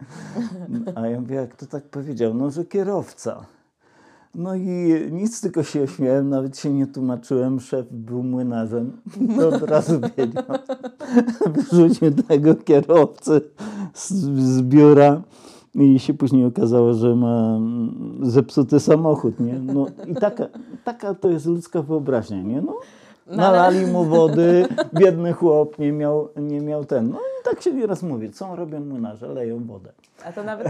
A 0.95 1.07
ja 1.07 1.21
mówię, 1.21 1.37
jak 1.37 1.57
to 1.57 1.67
tak 1.67 1.85
powiedział? 1.85 2.35
No, 2.35 2.51
że 2.51 2.65
kierowca. 2.65 3.47
No 4.35 4.55
i 4.55 4.95
nic, 5.13 5.41
tylko 5.41 5.63
się 5.63 5.87
śmiałem, 5.87 6.29
nawet 6.29 6.59
się 6.59 6.73
nie 6.73 6.87
tłumaczyłem. 6.87 7.61
Szef 7.61 7.87
był 7.91 8.23
młynarzem, 8.23 9.01
to 9.37 9.49
od 9.49 9.63
razu 9.63 10.01
wiedział. 10.17 10.45
Wyrzucił 11.47 12.11
tego 12.29 12.55
kierowcę 12.55 13.41
z, 13.95 14.11
z 14.39 14.63
biura 14.63 15.23
i 15.75 15.99
się 15.99 16.15
później 16.15 16.45
okazało, 16.45 16.95
że 16.95 17.17
ma 17.17 17.61
zepsuty 18.23 18.81
samochód, 18.81 19.41
nie? 19.41 19.59
No 19.59 19.87
i 20.07 20.15
taka, 20.15 20.47
taka 20.85 21.15
to 21.15 21.31
jest 21.31 21.47
ludzka 21.47 21.83
wyobraźnia, 21.83 22.43
nie? 22.43 22.63
No, 22.63 22.75
nalali 23.29 23.87
mu 23.87 24.05
wody, 24.05 24.69
biedny 24.95 25.33
chłop 25.33 25.79
nie 25.79 25.93
miał, 25.93 26.29
nie 26.37 26.61
miał 26.61 26.85
ten. 26.85 27.09
No 27.11 27.19
tak 27.45 27.63
się 27.63 27.73
nieraz 27.73 28.03
mówi, 28.03 28.31
co 28.31 28.57
robią 28.57 28.81
młynarze, 28.81 29.29
leją 29.29 29.65
wodę. 29.65 29.93
A 30.25 30.33
to 30.33 30.45
nawet, 30.45 30.69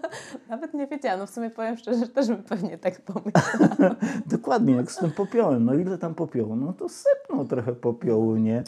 nawet 0.50 0.74
nie 0.74 0.86
wiedziałam. 0.86 1.20
No 1.20 1.26
w 1.26 1.30
sumie 1.30 1.50
powiem 1.50 1.76
szczerze, 1.76 1.98
że 1.98 2.08
też 2.08 2.28
bym 2.28 2.42
pewnie 2.42 2.78
tak 2.78 3.00
pomyślała. 3.00 3.94
Dokładnie, 4.26 4.74
jak 4.74 4.92
z 4.92 4.96
tym 4.96 5.10
popiołem. 5.10 5.64
No 5.64 5.74
ile 5.74 5.98
tam 5.98 6.14
popiołu? 6.14 6.56
No 6.56 6.72
to 6.72 6.88
sypnął 6.88 7.44
trochę 7.44 7.72
popiołu, 7.72 8.36
nie? 8.36 8.62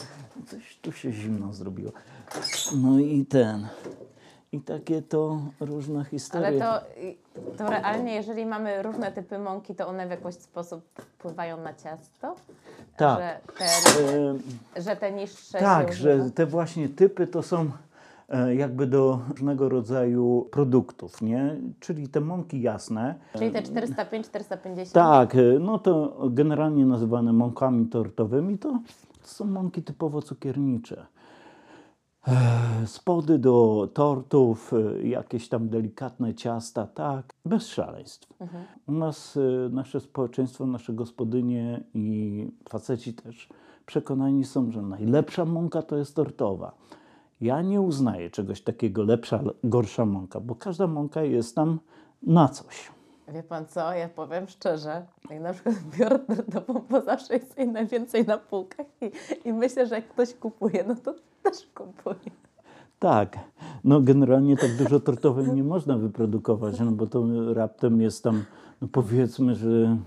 Coś 0.45 0.77
tu 0.81 0.91
się 0.91 1.11
zimno 1.11 1.53
zrobiło. 1.53 1.91
No 2.83 2.99
i 2.99 3.25
ten. 3.25 3.67
I 4.53 4.61
takie 4.61 5.01
to 5.01 5.39
różne 5.59 5.95
Ale 5.95 6.05
historie. 6.05 6.59
to, 6.59 6.79
to 7.57 7.69
realnie, 7.69 8.15
jeżeli 8.15 8.45
mamy 8.45 8.83
różne 8.83 9.11
typy 9.11 9.39
mąki, 9.39 9.75
to 9.75 9.87
one 9.87 10.07
w 10.07 10.09
jakiś 10.09 10.35
sposób 10.35 10.81
wpływają 10.95 11.57
na 11.57 11.73
ciasto? 11.73 12.35
Tak. 12.97 13.19
Że 13.19 13.39
te, 13.57 13.73
E, 14.77 14.81
że 14.81 14.95
te 14.95 15.11
niższe 15.11 15.59
Tak, 15.59 15.93
że 15.93 16.31
te 16.31 16.45
właśnie 16.45 16.89
typy 16.89 17.27
to 17.27 17.43
są 17.43 17.71
e, 18.29 18.55
jakby 18.55 18.87
do 18.87 19.19
różnego 19.29 19.69
rodzaju 19.69 20.47
produktów, 20.51 21.21
nie? 21.21 21.55
Czyli 21.79 22.07
te 22.07 22.19
mąki 22.19 22.61
jasne. 22.61 23.15
Czyli 23.37 23.51
te 23.51 23.61
405, 23.63 24.25
450? 24.25 24.93
Tak, 24.93 25.35
e, 25.35 25.59
no 25.59 25.79
to 25.79 26.17
generalnie 26.29 26.85
nazywane 26.85 27.33
mąkami 27.33 27.85
tortowymi 27.85 28.57
to, 28.57 28.69
to 29.21 29.27
są 29.27 29.45
mąki 29.45 29.83
typowo 29.83 30.21
cukiernicze. 30.21 31.05
Spody 32.85 33.39
do 33.39 33.89
tortów, 33.93 34.73
e, 34.73 35.07
jakieś 35.07 35.49
tam 35.49 35.69
delikatne 35.69 36.33
ciasta, 36.33 36.87
tak, 36.87 37.33
bez 37.45 37.67
szaleństw. 37.67 38.27
U 38.87 38.91
nas 38.91 39.37
e, 39.37 39.69
nasze 39.69 39.99
społeczeństwo, 39.99 40.65
nasze 40.65 40.93
gospodynie 40.93 41.83
i 41.93 42.47
faceci 42.69 43.13
też 43.13 43.49
przekonani 43.85 44.43
są, 44.43 44.71
że 44.71 44.81
najlepsza 44.81 45.45
mąka 45.45 45.81
to 45.81 45.97
jest 45.97 46.15
tortowa. 46.15 46.71
Ja 47.41 47.61
nie 47.61 47.81
uznaję 47.81 48.29
czegoś 48.29 48.61
takiego 48.61 49.03
lepsza, 49.03 49.43
gorsza 49.63 50.05
mąka, 50.05 50.39
bo 50.39 50.55
każda 50.55 50.87
mąka 50.87 51.23
jest 51.23 51.55
tam 51.55 51.79
na 52.23 52.49
coś. 52.49 52.91
Wie 53.27 53.43
pan 53.43 53.65
co, 53.65 53.93
ja 53.93 54.09
powiem 54.09 54.47
szczerze, 54.47 55.05
jak 55.29 55.41
na 55.41 55.53
przykład 55.53 55.75
biorę 55.99 56.19
tortową, 56.19 56.81
bo 56.89 57.01
zawsze 57.01 57.33
jest 57.33 57.57
najwięcej 57.57 58.25
na 58.25 58.37
półkach 58.37 58.85
i, 59.01 59.11
i 59.49 59.53
myślę, 59.53 59.87
że 59.87 59.95
jak 59.95 60.07
ktoś 60.07 60.33
kupuje, 60.33 60.83
no 60.87 60.95
to 60.95 61.15
też 61.43 61.67
kupuje. 61.75 62.31
Tak, 62.99 63.39
no 63.83 64.01
generalnie 64.01 64.57
tak 64.57 64.77
dużo 64.77 64.99
tortowej 64.99 65.47
nie 65.53 65.63
można 65.63 65.97
wyprodukować, 65.97 66.79
no 66.79 66.91
bo 66.91 67.07
to 67.07 67.25
raptem 67.53 68.01
jest 68.01 68.23
tam, 68.23 68.43
no 68.81 68.87
powiedzmy, 68.91 69.55
że 69.55 69.97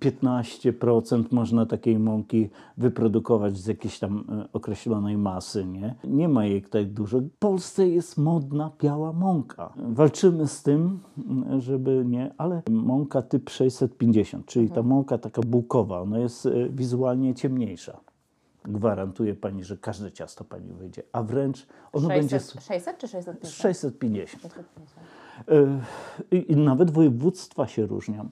15% 0.00 1.24
można 1.30 1.66
takiej 1.66 1.98
mąki 1.98 2.50
wyprodukować 2.76 3.56
z 3.56 3.66
jakiejś 3.66 3.98
tam 3.98 4.24
e, 4.28 4.48
określonej 4.52 5.16
masy, 5.16 5.64
nie? 5.64 5.94
Nie 6.04 6.28
ma 6.28 6.46
jej 6.46 6.62
tak 6.62 6.92
dużo. 6.92 7.20
W 7.20 7.30
Polsce 7.38 7.88
jest 7.88 8.18
modna 8.18 8.70
biała 8.82 9.12
mąka. 9.12 9.72
Walczymy 9.76 10.46
z 10.46 10.62
tym, 10.62 11.00
m, 11.18 11.60
żeby 11.60 12.04
nie, 12.06 12.34
ale 12.38 12.62
mąka 12.70 13.22
typ 13.22 13.50
650, 13.50 14.46
czyli 14.46 14.70
ta 14.70 14.82
mąka 14.82 15.18
taka 15.18 15.42
bułkowa, 15.42 16.00
ona 16.00 16.18
jest 16.18 16.46
e, 16.46 16.68
wizualnie 16.68 17.34
ciemniejsza. 17.34 18.00
Gwarantuję 18.64 19.34
pani, 19.34 19.64
że 19.64 19.76
każde 19.76 20.12
ciasto 20.12 20.44
pani 20.44 20.72
wyjdzie, 20.72 21.02
a 21.12 21.22
wręcz 21.22 21.66
ono 21.92 22.08
będzie 22.08 22.40
600, 22.40 22.62
600 22.62 22.98
czy 22.98 23.08
650? 23.08 23.54
650. 23.54 24.42
650. 24.42 25.06
E, 25.48 26.36
I, 26.36 26.56
nawet 26.56 26.90
województwa 26.90 27.66
się 27.66 27.86
różnią, 27.86 28.28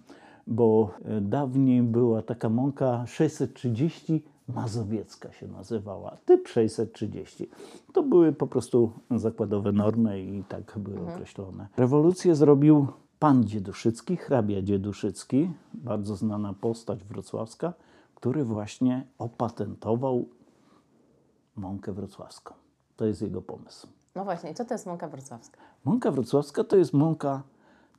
bo 0.47 0.95
e, 1.05 1.21
dawniej 1.21 1.83
była 1.83 2.23
taka 2.23 2.49
mąka 2.49 3.07
630 3.07 4.25
mazowiecka 4.49 5.33
się 5.33 5.49
nazywała, 5.49 6.17
typ 6.25 6.49
630. 6.49 7.49
To 7.93 8.03
były 8.03 8.33
po 8.33 8.47
prostu 8.47 8.93
zakładowe 9.11 9.73
normy 9.73 10.23
i 10.23 10.45
tak 10.45 10.79
były 10.79 11.13
określone. 11.13 11.69
Rewolucję 11.77 12.35
zrobił 12.35 12.87
pan 13.19 13.45
Dzieduszycki, 13.45 14.17
hrabia 14.17 14.63
Dzieduszycki, 14.63 15.51
bardzo 15.75 16.17
znana 16.17 16.55
postać 16.55 17.05
wrocławska, 17.05 17.73
który 18.23 18.45
właśnie 18.45 19.07
opatentował 19.19 20.29
mąkę 21.57 21.93
wrocławską. 21.93 22.55
To 22.97 23.05
jest 23.05 23.23
jego 23.23 23.43
pomysł. 23.43 23.89
No 24.15 24.25
właśnie, 24.25 24.51
i 24.51 24.55
co 24.55 24.65
to 24.65 24.75
jest 24.75 24.87
mąka 24.87 25.09
wrocławska? 25.09 25.59
Mąka 25.85 26.11
wrocławska 26.11 26.65
to 26.65 26.77
jest 26.77 26.93
mąka 26.93 27.43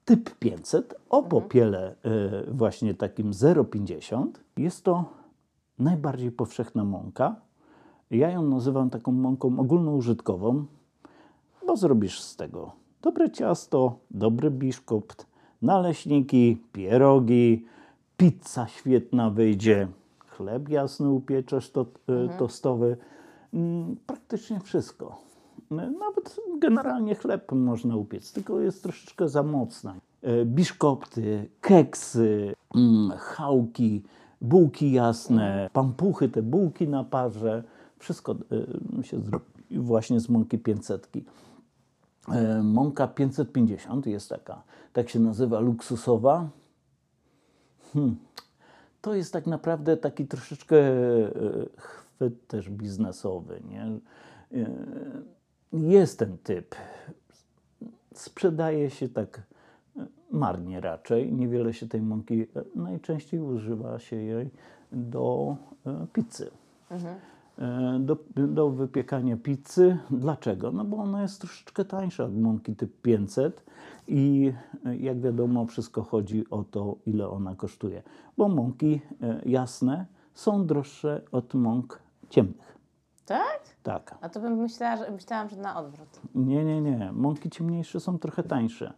typ 0.05 0.36
500 0.36 0.95
o 1.09 1.23
popiele 1.23 1.95
e, 2.03 2.51
właśnie 2.51 2.93
takim 2.93 3.31
0,50. 3.31 4.27
Jest 4.57 4.83
to 4.83 5.05
najbardziej 5.79 6.31
powszechna 6.31 6.83
mąka. 6.83 7.36
Ja 8.12 8.29
ją 8.29 8.43
nazywam 8.43 8.89
taką 8.89 9.12
mąką 9.12 9.59
ogólnoużytkową, 9.59 10.65
bo 11.67 11.77
zrobisz 11.77 12.21
z 12.21 12.36
tego 12.36 12.71
dobre 13.01 13.31
ciasto, 13.31 13.99
dobry 14.12 14.51
biszkopt, 14.51 15.27
naleśniki, 15.62 16.57
pierogi, 16.73 17.65
pizza 18.17 18.67
świetna 18.67 19.29
wyjdzie, 19.29 19.88
chleb 20.38 20.69
jasny 20.69 21.10
upieczesz 21.10 21.72
to, 21.72 21.86
e, 22.08 22.38
tostowy, 22.38 22.98
Mm, 23.54 23.96
praktycznie 24.08 24.60
wszystko. 24.60 25.22
Nawet 25.72 26.39
generalnie 26.60 27.15
chleb 27.15 27.52
można 27.52 27.96
upiec, 27.96 28.34
tylko 28.34 28.60
jest 28.60 28.84
troszeczkę 28.84 29.30
za 29.30 29.43
mocna. 29.43 29.96
E, 30.22 30.46
Biszkopty, 30.46 31.50
keksy, 31.62 32.56
mm, 32.76 33.12
chałki, 33.17 34.04
bułki 34.41 34.91
jasne, 34.91 35.69
pampuchy, 35.74 36.30
te 36.30 36.41
bułki 36.41 36.88
na 36.88 37.04
parze, 37.04 37.63
wszystko 38.00 38.36
e, 39.00 39.04
się 39.04 39.19
zrobi 39.19 39.46
właśnie 39.72 40.19
z 40.19 40.30
mąki 40.30 40.60
500. 40.60 41.10
E, 42.30 42.63
Mąka 42.63 43.08
550 43.08 44.06
jest 44.06 44.30
taka, 44.30 44.63
tak 44.93 45.10
się 45.10 45.19
nazywa, 45.19 45.60
luksusowa. 45.60 46.50
Hmm. 47.93 48.15
To 49.04 49.13
jest 49.13 49.34
tak 49.34 49.48
naprawdę 49.48 49.98
taki 49.98 50.28
troszeczkę 50.28 50.78
e, 50.78 51.32
chwyt 51.78 52.48
też 52.48 52.70
biznesowy. 52.70 53.62
Nie? 53.70 53.84
E, 53.84 54.70
Jest 55.74 56.20
ten 56.20 56.38
typ. 56.38 56.76
Sprzedaje 58.13 58.89
się 58.89 59.10
tak 59.10 59.42
e, 59.98 60.06
marnie 60.32 60.82
raczej. 60.82 61.34
Niewiele 61.34 61.74
się 61.74 61.88
tej 61.88 62.02
mąki, 62.02 62.48
najczęściej 62.76 63.39
używa 63.39 64.00
się 64.00 64.16
jej 64.16 64.50
do 64.92 65.56
pizzy. 66.13 66.52
E, 67.06 67.16
Do, 68.00 68.18
do 68.36 68.70
wypiekania 68.70 69.38
pizzy. 69.38 69.98
Dlaczego? 70.12 70.72
No 70.72 70.86
bo 70.86 70.98
ona 70.98 71.22
jest 71.22 71.42
troszeczkę 71.42 71.86
tańsza 71.86 72.24
od 72.24 72.38
mąki 72.38 72.76
typ 72.76 73.02
500 73.02 73.63
i 74.08 74.54
e, 74.86 74.98
jak 74.98 75.22
wiadomo 75.22 75.66
wszystko 75.66 76.04
chodzi 76.04 76.50
o 76.50 76.63
to, 76.63 76.96
ile 77.06 77.30
ona 77.30 77.56
kosztuje. 77.56 78.04
Bo 78.38 78.50
mąki 78.50 79.02
e, 79.22 79.42
jasne 79.46 80.06
są 80.34 80.66
droższe 80.66 81.22
od 81.32 81.54
mąk 81.54 82.00
ciemnych. 82.30 82.78
Tak? 83.26 83.60
Tak. 83.84 84.16
A 84.22 84.30
to 84.30 84.39
bym 84.39 84.54
myślała, 84.56 84.98
że, 84.98 85.12
myślałam, 85.12 85.50
że 85.50 85.56
na 85.58 85.80
odwrót. 85.80 86.08
Nie, 86.36 86.66
nie, 86.66 86.82
nie. 86.82 87.12
Mąki 87.12 87.50
ciemniejsze 87.50 88.00
są 88.00 88.20
trochę 88.20 88.44
tańsze. 88.44 88.94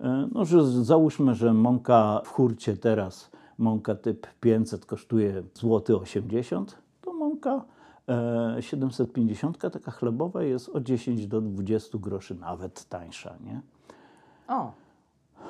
E, 0.00 0.28
No, 0.32 0.44
że 0.44 0.66
załóżmy, 0.84 1.34
że 1.34 1.54
mąka 1.54 2.20
w 2.24 2.28
hurcie 2.28 2.76
teraz, 2.76 3.30
mąka 3.58 3.94
typ 3.94 4.26
500 4.40 4.86
kosztuje 4.86 5.42
złoty 5.54 5.96
80, 5.96 6.78
to 7.00 7.12
mąka 7.12 7.54
e, 7.54 7.62
750, 8.60 9.58
taka 9.58 9.90
chlebowa 9.90 10.42
jest 10.42 10.68
od 10.68 10.82
10 10.82 11.26
do 11.26 11.40
20 11.40 11.98
groszy 11.98 12.34
nawet 12.34 12.84
tańsza, 12.84 13.34
nie? 13.44 13.60
O, 14.48 14.72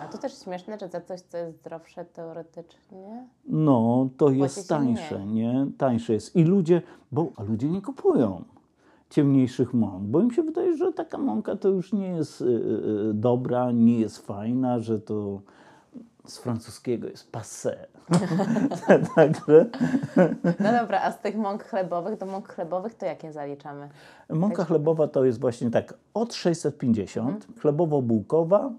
a 0.01 0.07
to 0.07 0.19
też 0.19 0.38
śmieszne, 0.38 0.79
że 0.79 0.88
za 0.88 1.01
coś, 1.01 1.21
co 1.21 1.38
jest 1.38 1.59
zdrowsze 1.59 2.05
teoretycznie. 2.05 3.27
No, 3.45 4.09
to 4.17 4.31
jest 4.31 4.69
tańsze, 4.69 5.27
nie? 5.27 5.67
Tańsze 5.79 6.12
jest. 6.12 6.37
I 6.37 6.45
ludzie, 6.45 6.83
bo 7.12 7.33
a 7.37 7.43
ludzie 7.43 7.69
nie 7.69 7.83
kupują 7.83 8.45
ciemniejszych 9.11 9.75
mąk, 9.75 10.05
bo 10.05 10.21
im 10.21 10.31
się 10.31 10.43
wydaje, 10.43 10.77
że 10.77 10.93
taka 10.93 11.19
mąka 11.19 11.57
to 11.57 11.69
już 11.69 11.93
nie 11.93 12.09
jest 12.09 12.41
y, 12.41 12.45
y, 12.45 13.15
dobra, 13.15 13.73
nie 13.73 13.99
jest 13.99 14.19
fajna, 14.19 14.79
że 14.79 15.01
to 15.01 15.41
z 16.27 16.39
francuskiego 16.39 17.09
jest 17.09 17.33
passé. 17.33 17.77
Także 19.17 19.71
No 20.61 20.73
dobra, 20.81 21.01
a 21.03 21.13
z 21.13 21.21
tych 21.21 21.37
mąk 21.37 21.65
chlebowych 21.65 22.19
do 22.19 22.27
mąk 22.27 22.49
chlebowych 22.49 22.95
to 22.95 23.07
jakie 23.07 23.33
zaliczamy? 23.33 23.89
mąka 24.31 24.65
chlebowa 24.65 25.09
to 25.09 25.25
jest 25.25 25.41
właśnie 25.41 25.71
tak 25.71 25.95
od 26.15 26.35
650, 26.35 27.47
chlebowo-bułkowa 27.61 28.71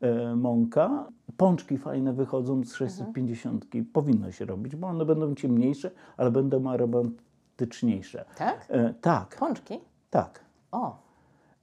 e, 0.00 0.36
mąka. 0.36 1.06
Pączki 1.36 1.78
fajne 1.78 2.12
wychodzą 2.12 2.64
z 2.64 2.74
650, 2.74 3.64
powinno 3.92 4.32
się 4.32 4.44
robić, 4.44 4.76
bo 4.76 4.86
one 4.88 5.04
będą 5.04 5.34
ciemniejsze, 5.34 5.90
ale 6.16 6.30
będą 6.30 6.70
aromatyczniejsze. 6.70 8.24
Tak? 8.36 8.66
E, 8.68 8.94
tak, 9.00 9.36
Pączki? 9.38 9.80
tak. 10.10 10.40
O, 10.72 10.96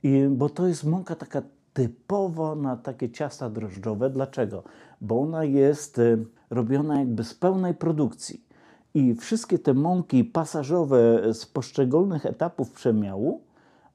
I, 0.04 0.28
bo 0.30 0.50
to 0.50 0.68
jest 0.68 0.84
mąka 0.84 1.16
taka 1.16 1.42
typowo 1.74 2.56
na 2.56 2.78
takie 2.78 3.10
ciasta 3.10 3.50
drożdżowe. 3.50 4.10
Dlaczego? 4.10 4.64
Bo 5.02 5.22
ona 5.22 5.44
jest 5.44 6.00
e, 6.00 6.18
robiona 6.50 7.00
jakby 7.00 7.24
z 7.24 7.34
pełnej 7.34 7.74
produkcji. 7.74 8.46
I 8.94 9.16
wszystkie 9.16 9.60
te 9.60 9.74
mąki 9.74 10.24
pasażowe 10.24 11.22
z 11.34 11.46
poszczególnych 11.46 12.26
etapów 12.26 12.72
przemiału, 12.72 13.42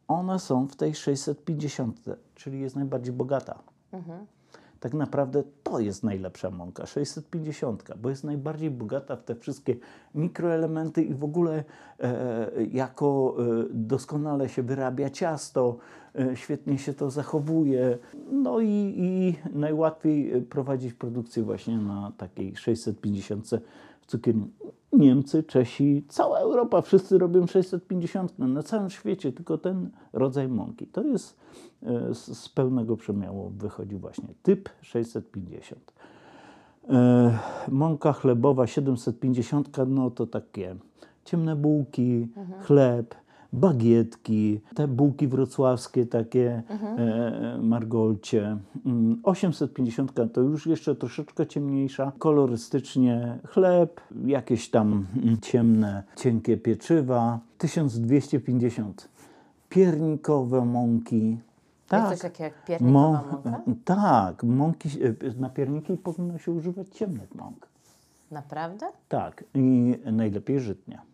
one 0.09 0.39
są 0.39 0.67
w 0.67 0.77
tej 0.77 0.95
650, 0.95 2.01
czyli 2.35 2.61
jest 2.61 2.77
najbardziej 2.77 3.13
bogata. 3.13 3.59
Tak 4.85 4.95
naprawdę 4.95 5.43
to 5.63 5.81
jest 5.81 6.03
najlepsza 6.03 6.51
mąka, 6.51 6.87
650, 6.87 7.85
bo 8.03 8.11
jest 8.11 8.25
najbardziej 8.25 8.71
bogata 8.71 9.17
w 9.17 9.25
te 9.25 9.35
wszystkie 9.35 9.77
mikroelementy 10.15 11.03
i 11.03 11.15
w 11.15 11.25
ogóle 11.25 11.65
e, 12.01 12.51
jako 12.73 13.37
e, 13.39 13.43
doskonale 13.71 14.49
się 14.49 14.63
wyrabia 14.63 15.11
ciasto, 15.11 15.77
e, 16.19 16.37
świetnie 16.37 16.79
się 16.79 16.95
to 16.95 17.11
zachowuje. 17.11 17.99
No 18.33 18.61
i, 18.61 18.95
i 18.97 19.37
najłatwiej 19.59 20.33
e, 20.33 20.41
prowadzić 20.41 20.95
produkcję 20.95 21.43
właśnie 21.43 21.79
na 21.79 22.13
takiej 22.17 22.57
650 22.57 23.47
w 23.47 23.49
cukierni. 24.07 24.51
Niemcy, 24.93 25.43
Czesi, 25.43 26.05
cała 26.09 26.39
Europa, 26.39 26.83
wszyscy 26.83 27.19
robią 27.19 27.47
650 27.47 28.39
na 28.39 28.63
całym 28.63 28.91
świecie, 28.91 29.33
tylko 29.33 29.59
ten 29.59 29.91
rodzaj 30.13 30.49
mąki. 30.49 30.87
To 30.87 31.03
jest 31.03 31.37
e, 31.83 32.15
z, 32.15 32.49
pełnego 32.49 32.97
przemiału 32.97 33.51
wychodzi 33.51 33.97
właśnie 33.97 34.29
typ 34.43 34.69
650. 34.83 35.93
E, 36.89 37.39
mąka 37.69 38.13
chlebowa 38.13 38.67
750, 38.67 39.69
no 39.87 40.11
to 40.11 40.27
takie 40.27 40.77
ciemne 41.25 41.57
bułki, 41.57 42.29
chleb, 42.61 43.15
bagietki, 43.55 44.61
te 44.75 44.89
bułki 44.89 45.29
wrocławskie 45.29 46.07
takie, 46.07 46.63
e, 46.71 47.59
margolcie. 47.63 48.57
Mm, 48.87 49.21
850 49.23 50.13
to 50.33 50.41
już 50.41 50.67
jeszcze 50.67 50.95
troszeczkę 50.95 51.47
ciemniejsza, 51.47 52.13
kolorystycznie 52.19 53.39
chleb, 53.49 54.01
jakieś 54.27 54.71
tam 54.71 55.07
mm, 55.23 55.41
ciemne, 55.41 56.03
cienkie 56.17 56.57
pieczywa. 56.57 57.39
1250 57.59 59.09
piernikowe 59.69 60.65
mąki. 60.65 61.39
Jest 61.93 62.09
coś 62.09 62.21
takiego 62.21 62.45
jak 62.45 62.65
piernikowa 62.65 63.25
mąka? 63.35 63.61
Tak, 63.85 64.43
mąki, 64.43 64.89
e, 65.05 65.41
na 65.41 65.51
pierniki 65.51 65.97
powinno 65.97 66.39
się 66.39 66.53
używać 66.53 66.89
ciemnych 66.89 67.35
mąk. 67.35 67.69
Naprawdę? 68.31 68.87
Tak, 69.09 69.45
i 69.55 69.95
najlepiej 70.13 70.61
żytnia. 70.61 71.14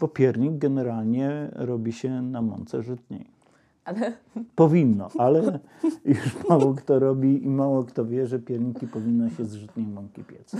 Bo 0.00 0.08
piernik 0.08 0.58
generalnie 0.58 1.48
robi 1.52 1.92
się 1.92 2.22
na 2.22 2.42
mące 2.42 2.82
żytniej. 2.82 3.36
Ale 3.84 4.12
Powinno, 4.56 5.08
ale 5.18 5.58
już 6.04 6.48
mało 6.48 6.74
kto 6.74 6.98
robi 6.98 7.44
i 7.44 7.48
mało 7.48 7.84
kto 7.84 8.04
wie, 8.04 8.26
że 8.26 8.38
pierniki 8.38 8.86
powinno 8.86 9.30
się 9.30 9.44
z 9.44 9.54
żytniej 9.54 9.86
mąki 9.86 10.24
piec. 10.24 10.56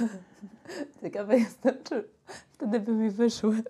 ciekawe 1.01 1.39
jestem, 1.39 1.75
czy 1.85 2.05
wtedy 2.53 2.81
by 2.81 2.93
mi 2.93 3.11
wyszły. 3.11 3.63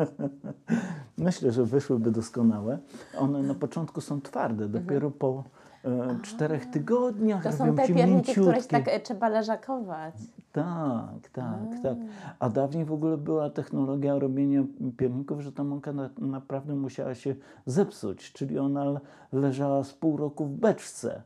Myślę, 1.18 1.52
że 1.52 1.64
wyszłyby 1.64 2.10
doskonałe. 2.10 2.78
One 3.18 3.42
na 3.42 3.54
początku 3.54 4.00
są 4.00 4.20
twarde, 4.20 4.68
dopiero 4.68 5.10
po 5.10 5.44
e, 5.84 6.18
czterech 6.22 6.66
tygodniach 6.66 7.42
To 7.42 7.52
są 7.52 7.74
te 7.74 7.86
pierniki, 7.86 8.32
które 8.32 8.62
się 8.62 8.68
tak 8.68 8.88
e, 8.88 9.00
trzeba 9.00 9.28
leżakować. 9.28 10.14
Tak, 10.52 11.28
tak, 11.32 11.82
tak. 11.82 11.98
A 12.38 12.48
dawniej 12.48 12.84
w 12.84 12.92
ogóle 12.92 13.16
była 13.16 13.50
technologia 13.50 14.18
robienia 14.18 14.64
pierników, 14.96 15.40
że 15.40 15.52
ta 15.52 15.64
mąka 15.64 15.92
na, 15.92 16.10
naprawdę 16.18 16.74
musiała 16.74 17.14
się 17.14 17.34
zepsuć, 17.66 18.32
czyli 18.32 18.58
ona 18.58 19.00
leżała 19.32 19.84
z 19.84 19.94
pół 19.94 20.16
roku 20.16 20.46
w 20.46 20.52
beczce. 20.52 21.22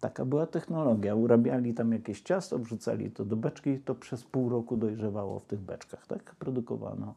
Taka 0.00 0.24
była 0.24 0.46
technologia. 0.46 1.14
Urabiali 1.14 1.74
tam 1.74 1.92
jakieś 1.92 2.22
ciasto, 2.22 2.58
wrzucali 2.58 3.10
to 3.10 3.24
do 3.24 3.36
beczki 3.36 3.70
i 3.70 3.78
to 3.78 3.94
przez 3.94 4.24
pół 4.24 4.48
roku 4.48 4.76
dojrzewało 4.76 5.38
w 5.38 5.46
tych 5.46 5.60
beczkach. 5.60 6.06
Tak 6.06 6.34
produkowano. 6.34 7.14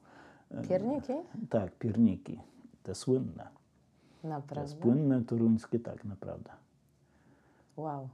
Pierniki? 0.69 1.13
Tak, 1.49 1.71
pierniki. 1.71 2.39
Te 2.83 2.95
słynne. 2.95 3.56
Naprawdę. 4.23 4.81
słynne 4.81 5.21
toruńskie, 5.21 5.79
tak 5.79 6.05
naprawdę. 6.05 6.49
Wow. 7.77 8.09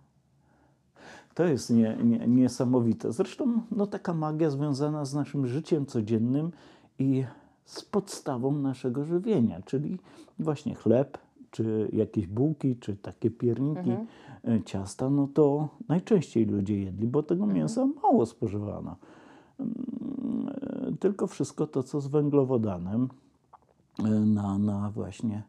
To 1.33 1.45
jest 1.45 1.69
nie, 1.69 1.97
nie, 2.03 2.27
niesamowite. 2.27 3.11
Zresztą 3.11 3.61
no, 3.71 3.87
taka 3.87 4.13
magia 4.13 4.49
związana 4.49 5.05
z 5.05 5.13
naszym 5.13 5.47
życiem 5.47 5.85
codziennym 5.85 6.51
i 6.99 7.25
z 7.65 7.85
podstawą 7.85 8.51
naszego 8.51 9.05
żywienia, 9.05 9.61
czyli 9.65 9.99
właśnie 10.39 10.75
chleb, 10.75 11.17
czy 11.51 11.89
jakieś 11.93 12.27
bułki, 12.27 12.75
czy 12.75 12.95
takie 12.95 13.31
pierniki, 13.31 13.91
e, 14.47 14.63
ciasta, 14.63 15.09
no 15.09 15.27
to 15.33 15.69
najczęściej 15.87 16.45
ludzie 16.45 16.83
jedli, 16.83 17.07
bo 17.07 17.23
tego 17.23 17.45
mięsa 17.45 17.85
mało 18.03 18.25
spożywano. 18.25 18.95
Mm, 19.59 19.73
e, 20.93 20.97
Tylko 20.99 21.27
wszystko 21.27 21.67
to, 21.67 21.83
co 21.83 22.01
z 22.01 22.07
węglowodanem 22.07 23.09
na, 24.25 24.57
na 24.57 24.91
właśnie 24.91 25.43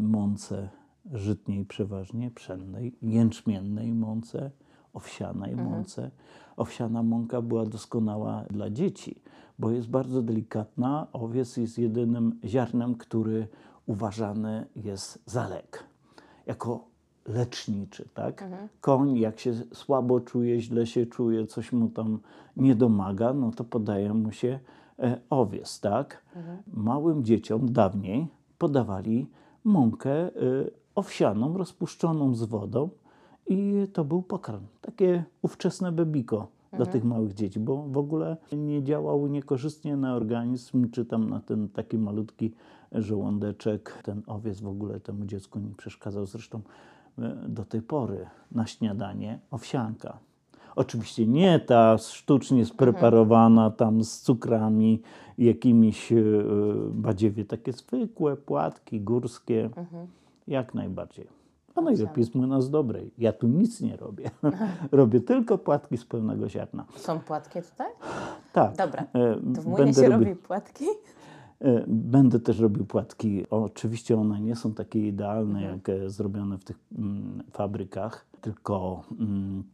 mące 0.00 0.68
żytniej 1.12 1.64
przeważnie, 1.64 2.30
pszennej, 2.30 2.94
jęczmiennej 3.02 3.92
mące, 3.94 4.50
owsianej 4.92 5.56
mące. 5.56 6.10
Owsiana 6.56 7.02
mąka 7.02 7.42
była 7.42 7.66
doskonała 7.66 8.44
dla 8.50 8.70
dzieci, 8.70 9.22
bo 9.58 9.70
jest 9.70 9.88
bardzo 9.88 10.22
delikatna. 10.22 11.06
Owiec 11.12 11.56
jest 11.56 11.78
jedynym 11.78 12.40
ziarnem, 12.44 12.94
który 12.94 13.48
uważany 13.86 14.66
jest 14.76 15.22
za 15.26 15.48
lek. 15.48 15.84
Jako 16.46 16.84
leczniczy, 17.28 18.08
tak? 18.14 18.40
Koń, 18.80 19.18
jak 19.18 19.40
się 19.40 19.52
słabo 19.74 20.20
czuje, 20.20 20.60
źle 20.60 20.86
się 20.86 21.06
czuje, 21.06 21.46
coś 21.46 21.72
mu 21.72 21.88
tam 21.88 22.18
nie 22.56 22.74
domaga, 22.74 23.32
no 23.32 23.50
to 23.50 23.64
podaje 23.64 24.14
mu 24.14 24.32
się 24.32 24.58
e, 24.98 25.20
owiec, 25.30 25.80
tak? 25.80 26.22
Małym 26.72 27.24
dzieciom 27.24 27.72
dawniej 27.72 28.28
podawali 28.64 29.26
mąkę 29.64 30.28
y, 30.28 30.70
owsianą, 30.94 31.58
rozpuszczoną 31.58 32.34
z 32.34 32.44
wodą 32.44 32.88
i 33.46 33.88
to 33.92 34.04
był 34.04 34.22
pokarm. 34.22 34.62
Takie 34.80 35.24
ówczesne 35.42 35.92
bebiko 35.92 36.48
dla 36.72 36.86
tych 36.86 37.04
małych 37.04 37.34
dzieci, 37.34 37.60
bo 37.60 37.82
w 37.88 37.98
ogóle 37.98 38.36
nie 38.52 38.82
działał 38.82 39.26
niekorzystnie 39.26 39.96
na 39.96 40.14
organizm, 40.14 40.90
czy 40.90 41.04
tam 41.04 41.30
na 41.30 41.40
ten 41.40 41.68
taki 41.68 41.98
malutki 41.98 42.54
żołądeczek. 42.92 44.00
Ten 44.02 44.22
owiec 44.26 44.60
w 44.60 44.68
ogóle 44.68 45.00
temu 45.00 45.24
dziecku 45.24 45.58
nie 45.58 45.74
przeszkadzał. 45.74 46.26
Zresztą 46.26 46.60
y, 47.18 47.22
do 47.48 47.64
tej 47.64 47.82
pory 47.82 48.26
na 48.52 48.66
śniadanie 48.66 49.38
owsianka. 49.50 50.18
Oczywiście 50.76 51.26
nie 51.26 51.60
ta 51.60 51.98
sztucznie 51.98 52.64
spreparowana 52.64 53.70
tam 53.70 54.04
z 54.04 54.20
cukrami, 54.20 55.02
jakimiś 55.38 56.12
e, 56.12 56.16
badziewie, 56.90 57.44
takie 57.44 57.72
zwykłe 57.72 58.36
płatki 58.36 59.00
górskie, 59.00 59.70
jak 60.48 60.74
najbardziej. 60.74 61.26
A 61.74 61.80
najlepiej 61.80 62.24
z 62.24 62.34
młyna 62.34 62.60
z 62.60 62.70
dobrej. 62.70 63.10
Ja 63.18 63.32
tu 63.32 63.46
nic 63.46 63.80
nie 63.80 63.96
robię. 63.96 64.30
robię 64.92 65.20
tylko 65.20 65.58
płatki 65.58 65.96
z 65.96 66.04
pełnego 66.04 66.48
ziarna. 66.48 66.84
Są 66.96 67.20
płatki 67.20 67.58
tutaj? 67.70 67.86
Tak. 68.52 68.76
Dobra. 68.76 69.04
e, 69.14 69.36
To 69.54 69.62
w 69.62 69.66
młynie 69.66 69.94
się 69.94 70.08
robi 70.08 70.36
płatki? 70.36 70.84
E, 71.60 71.84
Będę 71.86 72.40
też 72.40 72.58
robił 72.58 72.84
płatki. 72.86 73.44
Oczywiście 73.50 74.20
one 74.20 74.40
nie 74.40 74.56
są 74.56 74.74
takie 74.74 75.08
idealne 75.08 75.62
jak 75.62 75.88
e, 75.88 76.10
zrobione 76.10 76.58
w 76.58 76.64
tych 76.64 76.78
mm, 76.98 77.42
fabrykach, 77.52 78.26
tylko 78.40 79.02
mm, 79.20 79.64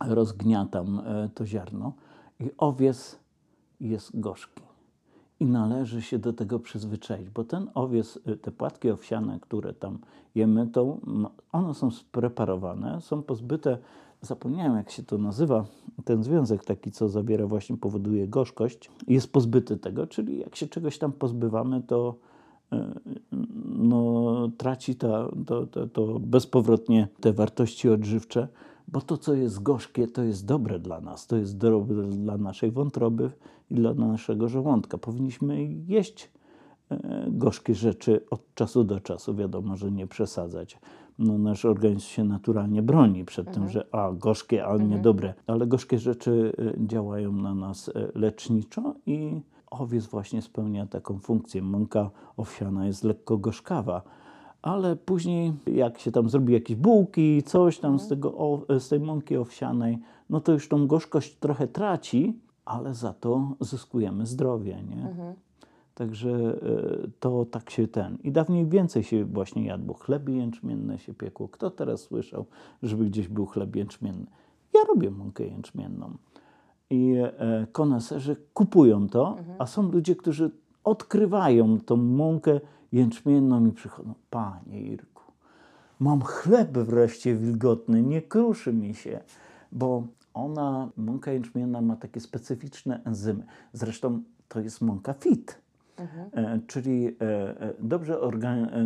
rozgniatam 0.00 0.98
e, 0.98 1.28
to 1.34 1.46
ziarno 1.46 1.92
i 2.40 2.50
owiec 2.58 3.18
jest 3.80 4.20
gorzki. 4.20 4.62
I 5.40 5.46
należy 5.46 6.02
się 6.02 6.18
do 6.18 6.32
tego 6.32 6.58
przyzwyczaić, 6.58 7.30
bo 7.30 7.44
ten 7.44 7.70
owiec, 7.74 8.18
e, 8.26 8.36
te 8.36 8.50
płatki 8.50 8.90
owsiane, 8.90 9.40
które 9.40 9.74
tam 9.74 9.98
jemy, 10.34 10.66
to 10.66 10.98
mm, 11.06 11.26
one 11.52 11.74
są 11.74 11.90
spreparowane, 11.90 13.00
są 13.00 13.22
pozbyte, 13.22 13.78
zapomniałem 14.20 14.76
jak 14.76 14.90
się 14.90 15.02
to 15.02 15.18
nazywa, 15.18 15.64
ten 16.04 16.24
związek 16.24 16.64
taki, 16.64 16.90
co 16.90 17.08
zawiera 17.08 17.46
właśnie, 17.46 17.76
powoduje 17.76 18.28
gorzkość, 18.28 18.90
jest 19.08 19.32
pozbyty 19.32 19.76
tego, 19.76 20.06
czyli 20.06 20.38
jak 20.38 20.56
się 20.56 20.66
czegoś 20.66 20.98
tam 20.98 21.12
pozbywamy, 21.12 21.82
to 21.82 22.14
e, 22.72 23.00
no, 23.64 24.48
traci 24.56 24.94
ta, 24.94 25.28
to, 25.46 25.66
to, 25.66 25.86
to 25.86 26.18
bezpowrotnie 26.20 27.08
te 27.20 27.32
wartości 27.32 27.88
odżywcze, 27.88 28.48
bo 28.92 29.00
to, 29.00 29.16
co 29.16 29.34
jest 29.34 29.62
gorzkie, 29.62 30.08
to 30.08 30.22
jest 30.22 30.46
dobre 30.46 30.78
dla 30.78 31.00
nas, 31.00 31.26
to 31.26 31.36
jest 31.36 31.58
dobre 31.58 32.02
dla 32.02 32.38
naszej 32.38 32.70
wątroby 32.70 33.30
i 33.70 33.74
dla 33.74 33.94
naszego 33.94 34.48
żołądka. 34.48 34.98
Powinniśmy 34.98 35.64
jeść 35.64 36.30
e, 36.90 37.26
gorzkie 37.28 37.74
rzeczy 37.74 38.24
od 38.30 38.54
czasu 38.54 38.84
do 38.84 39.00
czasu. 39.00 39.34
Wiadomo, 39.34 39.76
że 39.76 39.90
nie 39.90 40.06
przesadzać. 40.06 40.78
No, 41.18 41.38
nasz 41.38 41.64
organizm 41.64 42.06
się 42.06 42.24
naturalnie 42.24 42.82
broni 42.82 43.24
przed 43.24 43.54
tym, 43.54 43.68
że 43.68 43.86
a, 43.92 44.12
gorzkie, 44.12 44.64
ale 44.66 44.84
niedobre. 44.84 45.34
Ale 45.46 45.66
gorzkie 45.66 45.98
rzeczy 45.98 46.52
e, 46.58 46.86
działają 46.86 47.32
na 47.32 47.54
nas 47.54 47.88
e, 47.88 47.92
leczniczo 48.14 48.94
i 49.06 49.40
owiec 49.70 50.06
właśnie 50.06 50.42
spełnia 50.42 50.86
taką 50.86 51.18
funkcję. 51.18 51.62
Mąka 51.62 52.10
owsiana 52.36 52.86
jest 52.86 53.04
lekko 53.04 53.38
gorzkawa, 53.38 54.02
ale 54.62 54.96
później 54.96 55.52
jak 55.66 55.98
się 55.98 56.12
tam 56.12 56.28
zrobi 56.28 56.52
jakieś 56.52 56.76
bułki, 56.76 57.42
coś 57.42 57.78
tam 57.78 57.98
z, 57.98 58.08
tego, 58.08 58.34
o- 58.34 58.78
z 58.78 58.88
tej 58.88 59.00
mąki 59.00 59.36
owsianej, 59.36 59.98
no 60.30 60.40
to 60.40 60.52
już 60.52 60.68
tą 60.68 60.86
gorzkość 60.86 61.34
trochę 61.36 61.68
traci, 61.68 62.38
ale 62.64 62.94
za 62.94 63.12
to 63.12 63.48
zyskujemy 63.60 64.26
zdrowie, 64.26 64.82
nie? 64.88 65.02
Także 65.94 66.30
e, 66.30 67.08
to 67.20 67.44
tak 67.44 67.70
się 67.70 67.88
ten. 67.88 68.18
I 68.24 68.32
dawniej 68.32 68.66
więcej 68.66 69.02
się 69.02 69.24
właśnie 69.24 69.64
jadło. 69.66 69.94
Chleby 69.94 70.32
jęczmienne 70.32 70.98
się 70.98 71.14
piekło. 71.14 71.48
Kto 71.48 71.70
teraz 71.70 72.00
słyszał, 72.00 72.46
żeby 72.82 73.04
gdzieś 73.04 73.28
był 73.28 73.46
chleb 73.46 73.76
jęczmienny? 73.76 74.26
Ja 74.74 74.80
robię 74.88 75.10
mąkę 75.10 75.44
jęczmienną. 75.46 76.10
I 76.90 77.14
e, 77.18 77.66
koneserzy 77.72 78.36
kupują 78.54 79.08
to, 79.08 79.36
a 79.58 79.66
są 79.66 79.82
ludzie, 79.92 80.16
którzy 80.16 80.50
odkrywają 80.84 81.80
tą 81.80 81.96
mąkę 81.96 82.60
jęczmienną 82.92 83.66
i 83.66 83.72
przychodzą. 83.72 84.14
Panie 84.30 84.82
Irku, 84.82 85.32
mam 86.00 86.22
chleb 86.22 86.78
wreszcie 86.78 87.34
wilgotny, 87.34 88.02
nie 88.02 88.22
kruszy 88.22 88.72
mi 88.72 88.94
się, 88.94 89.20
bo 89.72 90.06
ona, 90.34 90.88
mąka 90.96 91.32
jęczmienna 91.32 91.80
ma 91.80 91.96
takie 91.96 92.20
specyficzne 92.20 93.00
enzymy. 93.04 93.46
Zresztą 93.72 94.22
to 94.48 94.60
jest 94.60 94.80
mąka 94.80 95.14
fit. 95.14 95.60
E, 96.32 96.60
czyli 96.66 97.06
e, 97.06 97.10
e, 97.60 97.74
dobrze 97.78 98.20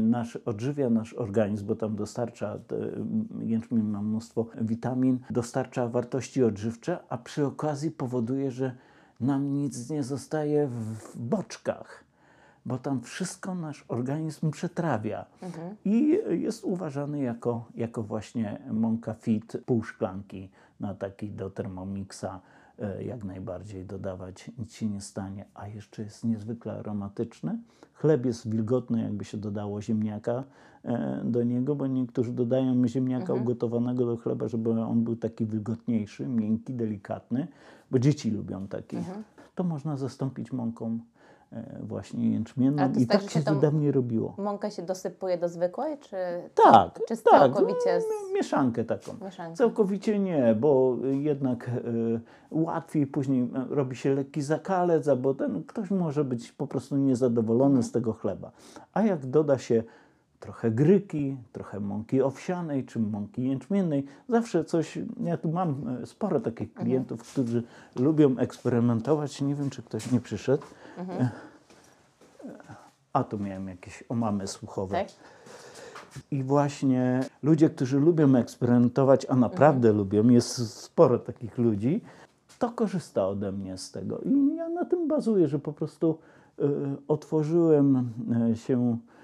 nasz, 0.02 0.36
odżywia 0.36 0.90
nasz 0.90 1.14
organizm, 1.14 1.66
bo 1.66 1.76
tam 1.76 1.96
dostarcza, 1.96 2.58
jęczmień 3.40 3.82
ma 3.82 4.02
mnóstwo 4.02 4.46
witamin, 4.60 5.18
dostarcza 5.30 5.88
wartości 5.88 6.44
odżywcze, 6.44 6.98
a 7.08 7.18
przy 7.18 7.46
okazji 7.46 7.90
powoduje, 7.90 8.50
że 8.50 8.74
nam 9.20 9.52
nic 9.52 9.90
nie 9.90 10.02
zostaje 10.02 10.66
w 10.68 11.18
boczkach, 11.18 12.03
bo 12.66 12.78
tam 12.78 13.00
wszystko 13.00 13.54
nasz 13.54 13.84
organizm 13.88 14.50
przetrawia. 14.50 15.26
I 15.84 16.18
jest 16.28 16.64
uważany 16.64 17.20
jako, 17.20 17.68
jako 17.74 18.02
właśnie 18.02 18.60
mąka 18.70 19.14
fit, 19.14 19.56
pół 19.66 19.82
szklanki 19.82 20.50
na 20.80 20.94
taki 20.94 21.30
do 21.30 21.50
Thermomixa 21.50 22.40
e, 22.78 23.04
jak 23.04 23.24
najbardziej 23.24 23.84
dodawać, 23.84 24.50
nic 24.58 24.74
się 24.74 24.86
nie 24.86 25.00
stanie, 25.00 25.44
a 25.54 25.68
jeszcze 25.68 26.02
jest 26.02 26.24
niezwykle 26.24 26.72
aromatyczny. 26.72 27.58
Chleb 27.94 28.26
jest 28.26 28.50
wilgotny, 28.50 29.02
jakby 29.02 29.24
się 29.24 29.38
dodało 29.38 29.82
ziemniaka 29.82 30.44
e, 30.84 31.20
do 31.24 31.42
niego, 31.42 31.74
bo 31.76 31.86
niektórzy 31.86 32.32
dodają 32.32 32.86
ziemniaka 32.88 33.34
ugotowanego 33.34 34.06
do 34.06 34.16
chleba, 34.16 34.48
żeby 34.48 34.70
on 34.70 35.04
był 35.04 35.16
taki 35.16 35.46
wilgotniejszy, 35.46 36.26
miękki, 36.26 36.74
delikatny, 36.74 37.48
bo 37.90 37.98
dzieci 37.98 38.30
lubią 38.30 38.68
taki. 38.68 38.96
To 39.54 39.64
można 39.64 39.96
zastąpić 39.96 40.52
mąką 40.52 40.98
właśnie 41.80 42.30
jęczmienną 42.30 42.92
i 42.98 43.06
tak, 43.06 43.20
tak 43.20 43.30
że 43.30 43.42
się 43.42 43.60
dawniej 43.60 43.92
robiło. 43.92 44.34
Mąkę 44.38 44.70
się 44.70 44.82
dosypuje 44.82 45.38
do 45.38 45.48
zwykłej, 45.48 45.98
czy, 45.98 46.16
Tak, 46.54 47.00
czy 47.08 47.16
tak, 47.16 47.24
całkowicie 47.24 48.00
z... 48.00 48.04
no, 48.04 48.34
mieszankę 48.34 48.84
taką. 48.84 49.12
Mieszankę. 49.24 49.56
Całkowicie 49.56 50.18
nie, 50.18 50.56
bo 50.60 50.96
jednak 51.02 51.68
e, 51.68 51.72
łatwiej 52.50 53.06
później 53.06 53.42
e, 53.42 53.74
robi 53.74 53.96
się 53.96 54.14
lekki 54.14 54.42
zakalec, 54.42 55.08
albo 55.08 55.34
ten, 55.34 55.64
ktoś 55.64 55.90
może 55.90 56.24
być 56.24 56.52
po 56.52 56.66
prostu 56.66 56.96
niezadowolony 56.96 57.82
z 57.82 57.92
tego 57.92 58.12
chleba. 58.12 58.50
A 58.92 59.02
jak 59.02 59.26
doda 59.26 59.58
się 59.58 59.82
trochę 60.44 60.70
gryki, 60.70 61.36
trochę 61.52 61.80
mąki 61.80 62.22
owsianej 62.22 62.84
czy 62.84 63.00
mąki 63.00 63.48
jęczmiennej, 63.48 64.04
zawsze 64.28 64.64
coś, 64.64 64.98
ja 65.20 65.36
tu 65.36 65.48
mam 65.48 65.98
e, 66.02 66.06
sporo 66.06 66.40
takich 66.40 66.74
klientów, 66.74 67.32
którzy 67.32 67.62
lubią 67.96 68.38
eksperymentować, 68.38 69.40
nie 69.40 69.54
wiem 69.54 69.70
czy 69.70 69.82
ktoś 69.82 70.12
nie 70.12 70.20
przyszedł. 70.20 70.62
E, 70.98 71.28
A 73.12 73.24
tu 73.24 73.38
miałem 73.38 73.68
jakieś 73.68 74.04
omamy 74.08 74.46
słuchowe. 74.46 74.96
Tak? 74.96 75.08
I 76.30 76.42
właśnie 76.42 77.24
ludzie, 77.42 77.70
którzy 77.70 78.00
lubią 78.00 78.36
eksperymentować, 78.36 79.26
a 79.28 79.36
naprawdę 79.36 79.92
lubią, 79.92 80.28
jest 80.28 80.72
sporo 80.72 81.18
takich 81.18 81.58
ludzi, 81.58 82.00
to 82.58 82.70
korzysta 82.70 83.28
ode 83.28 83.52
mnie 83.52 83.78
z 83.78 83.90
tego. 83.90 84.18
I 84.18 84.56
ja 84.56 84.68
na 84.68 84.84
tym 84.84 85.08
bazuję, 85.08 85.48
że 85.48 85.58
po 85.58 85.72
prostu 85.72 86.18
e, 86.58 86.62
otworzyłem 87.08 88.12
e, 88.50 88.56
się 88.56 88.98
e, 88.98 89.14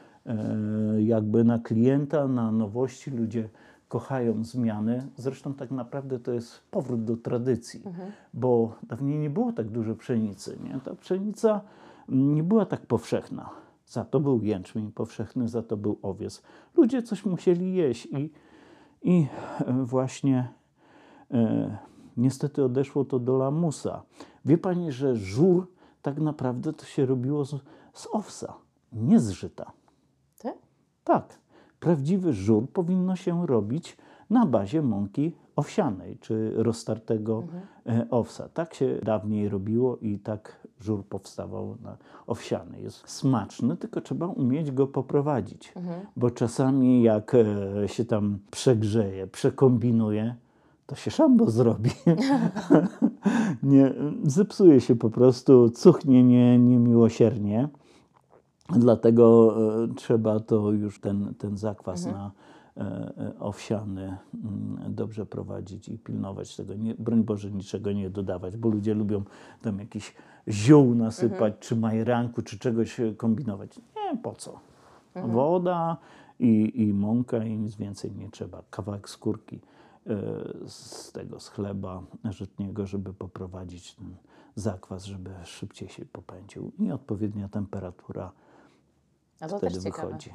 jakby 0.99 1.45
na 1.45 1.59
klienta, 1.59 2.29
na 2.29 2.53
nowości. 2.53 3.11
Ludzie 3.11 3.49
kochają 3.89 4.45
zmiany. 4.45 5.07
Zresztą 5.17 5.55
tak 5.55 5.71
naprawdę 5.71 6.19
to 6.19 6.33
jest 6.33 6.61
powrót 6.71 7.05
do 7.05 7.17
tradycji, 7.17 7.83
bo 8.35 8.77
dawniej 8.83 9.19
nie 9.19 9.31
było 9.31 9.53
tak 9.53 9.69
dużo 9.69 9.95
pszenicy. 9.95 10.59
Nie? 10.65 10.81
Ta 10.81 10.95
pszenica 10.95 11.61
nie 12.09 12.43
była 12.43 12.67
tak 12.67 12.87
powszechna. 12.87 13.51
Za 13.87 14.05
to 14.05 14.21
był 14.21 14.43
jęczmień 14.43 14.93
powszechny, 14.93 15.49
za 15.49 15.63
to 15.63 15.77
był 15.77 15.99
owiec. 16.03 16.43
Ludzie 16.77 17.03
coś 17.03 17.25
musieli 17.25 17.75
jeść 17.75 18.07
i, 18.07 18.31
i 19.03 19.27
e, 19.67 19.73
właśnie 19.85 20.49
e, 21.31 21.77
niestety 22.17 22.65
odeszło 22.65 23.05
to 23.05 23.19
do 23.19 23.37
lamusa. 23.37 24.03
Wie 24.45 24.59
pani, 24.59 24.93
że 24.93 25.17
żur 25.17 25.67
tak 26.03 26.21
naprawdę 26.21 26.73
to 26.73 26.85
się 26.85 27.07
robiło 27.07 27.45
z, 27.45 27.55
z 27.93 28.09
owsa, 28.13 28.55
nie 28.93 29.21
z 29.21 29.31
żyta. 29.31 29.73
Tak? 31.05 31.39
Prawdziwy 31.81 32.33
żur 32.33 32.69
powinno 32.69 33.17
się 33.17 33.47
robić 33.47 33.97
na 34.31 34.47
bazie 34.47 34.83
mąki 34.83 35.33
owsianej, 35.57 36.19
czy 36.21 36.53
roztartego 36.57 37.45
e, 37.87 38.07
owsa. 38.11 38.49
Tak 38.49 38.75
się 38.75 38.99
dawniej 39.03 39.49
robiło 39.49 39.97
i 39.97 40.19
tak 40.19 40.67
żur 40.81 41.05
powstawał 41.05 41.77
na 41.83 41.97
owsiany. 42.27 42.81
Jest 42.81 43.09
smaczny, 43.09 43.77
tylko 43.77 44.01
trzeba 44.01 44.27
umieć 44.27 44.73
go 44.73 44.87
poprowadzić, 44.87 45.73
bo 46.17 46.31
czasami 46.31 47.03
jak 47.03 47.35
e, 47.35 47.89
się 47.89 48.05
tam 48.05 48.39
przegrzeje, 48.51 49.27
przekombinuje, 49.27 50.35
to 50.87 50.95
się 50.95 51.11
szambo 51.11 51.51
zrobi. 51.51 51.91
nie, 53.63 53.95
zepsuje 54.25 54.81
się 54.81 54.97
po 54.97 55.11
prostu, 55.11 55.71
cuchnie 55.71 56.25
nie, 56.25 56.59
niemiłosiernie. 56.59 57.69
Dlatego 58.73 59.57
e, 59.85 59.95
trzeba 59.95 60.41
to 60.41 60.73
już 60.73 61.01
ten, 61.01 61.35
ten 61.39 61.59
zakwas 61.59 62.07
na 62.07 62.31
e, 62.77 62.81
e, 62.81 63.39
owsiany 63.39 64.19
mm, 64.35 64.95
dobrze 64.95 65.27
prowadzić 65.27 65.89
i 65.89 65.99
pilnować 65.99 66.57
tego. 66.57 66.75
Nie, 66.75 66.95
broń 66.95 67.25
Boże, 67.25 67.51
niczego 67.51 67.93
nie 67.93 68.11
dodawać, 68.11 68.57
bo 68.57 68.69
ludzie 68.69 68.95
lubią 68.95 69.23
tam 69.63 69.79
jakiś 69.79 70.15
ziół 70.49 70.95
nasypać, 70.95 71.55
czy 71.61 71.77
majeranku, 71.77 72.43
czy 72.43 72.59
czegoś 72.59 73.01
kombinować. 73.17 73.79
Nie, 73.79 74.17
po 74.17 74.33
co? 74.33 74.61
Woda 75.15 75.97
i, 76.39 76.83
i 76.83 76.95
mąka 76.95 77.45
i 77.45 77.59
nic 77.59 77.77
więcej 77.77 78.13
nie 78.13 78.31
trzeba. 78.31 78.63
Kawałek 78.71 79.09
skórki 79.09 79.61
z 80.67 81.13
tego, 81.13 81.41
z 81.41 81.49
chleba 81.49 82.03
żytniego, 82.25 82.87
żeby 82.87 83.15
poprowadzić 83.15 83.95
ten 83.95 84.15
zakwas, 84.55 85.05
żeby 85.05 85.31
szybciej 85.45 85.89
się 85.89 86.05
popędził 86.05 86.73
i 86.79 86.93
odpowiednia 86.93 87.49
temperatura 87.49 88.33
A 89.41 89.49
to 89.49 89.59
wtedy 89.59 89.75
też 89.75 89.85
ciekawe. 89.85 90.07
wychodzi. 90.09 90.31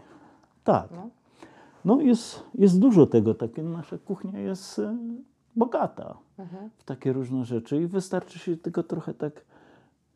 Tak. 0.63 0.91
No. 0.91 1.09
No 1.85 2.01
jest, 2.01 2.43
jest 2.55 2.79
dużo 2.79 3.05
tego. 3.05 3.33
Takie, 3.35 3.63
nasza 3.63 3.97
kuchnia 3.97 4.39
jest 4.39 4.79
e, 4.79 4.97
bogata 5.55 6.17
Mhm. 6.37 6.69
w 6.77 6.83
takie 6.83 7.13
różne 7.13 7.45
rzeczy 7.45 7.81
i 7.81 7.87
wystarczy 7.87 8.39
się 8.39 8.57
tylko 8.57 8.83
trochę 8.83 9.13
tak 9.13 9.45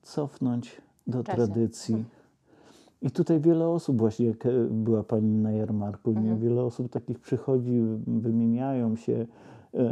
cofnąć 0.02 0.82
do 1.08 1.24
czasie. 1.24 1.36
tradycji. 1.36 2.06
I 3.02 3.12
tutaj 3.12 3.40
wiele 3.40 3.68
osób, 3.68 3.98
właśnie 3.98 4.26
jak 4.26 4.46
e, 4.46 4.50
była 4.72 5.04
Pani 5.04 5.36
na 5.38 5.52
jarmarku, 5.52 6.12
nie? 6.12 6.18
Mhm. 6.20 6.40
wiele 6.40 6.64
osób 6.64 6.92
takich 6.92 7.20
przychodzi, 7.20 7.82
wymieniają 8.08 8.96
się 8.96 9.26
e, 9.74 9.92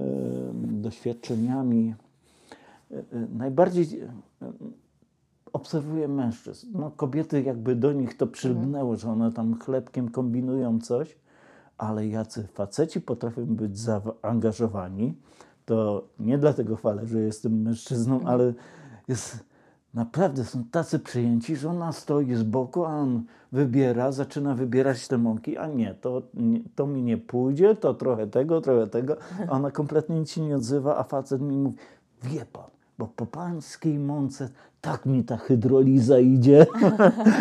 doświadczeniami. 0.63 1.95
E, 2.91 2.95
e, 2.97 3.03
najbardziej 3.37 3.99
e, 4.01 4.11
obserwuję 5.57 6.07
mężczyzn. 6.07 6.67
No, 6.73 6.91
kobiety 6.91 7.41
jakby 7.41 7.75
do 7.75 7.93
nich 7.93 8.17
to 8.17 8.27
przylgnęło, 8.27 8.95
że 8.95 9.09
one 9.09 9.31
tam 9.31 9.59
chlebkiem 9.59 10.09
kombinują 10.09 10.81
coś, 10.81 11.17
ale 11.77 12.07
jacy 12.07 12.47
faceci 12.47 13.01
potrafią 13.01 13.45
być 13.45 13.79
zaangażowani, 13.79 15.17
to 15.65 16.07
nie 16.19 16.37
dlatego 16.37 16.75
chwalę, 16.75 17.05
że 17.05 17.19
jestem 17.19 17.61
mężczyzną, 17.61 18.21
ale 18.25 18.53
jest, 19.07 19.45
naprawdę 19.93 20.45
są 20.45 20.63
tacy 20.63 20.99
przyjęci, 20.99 21.55
że 21.55 21.69
ona 21.69 21.91
stoi 21.91 22.35
z 22.35 22.43
boku, 22.43 22.85
a 22.85 22.89
on 22.89 23.23
wybiera, 23.51 24.11
zaczyna 24.11 24.55
wybierać 24.55 25.07
te 25.07 25.17
mąki, 25.17 25.57
a 25.57 25.67
nie, 25.67 25.93
to, 25.93 26.21
to 26.75 26.87
mi 26.87 27.03
nie 27.03 27.17
pójdzie, 27.17 27.75
to 27.75 27.93
trochę 27.93 28.27
tego, 28.27 28.61
trochę 28.61 28.87
tego, 28.87 29.17
a 29.49 29.51
ona 29.51 29.71
kompletnie 29.71 30.19
nic 30.19 30.31
się 30.31 30.41
nie 30.41 30.55
odzywa, 30.55 30.97
a 30.97 31.03
facet 31.03 31.41
mi 31.41 31.57
mówi, 31.57 31.77
wie 32.23 32.45
pan, 32.45 32.76
bo 32.97 33.07
po 33.07 33.25
pańskiej 33.25 33.99
mące 33.99 34.49
tak 34.81 35.05
mi 35.05 35.23
ta 35.23 35.37
hydroliza 35.37 36.19
idzie. 36.19 36.65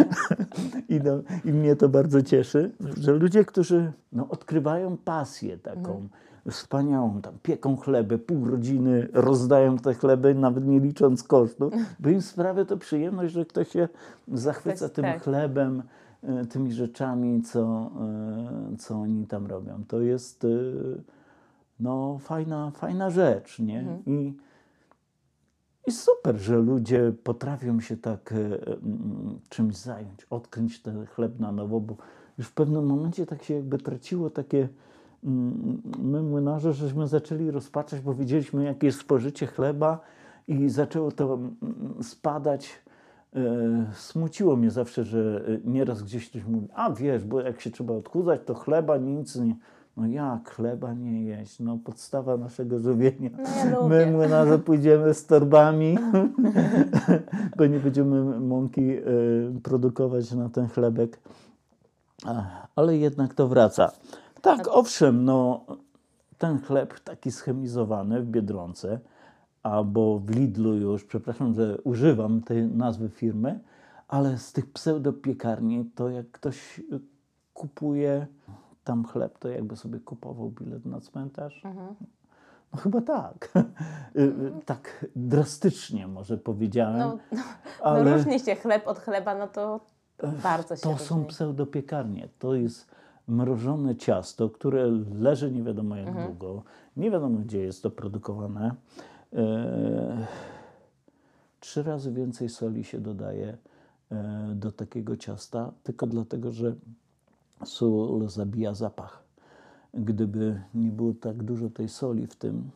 I, 0.88 1.00
no, 1.04 1.12
I 1.44 1.52
mnie 1.52 1.76
to 1.76 1.88
bardzo 1.88 2.22
cieszy, 2.22 2.70
że 3.00 3.12
ludzie, 3.12 3.44
którzy 3.44 3.92
no, 4.12 4.28
odkrywają 4.28 4.96
pasję 4.96 5.58
taką 5.58 6.08
wspaniałą, 6.50 7.20
tam 7.20 7.34
pieką 7.42 7.76
chleby, 7.76 8.18
pół 8.18 8.44
rodziny 8.44 9.08
rozdają 9.12 9.78
te 9.78 9.94
chleby, 9.94 10.34
nawet 10.34 10.66
nie 10.66 10.80
licząc 10.80 11.22
kosztów, 11.22 11.72
bo 12.00 12.10
im 12.10 12.22
sprawia 12.22 12.64
to 12.64 12.76
przyjemność, 12.76 13.34
że 13.34 13.44
ktoś 13.44 13.68
się 13.68 13.88
zachwyca 14.28 14.88
tym 14.88 15.04
tak. 15.04 15.22
chlebem, 15.22 15.82
e, 16.22 16.46
tymi 16.46 16.72
rzeczami, 16.72 17.42
co, 17.42 17.90
e, 18.72 18.76
co 18.76 19.00
oni 19.00 19.26
tam 19.26 19.46
robią. 19.46 19.84
To 19.88 20.00
jest 20.00 20.44
e, 20.44 20.48
no, 21.80 22.18
fajna, 22.18 22.70
fajna 22.70 23.10
rzecz, 23.10 23.58
nie? 23.58 23.98
I 24.06 24.34
I 25.86 25.92
super, 25.92 26.38
że 26.38 26.56
ludzie 26.56 27.12
potrafią 27.24 27.80
się 27.80 27.96
tak 27.96 28.32
e, 28.32 28.36
czymś 29.48 29.76
zająć, 29.76 30.24
odkryć 30.30 30.82
ten 30.82 31.06
chleb 31.06 31.40
na 31.40 31.52
nowo, 31.52 31.80
bo 31.80 31.96
już 32.38 32.46
w 32.46 32.52
pewnym 32.52 32.86
momencie 32.86 33.26
tak 33.26 33.42
się 33.42 33.54
jakby 33.54 33.78
traciło 33.78 34.30
takie 34.30 34.68
mm, 35.24 35.82
my 35.98 36.22
młynarze, 36.22 36.72
żeśmy 36.72 37.08
zaczęli 37.08 37.50
rozpaczać, 37.50 38.00
bo 38.00 38.14
widzieliśmy 38.14 38.64
jakie 38.64 38.86
jest 38.86 39.00
spożycie 39.00 39.46
chleba 39.46 40.00
i 40.48 40.68
zaczęło 40.68 41.12
to 41.12 41.34
mm, 41.34 41.56
spadać. 42.02 42.70
E, 43.36 43.86
Smuciło 43.94 44.56
mnie 44.56 44.70
zawsze, 44.70 45.04
że 45.04 45.44
e, 45.48 45.70
nieraz 45.70 46.02
gdzieś 46.02 46.30
ktoś 46.30 46.44
mówi, 46.44 46.68
a 46.74 46.90
wiesz, 46.90 47.24
bo 47.24 47.40
jak 47.40 47.60
się 47.60 47.70
trzeba 47.70 47.94
odchudzać, 47.94 48.40
to 48.46 48.54
chleba 48.54 48.96
nic 48.96 49.36
nie... 49.36 49.56
No 49.96 50.06
jak 50.06 50.50
chleba 50.50 50.92
nie 50.92 51.24
jeść? 51.24 51.60
No 51.60 51.78
podstawa 51.84 52.36
naszego 52.36 52.78
żywienia. 52.78 53.30
No 53.72 53.88
My 53.88 53.98
lubię. 54.00 54.12
młynarze 54.12 54.58
pójdziemy 54.58 55.14
z 55.14 55.26
torbami, 55.26 55.98
bo 57.56 57.66
nie 57.66 57.78
będziemy 57.80 58.40
mąki 58.40 58.90
e, 58.90 59.02
produkować 59.62 60.32
na 60.32 60.48
ten 60.48 60.68
chlebek. 60.68 61.20
Ale 62.76 62.96
jednak 62.96 63.34
to 63.34 63.48
wraca. 63.48 63.92
Tak, 64.42 64.68
owszem, 64.70 65.24
no 65.24 65.64
ten 66.38 66.58
chleb 66.60 67.00
taki 67.00 67.32
schemizowany 67.32 68.22
w 68.22 68.26
Biedronce 68.26 69.00
albo 69.62 70.18
w 70.18 70.30
Lidlu 70.30 70.74
już, 70.74 71.04
przepraszam, 71.04 71.54
że 71.54 71.78
używam 71.84 72.42
tej 72.42 72.62
nazwy 72.62 73.08
firmy, 73.08 73.60
ale 74.08 74.38
z 74.38 74.52
tych 74.52 74.72
pseudopiekarni 74.72 75.90
to 75.94 76.08
jak 76.08 76.30
ktoś 76.30 76.78
y, 76.78 76.82
kupuje 77.54 78.26
tam 78.86 79.04
chleb, 79.04 79.38
to 79.38 79.48
jakby 79.48 79.76
sobie 79.76 80.00
kupował 80.00 80.50
bilet 80.50 80.84
na 80.86 81.00
cmentarz. 81.00 81.62
No 82.72 82.78
chyba 82.78 83.00
tak. 83.00 83.52
Y, 84.16 84.32
tak 84.64 85.06
drastycznie 85.16 86.06
może 86.08 86.38
powiedziałem, 86.38 86.98
No, 86.98 87.18
no, 87.32 87.42
ale 87.82 88.04
no 88.04 88.14
różni 88.16 88.40
się 88.40 88.54
chleb 88.54 88.86
od 88.88 88.98
chleba, 88.98 89.34
no 89.34 89.48
to 89.48 89.80
bardzo 90.42 90.76
się 90.76 90.82
to 90.82 90.90
różni. 90.92 91.06
są 91.06 91.24
pseudopiekarnie. 91.24 92.28
To 92.38 92.54
jest 92.54 92.90
mrożone 93.28 93.96
ciasto, 93.96 94.50
które 94.50 94.86
leży 95.14 95.50
nie 95.52 95.62
wiadomo 95.62 95.96
jak 95.96 96.08
Mhm. 96.08 96.26
długo. 96.26 96.62
Nie 96.96 97.10
wiadomo 97.10 97.38
gdzie 97.38 97.60
jest 97.60 97.82
to 97.82 97.90
produkowane. 97.90 98.74
E, 99.32 100.26
trzy 101.60 101.82
razy 101.82 102.12
więcej 102.12 102.48
soli 102.48 102.84
się 102.84 103.00
dodaje 103.00 103.56
e, 104.12 104.52
do 104.54 104.72
takiego 104.72 105.16
ciasta, 105.16 105.72
tylko 105.82 106.06
dlatego, 106.06 106.50
że 106.52 106.74
sól 107.64 108.28
zabija 108.28 108.74
zapach. 108.74 109.24
Gdyby 109.94 110.62
nie 110.74 110.90
było 110.90 111.14
tak 111.14 111.42
dużo 111.42 111.70
tej 111.70 111.88
soli 111.88 112.26
w 112.26 112.36
tym, 112.36 112.70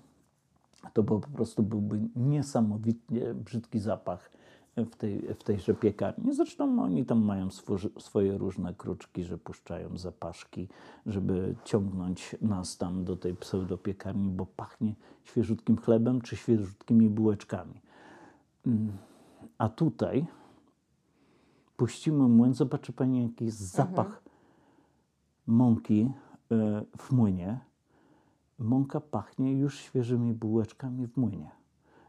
to 0.93 1.05
po 1.05 1.21
prostu 1.21 1.63
byłby 1.63 2.01
niesamowicie 2.17 3.35
brzydki 3.35 3.79
zapach 3.79 4.31
w, 4.77 4.97
tej, 4.97 5.35
w 5.35 5.43
tejże 5.43 5.75
piekarni. 5.75 6.35
Zresztą 6.35 6.83
oni 6.83 7.05
tam 7.05 7.25
mają 7.25 7.49
swoje 7.99 8.39
różne 8.39 8.75
kruczki, 8.75 9.25
że 9.25 9.39
puszczają 9.39 9.99
zapaszki, 9.99 10.69
żeby 11.07 11.55
ciągnąć 11.65 12.37
nas 12.43 12.77
tam 12.77 13.05
do 13.05 13.17
tej 13.17 13.35
pseudopiekarni, 13.35 14.31
bo 14.31 14.47
pachnie 14.47 14.95
świeżutkim 15.25 15.77
chlebem 15.77 16.21
czy 16.21 16.37
świeżutkimi 16.37 17.11
bułeczkami. 17.11 17.81
Mm, 18.67 18.93
A 19.59 19.69
tutaj 19.69 20.27
puścimy 21.77 22.29
młyn, 22.29 22.55
zobaczy 22.55 22.93
Pani 22.93 23.23
jaki 23.23 23.45
jest 23.45 23.59
zapach 23.59 24.23
mąki 25.47 26.13
e, 26.53 26.83
w 26.99 27.13
młynie. 27.13 27.59
Mąka 28.59 29.01
pachnie 29.01 29.53
już 29.59 29.79
świeżymi 29.79 30.33
bułeczkami 30.35 31.07
w 31.07 31.17
młynie. 31.17 31.51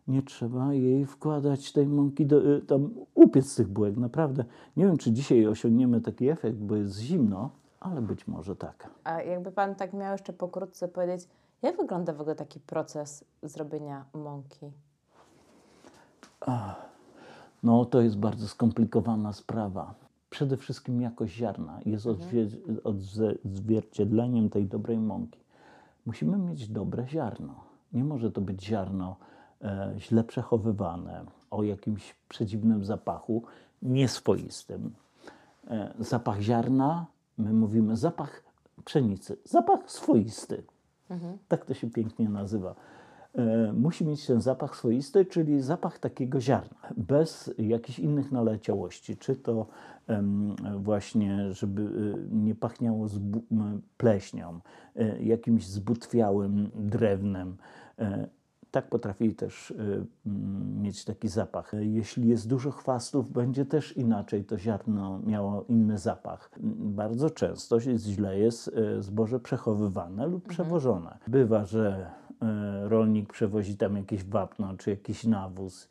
Nie 0.08 0.22
trzeba 0.22 0.74
jej 0.74 1.06
wkładać 1.06 1.72
tej 1.72 1.88
mąki, 1.88 2.26
do, 2.26 2.56
e, 2.56 2.62
tam 2.62 2.90
upiec 3.14 3.56
tych 3.56 3.68
bułek. 3.68 3.98
Naprawdę 3.98 4.46
nie 4.78 4.86
wiem, 4.86 4.98
czy 4.98 5.12
dzisiaj 5.12 5.48
osiągniemy 5.48 6.02
taki 6.02 6.30
efekt, 6.30 6.58
bo 6.58 6.76
jest 6.76 7.00
zimno, 7.00 7.50
ale 7.80 8.02
być 8.02 8.28
może 8.28 8.56
tak. 8.56 8.90
A 9.04 9.22
jakby 9.22 9.52
Pan 9.52 9.76
tak 9.76 9.94
miał 9.94 10.12
jeszcze 10.12 10.34
pokrótce 10.34 10.88
powiedzieć, 10.88 11.28
jak 11.62 11.78
wygląda 11.78 12.14
w 12.14 12.22
ogóle 12.22 12.36
taki 12.36 12.60
proces 12.60 13.26
zrobienia 13.44 14.06
mąki? 14.14 14.72
No, 17.64 17.86
to 17.86 18.02
jest 18.02 18.18
bardzo 18.18 18.48
skomplikowana 18.48 19.34
sprawa. 19.34 19.94
Przede 20.32 20.58
wszystkim 20.58 21.02
jakość 21.02 21.34
ziarna 21.34 21.80
jest 21.86 22.06
odzwie- 22.06 22.48
odzwierciedleniem 23.46 24.50
tej 24.50 24.68
dobrej 24.68 24.98
mąki. 24.98 25.40
Musimy 26.06 26.38
mieć 26.38 26.68
dobre 26.68 27.08
ziarno. 27.08 27.56
Nie 27.94 28.04
może 28.04 28.32
to 28.32 28.42
być 28.42 28.66
ziarno 28.66 29.16
e, 29.62 29.94
źle 29.98 30.24
przechowywane, 30.24 31.26
o 31.52 31.64
jakimś 31.64 32.16
przedziwnym 32.30 32.86
zapachu, 32.86 33.44
nieswoistym. 33.82 34.94
E, 35.68 35.94
zapach 36.00 36.40
ziarna, 36.42 37.06
my 37.38 37.54
mówimy 37.54 37.98
zapach 37.98 38.44
pszenicy, 38.86 39.38
zapach 39.44 39.92
swoisty. 39.92 40.64
Tak 41.48 41.66
to 41.66 41.74
się 41.74 41.90
pięknie 41.90 42.30
nazywa. 42.30 42.76
E, 43.36 43.74
musi 43.74 44.06
mieć 44.06 44.28
ten 44.28 44.42
zapach 44.42 44.76
swoisty, 44.76 45.26
czyli 45.26 45.62
zapach 45.62 46.00
takiego 46.00 46.42
ziarna, 46.42 46.78
bez 46.98 47.54
jakichś 47.58 48.00
innych 48.00 48.32
naleciałości, 48.32 49.18
czy 49.18 49.36
to 49.36 49.68
właśnie, 50.78 51.54
żeby 51.54 51.82
y, 51.82 52.16
nie 52.32 52.56
pachniało 52.56 53.08
pleśnią, 53.98 54.60
e, 54.96 55.24
jakimś 55.24 55.68
zbutwiałym 55.68 56.70
drewnem. 56.76 57.58
E, 58.00 58.28
tak 58.72 58.90
potrafi 58.90 59.36
też 59.36 59.74
mieć 60.82 61.06
taki 61.06 61.28
zapach. 61.28 61.74
E, 61.74 61.86
Jeśli 61.86 62.30
jest 62.30 62.48
dużo 62.48 62.72
chwastów, 62.72 63.32
będzie 63.32 63.66
też 63.66 63.98
inaczej 63.98 64.44
to 64.44 64.58
ziarno 64.58 65.20
miało 65.20 65.66
inny 65.70 65.98
zapach. 65.98 66.52
Bardzo 66.80 67.30
często 67.30 67.80
źle 67.80 68.40
jest 68.40 68.68
e, 68.68 69.02
zboże 69.02 69.40
przechowywane 69.40 70.28
lub 70.28 70.48
przewożone. 70.48 71.18
Bywa, 71.28 71.66
że 71.66 72.12
e, 72.18 72.21
rolnik 72.84 73.34
przewozi 73.34 73.78
tam 73.78 73.98
jakieś 73.98 74.24
wapno 74.24 74.78
czy 74.78 74.90
jakiś 74.90 75.24
nawóz. 75.24 75.90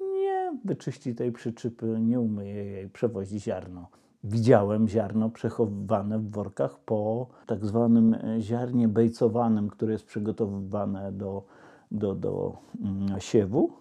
Nie 0.00 0.52
wyczyści 0.64 1.14
tej 1.14 1.32
przyczypy, 1.32 1.98
nie 2.00 2.20
umyje 2.20 2.64
jej, 2.64 2.88
przewozi 2.88 3.40
ziarno. 3.40 3.88
Widziałem 4.24 4.88
ziarno 4.88 5.30
przechowywane 5.30 6.18
w 6.18 6.30
workach 6.30 6.78
po 6.78 7.26
tak 7.46 7.64
zwanym 7.64 8.14
e, 8.14 8.40
ziarnie 8.40 8.88
bejcowanym, 8.88 9.68
które 9.68 9.92
jest 9.92 10.06
przygotowywane 10.06 11.12
do, 11.12 11.44
do, 11.90 12.14
do 12.14 12.56
mm, 12.82 13.20
siewu 13.20 13.72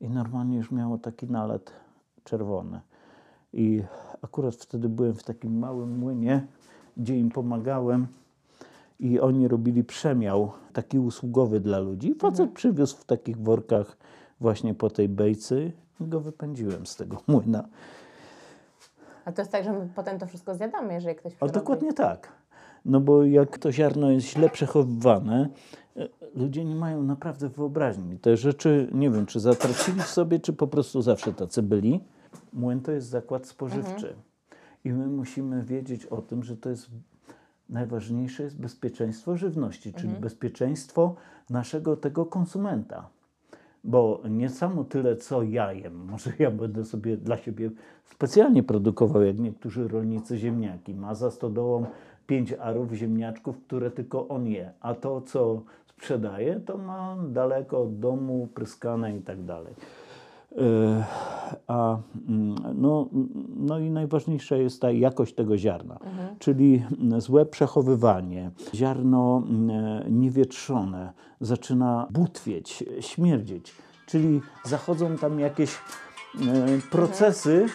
i 0.00 0.08
normalnie 0.08 0.56
już 0.56 0.70
miało 0.70 0.98
taki 0.98 1.26
nalet 1.26 1.72
czerwony. 2.24 2.80
I 3.52 3.82
akurat 4.22 4.54
wtedy 4.54 4.88
byłem 4.88 5.14
w 5.14 5.24
takim 5.24 5.58
małym 5.58 5.98
młynie, 5.98 6.46
gdzie 6.96 7.18
im 7.18 7.30
pomagałem 7.30 8.06
i 9.00 9.20
oni 9.20 9.48
robili 9.48 9.84
przemiał 9.84 10.52
taki 10.72 10.98
usługowy 10.98 11.60
dla 11.60 11.78
ludzi. 11.78 12.14
Facet 12.14 12.50
przywiózł 12.52 12.96
w 12.96 13.04
takich 13.04 13.36
workach 13.36 13.96
właśnie 14.40 14.74
po 14.74 14.90
tej 14.90 15.08
bejcy 15.08 15.72
i 16.00 16.04
go 16.06 16.20
wypędziłem 16.20 16.86
z 16.86 16.96
tego 16.96 17.16
młyna. 17.28 17.68
A 19.24 19.32
to 19.32 19.42
jest 19.42 19.52
tak, 19.52 19.64
że 19.64 19.72
my 19.72 19.88
potem 19.94 20.18
to 20.18 20.26
wszystko 20.26 20.54
zjadamy, 20.54 20.94
jeżeli 20.94 21.16
ktoś 21.16 21.32
O, 21.32 21.36
przerobi. 21.36 21.54
dokładnie 21.54 21.92
tak. 21.92 22.32
No 22.84 23.00
bo 23.00 23.24
jak 23.24 23.58
to 23.58 23.72
ziarno 23.72 24.10
jest 24.10 24.26
źle 24.26 24.48
przechowywane, 24.50 25.48
e, 25.96 26.08
ludzie 26.34 26.64
nie 26.64 26.74
mają 26.74 27.02
naprawdę 27.02 27.48
wyobraźni. 27.48 28.18
Te 28.18 28.36
rzeczy, 28.36 28.88
nie 28.92 29.10
wiem, 29.10 29.26
czy 29.26 29.40
zatracili 29.40 30.00
w 30.00 30.06
sobie, 30.06 30.38
czy 30.40 30.52
po 30.52 30.66
prostu 30.66 31.02
zawsze 31.02 31.32
tacy 31.32 31.62
byli. 31.62 32.00
Młyn 32.52 32.80
to 32.80 32.92
jest 32.92 33.08
zakład 33.08 33.46
spożywczy. 33.46 34.14
I 34.84 34.92
my 34.92 35.06
musimy 35.06 35.62
wiedzieć 35.62 36.06
o 36.06 36.22
tym, 36.22 36.42
że 36.42 36.56
to 36.56 36.70
jest 36.70 36.90
najważniejsze 37.68 38.42
jest 38.42 38.60
bezpieczeństwo 38.60 39.36
żywności, 39.36 39.92
czyli 39.92 40.12
bezpieczeństwo 40.12 41.14
naszego 41.50 41.96
tego 41.96 42.26
konsumenta. 42.26 43.08
Bo 43.84 44.22
nie 44.30 44.48
samo 44.48 44.84
tyle, 44.84 45.16
co 45.16 45.42
ja 45.42 45.72
jem. 45.72 45.94
Może 46.10 46.32
ja 46.38 46.50
będę 46.50 46.84
sobie 46.84 47.16
dla 47.16 47.36
siebie 47.36 47.70
specjalnie 48.04 48.62
produkował, 48.62 49.22
jak 49.22 49.38
niektórzy 49.38 49.88
rolnicy 49.88 50.38
ziemniaki. 50.38 50.94
Ma 50.94 51.14
za 51.14 51.30
stodołą 51.30 51.86
pięć 52.26 52.52
arów 52.52 52.92
ziemniaczków, 52.92 53.58
które 53.66 53.90
tylko 53.90 54.28
on 54.28 54.46
je. 54.46 54.72
A 54.80 54.94
to, 54.94 55.20
co 55.20 55.62
sprzedaje, 55.86 56.60
to 56.60 56.78
ma 56.78 57.16
daleko 57.28 57.82
od 57.82 57.98
domu, 57.98 58.48
pryskane 58.54 59.16
i 59.16 59.20
tak 59.20 59.44
dalej. 59.44 59.74
E, 60.58 61.04
A 61.66 61.98
mm, 62.28 62.56
no, 62.74 63.08
no 63.56 63.78
i 63.78 63.90
najważniejsza 63.90 64.56
jest 64.56 64.80
ta 64.80 64.90
jakość 64.90 65.34
tego 65.34 65.58
ziarna, 65.58 65.98
czyli 66.38 66.82
mm, 67.00 67.20
złe 67.20 67.46
przechowywanie. 67.46 68.50
Ziarno 68.74 69.42
mm, 69.46 70.20
niewietrzone 70.20 71.12
zaczyna 71.40 72.06
butwieć, 72.10 72.84
śmierdzieć, 73.00 73.74
czyli 74.06 74.40
zachodzą 74.64 75.16
tam 75.16 75.40
jakieś 75.40 75.70
e, 75.74 75.78
procesy. 76.90 77.66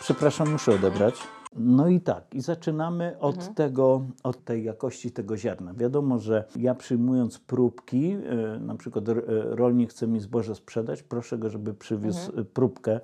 Przepraszam, 0.00 0.52
muszę 0.52 0.74
odebrać. 0.74 1.14
No 1.56 1.88
i 1.88 2.00
tak, 2.00 2.34
i 2.34 2.40
zaczynamy 2.40 3.16
od 3.20 3.54
tego, 3.54 4.02
od 4.22 4.44
tej 4.44 4.64
jakości 4.64 5.10
tego 5.10 5.36
ziarna. 5.36 5.74
Wiadomo, 5.74 6.18
że 6.18 6.44
ja 6.56 6.74
przyjmując 6.74 7.38
próbki, 7.38 8.10
e, 8.12 8.58
na 8.60 8.74
przykład 8.74 9.08
e, 9.08 9.14
rolnik 9.32 9.90
chce 9.90 10.06
mi 10.06 10.20
zboże 10.20 10.54
sprzedać, 10.54 11.02
proszę 11.02 11.38
go, 11.38 11.50
żeby 11.50 11.74
przywiózł 11.74 12.40
e, 12.40 12.44
próbkę 12.44 13.00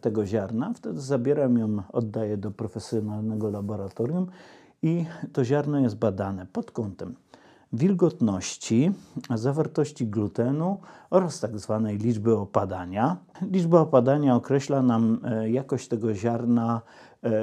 tego 0.00 0.26
ziarna. 0.26 0.72
Wtedy 0.76 1.00
zabieram 1.00 1.58
ją, 1.58 1.82
oddaję 1.92 2.36
do 2.36 2.50
profesjonalnego 2.50 3.50
laboratorium 3.50 4.26
i 4.82 5.04
to 5.32 5.44
ziarno 5.44 5.78
jest 5.80 5.96
badane 5.96 6.46
pod 6.46 6.70
kątem 6.70 7.14
wilgotności, 7.72 8.92
zawartości 9.34 10.06
glutenu 10.06 10.78
oraz 11.10 11.40
tak 11.40 11.58
zwanej 11.58 11.98
liczby 11.98 12.36
opadania. 12.36 13.16
Liczba 13.42 13.80
opadania 13.80 14.36
określa 14.36 14.82
nam 14.82 15.20
jakość 15.46 15.88
tego 15.88 16.14
ziarna 16.14 16.80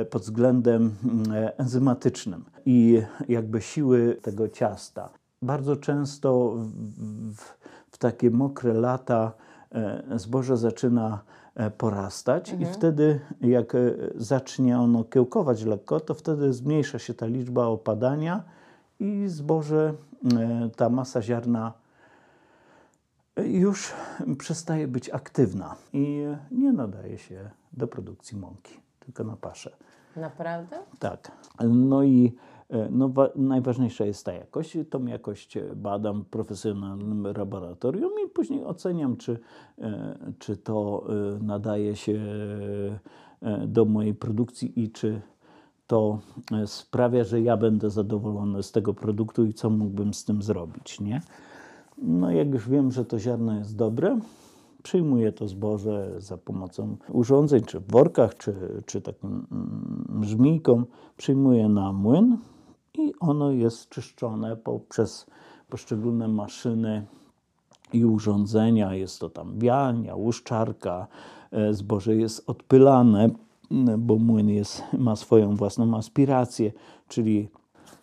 pod 0.10 0.22
względem 0.22 0.96
mm, 1.04 1.32
e, 1.32 1.58
enzymatycznym 1.58 2.46
i 2.66 3.02
jakby 3.30 3.62
siły 3.62 4.18
tego 4.22 4.50
ciasta. 4.50 5.10
Bardzo 5.42 5.76
często 5.76 6.56
w, 7.38 7.40
w, 7.92 7.98
takie 7.98 8.32
mokre 8.32 8.74
lata 8.74 9.32
e, 9.72 10.04
zboże 10.16 10.58
zaczyna 10.58 11.20
e, 11.56 11.72
porastać 11.72 12.56
i 12.60 12.66
wtedy 12.66 13.20
jak 13.42 13.76
e, 13.76 13.94
zacznie 14.16 14.80
ono 14.80 15.04
kiełkować 15.04 15.64
lekko, 15.64 16.00
to 16.00 16.14
wtedy 16.14 16.54
zmniejsza 16.54 17.00
się 17.00 17.14
ta 17.14 17.26
liczba 17.26 17.66
opadania 17.66 18.44
i 19.00 19.24
zboże, 19.28 19.94
e, 20.38 20.70
ta 20.76 20.90
masa 20.90 21.22
ziarna 21.22 21.74
już 23.46 23.94
przestaje 24.38 24.88
być 24.88 25.10
aktywna 25.10 25.76
i 25.94 26.24
nie 26.52 26.74
nadaje 26.74 27.18
się 27.18 27.50
do 27.74 27.88
produkcji 27.88 28.38
mąki, 28.38 28.80
tylko 29.08 29.24
na 29.24 29.36
paszę. 29.38 29.72
Naprawdę? 30.16 30.78
Tak. 31.00 31.32
No 31.70 32.04
i 32.04 32.34
e, 32.70 32.88
no, 32.92 33.10
wa- 33.10 33.30
najważniejsza 33.36 34.06
jest 34.06 34.26
ta 34.26 34.34
jakość. 34.34 34.78
Tą 34.90 35.06
jakość 35.06 35.58
badam 35.76 36.24
w 36.24 36.28
profesjonalnym 36.28 37.28
laboratorium 37.38 38.12
i 38.26 38.30
później 38.30 38.64
oceniam, 38.66 39.18
czy, 39.18 39.40
e, 39.82 40.18
czy 40.40 40.58
to 40.58 41.08
e, 41.10 41.44
nadaje 41.44 41.96
się 41.96 42.20
do 43.68 43.86
mojej 43.86 44.14
produkcji 44.16 44.84
i 44.84 44.92
czy 44.92 45.22
to 45.88 46.20
sprawia, 46.66 47.24
że 47.24 47.42
ja 47.42 47.58
będę 47.58 47.90
zadowolony 47.90 48.64
z 48.64 48.72
tego 48.72 48.94
produktu 48.94 49.46
i 49.46 49.54
co 49.54 49.70
mógłbym 49.70 50.14
z 50.14 50.26
tym 50.26 50.42
zrobić, 50.42 51.00
nie? 51.00 51.22
No 51.98 52.32
jak 52.32 52.48
już 52.54 52.70
wiem, 52.70 52.92
że 52.92 53.06
to 53.06 53.20
ziarno 53.20 53.60
jest 53.60 53.76
dobre, 53.76 54.20
przyjmuję 54.88 55.32
to 55.32 55.48
zboże 55.48 56.12
za 56.18 56.38
pomocą 56.38 56.98
urządzeń, 57.10 57.62
czy 57.62 57.80
w 57.80 57.92
workach, 57.92 58.38
czy, 58.38 58.54
czy 58.86 59.02
takim 59.02 59.48
mm, 59.52 60.24
żmijką, 60.24 60.84
przyjmuję 61.18 61.70
na 61.70 61.94
młyn 61.94 62.38
i 62.94 63.14
ono 63.20 63.52
jest 63.52 63.90
czyszczone 63.90 64.56
poprzez 64.56 65.26
poszczególne 65.70 66.28
maszyny 66.28 67.06
i 67.94 68.06
urządzenia. 68.06 68.94
Jest 68.94 69.20
to 69.20 69.30
tam 69.30 69.60
wialnia, 69.60 70.16
łuszczarka, 70.16 71.08
e, 71.52 71.74
zboże 71.74 72.16
jest 72.16 72.50
odpylane, 72.50 73.30
m, 73.72 73.86
bo 73.98 74.16
młyn 74.16 74.50
jest, 74.50 74.84
ma 74.98 75.16
swoją 75.16 75.56
własną 75.56 75.98
aspirację, 75.98 76.72
czyli 77.08 77.50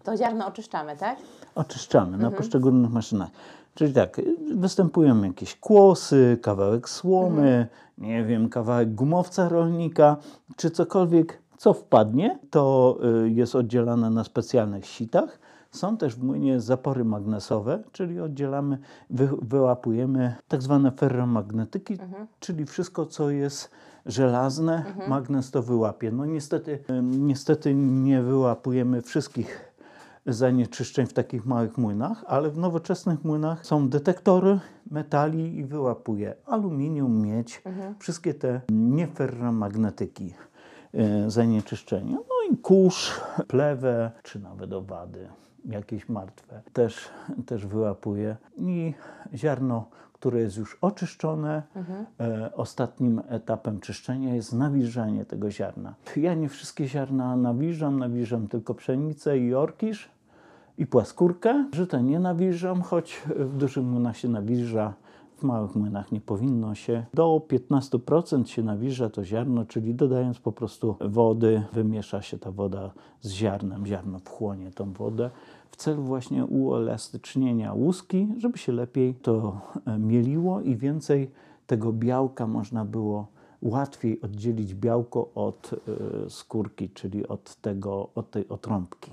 To 0.05 0.17
ziarno 0.17 0.47
oczyszczamy, 0.47 0.97
tak? 0.97 1.19
oczyszczamy 1.55 2.19
na 2.19 2.31
poszczególnych 2.31 2.91
maszynach. 2.91 3.31
Czyli 3.75 3.93
tak, 3.93 4.21
występują 4.55 5.23
jakieś 5.23 5.57
kłosy, 5.57 6.39
kawałek 6.43 6.89
słomy, 6.89 7.67
nie 7.99 8.25
wiem, 8.25 8.49
kawałek 8.49 8.95
gumowca 8.95 9.49
rolnika, 9.49 10.17
czy 10.57 10.71
cokolwiek, 10.71 11.43
co 11.59 11.73
wpadnie, 11.73 12.39
to 12.51 12.97
y, 13.25 13.31
jest 13.31 13.55
oddzielane 13.55 14.11
na 14.11 14.25
specjalnych 14.25 14.87
sitach. 14.87 15.39
Są 15.71 15.97
też 15.97 16.15
w 16.15 16.23
młynie 16.23 16.61
zapory 16.61 17.05
magnesowe, 17.05 17.83
czyli 17.93 18.21
oddzielamy, 18.21 18.79
wy, 19.11 19.29
wyłapujemy 19.43 20.35
tak 20.49 20.63
zwane 20.63 20.93
ferromagnetyki, 20.93 21.99
czyli 22.41 22.67
wszystko, 22.67 23.07
co 23.07 23.31
jest 23.31 23.71
żelazne, 24.07 24.85
magnes 25.09 25.51
to 25.51 25.63
wyłapie. 25.63 26.11
No 26.13 26.27
niestety, 26.27 26.73
y, 26.73 27.03
niestety 27.03 27.75
nie 27.75 28.23
wyłapujemy 28.23 29.03
wszystkich 29.03 29.74
zanieczyszczeń 30.27 31.07
w 31.07 31.13
takich 31.13 31.47
małych 31.47 31.79
młynach, 31.79 32.25
ale 32.27 32.51
w 32.51 32.59
nowoczesnych 32.59 33.25
młynach 33.25 33.67
są 33.67 33.89
detektory 33.89 34.61
metali 34.91 35.59
i 35.59 35.65
wyłapuje 35.65 36.35
aluminium, 36.47 37.23
miedź, 37.23 37.63
wszystkie 37.99 38.35
te 38.35 38.61
nieferromagnetyki 38.69 40.35
e, 40.95 41.31
zanieczyszczenia. 41.31 42.17
No 42.17 42.55
i 42.55 42.57
kurz, 42.57 43.21
plewę, 43.49 44.11
czy 44.23 44.39
nawet 44.41 44.73
owady, 44.73 45.29
jakieś 45.65 46.09
martwe, 46.09 46.63
też, 46.73 47.09
też 47.47 47.67
wyłapuje. 47.67 48.37
I 48.57 48.95
ziarno, 49.35 49.89
które 50.13 50.41
jest 50.41 50.57
już 50.57 50.79
oczyszczone, 50.81 51.63
e, 52.21 52.51
ostatnim 52.55 53.23
etapem 53.29 53.81
czyszczenia 53.81 54.35
jest 54.35 54.53
nawilżanie 54.53 55.25
tego 55.25 55.51
ziarna. 55.51 55.95
Ja 56.17 56.35
nie 56.35 56.49
wszystkie 56.49 56.89
ziarna 56.89 57.37
nawilżam, 57.37 57.99
nawilżam 57.99 58.49
tylko 58.49 58.75
pszenicę 58.75 59.39
i 59.39 59.55
orkisz 59.55 60.14
i 60.79 60.87
płaskórkę. 60.87 61.69
Żyta 61.73 62.01
nie 62.01 62.21
nawilżam, 62.21 62.83
choć 62.83 63.23
w 63.37 63.57
dużych 63.57 63.85
młynach 63.85 64.17
się 64.17 64.29
nawilża, 64.29 64.95
w 65.37 65.43
małych 65.43 65.75
młynach 65.75 66.13
nie 66.13 66.21
powinno 66.21 66.75
się. 66.75 67.05
Do 67.15 67.43
15% 67.49 68.45
się 68.45 68.63
nawilża 68.63 69.11
to 69.11 69.25
ziarno, 69.25 69.65
czyli 69.65 69.95
dodając 69.95 70.39
po 70.39 70.53
prostu 70.53 70.97
wody, 71.01 71.63
wymiesza 71.73 72.23
się 72.23 72.39
ta 72.39 72.51
woda 72.51 72.91
z 73.21 73.31
ziarnem, 73.31 73.87
ziarno 73.87 74.19
wchłonie 74.19 74.71
tą 74.71 74.93
wodę 74.93 75.31
w 75.75 75.77
celu 75.77 76.03
właśnie 76.03 76.45
uelastycznienia 76.45 77.73
łuski, 77.73 78.29
żeby 78.39 78.59
się 78.59 78.73
lepiej 78.73 79.15
to 79.15 79.61
e, 79.87 79.99
mieliło 79.99 80.61
i 80.61 80.77
więcej 80.77 81.31
tego 81.67 81.93
białka 81.93 82.47
można 82.47 82.85
było 82.85 83.27
łatwiej 83.63 84.21
oddzielić 84.21 84.75
białko 84.75 85.31
od 85.35 85.71
e, 85.73 86.31
skórki, 86.31 86.91
czyli 86.91 87.29
od, 87.29 87.55
tego, 87.55 88.09
od 88.15 88.31
tej 88.31 88.49
otrąbki. 88.49 89.11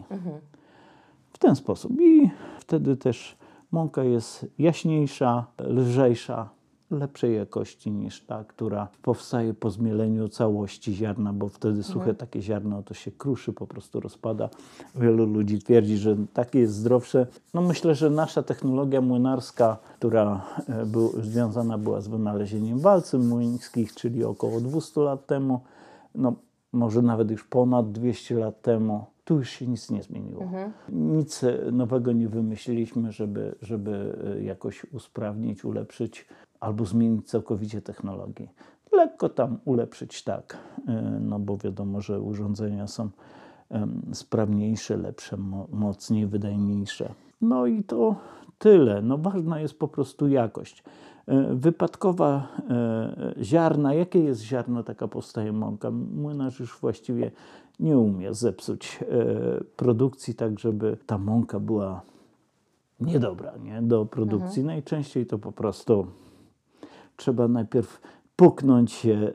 W 1.33 1.37
ten 1.37 1.55
sposób. 1.55 2.01
I 2.01 2.29
wtedy 2.59 2.97
też 2.97 3.37
mąka 3.71 4.03
jest 4.03 4.45
jaśniejsza, 4.59 5.45
lżejsza, 5.59 6.49
lepszej 6.91 7.35
jakości 7.35 7.91
niż 7.91 8.21
ta, 8.21 8.43
która 8.43 8.87
powstaje 9.01 9.53
po 9.53 9.69
zmieleniu 9.69 10.29
całości 10.29 10.93
ziarna, 10.93 11.33
bo 11.33 11.49
wtedy 11.49 11.83
suche 11.83 12.13
takie 12.13 12.41
ziarno 12.41 12.83
to 12.83 12.93
się 12.93 13.11
kruszy, 13.11 13.53
po 13.53 13.67
prostu 13.67 13.99
rozpada. 13.99 14.49
Wielu 14.95 15.25
ludzi 15.25 15.59
twierdzi, 15.59 15.97
że 15.97 16.15
takie 16.33 16.59
jest 16.59 16.73
zdrowsze. 16.73 17.27
No 17.53 17.61
myślę, 17.61 17.95
że 17.95 18.09
nasza 18.09 18.43
technologia 18.43 19.01
młynarska, 19.01 19.77
która 19.99 20.41
e, 20.69 20.85
był, 20.85 21.21
związana 21.21 21.77
była 21.77 22.01
z 22.01 22.07
wynalezieniem 22.07 22.79
walcy 22.79 23.17
młyńskich, 23.17 23.95
czyli 23.95 24.23
około 24.23 24.61
200 24.61 25.01
lat 25.01 25.25
temu, 25.25 25.61
no 26.15 26.33
może 26.73 27.01
nawet 27.01 27.31
już 27.31 27.43
ponad 27.43 27.91
200 27.91 28.35
lat 28.35 28.61
temu, 28.61 29.05
tu 29.31 29.37
już 29.37 29.49
się 29.49 29.67
nic 29.67 29.89
nie 29.89 30.03
zmieniło. 30.03 30.41
Nic 30.89 31.43
e, 31.43 31.71
nowego 31.71 32.11
nie 32.11 32.27
wymyśliliśmy, 32.27 33.11
żeby, 33.11 33.55
żeby 33.61 34.17
e, 34.37 34.43
jakoś 34.43 34.85
usprawnić, 34.93 35.65
ulepszyć 35.65 36.25
albo 36.59 36.85
zmienić 36.85 37.27
całkowicie 37.29 37.81
technologię. 37.81 38.47
Lekko 38.91 39.29
tam 39.29 39.57
ulepszyć 39.65 40.23
tak, 40.23 40.57
e, 40.87 41.19
no 41.21 41.39
bo 41.39 41.57
wiadomo, 41.57 42.01
że 42.01 42.21
urządzenia 42.21 42.87
są 42.87 43.09
sprawniejsze, 44.13 44.97
lepsze, 44.97 45.37
mo- 45.37 45.67
mocniej, 45.71 46.27
wydajniejsze. 46.27 47.13
No 47.41 47.65
i 47.65 47.83
to 47.83 48.15
tyle. 48.59 49.01
No 49.01 49.17
ważna 49.17 49.59
jest 49.59 49.79
po 49.79 49.87
prostu 49.87 50.27
jakość. 50.27 50.83
Wypadkowa 51.51 52.47
ziarna, 53.41 53.93
jakie 53.93 54.19
jest 54.19 54.41
ziarno, 54.41 54.83
taka 54.83 55.07
powstaje 55.07 55.53
mąka. 55.53 55.91
Młynarz 55.91 56.59
już 56.59 56.79
właściwie 56.79 57.31
nie 57.81 57.97
umie 57.97 58.33
zepsuć 58.33 58.99
e, 59.01 59.63
produkcji 59.75 60.35
tak, 60.35 60.59
żeby 60.59 60.97
ta 61.05 61.17
mąka 61.17 61.59
była 61.59 62.01
niedobra 62.99 63.57
nie? 63.57 63.81
do 63.81 64.05
produkcji. 64.05 64.63
Najczęściej 64.63 65.25
to 65.25 65.39
po 65.39 65.51
prostu 65.51 66.07
trzeba 67.17 67.47
najpierw 67.47 68.01
puknąć 68.35 68.91
się 68.91 69.13
e, 69.13 69.33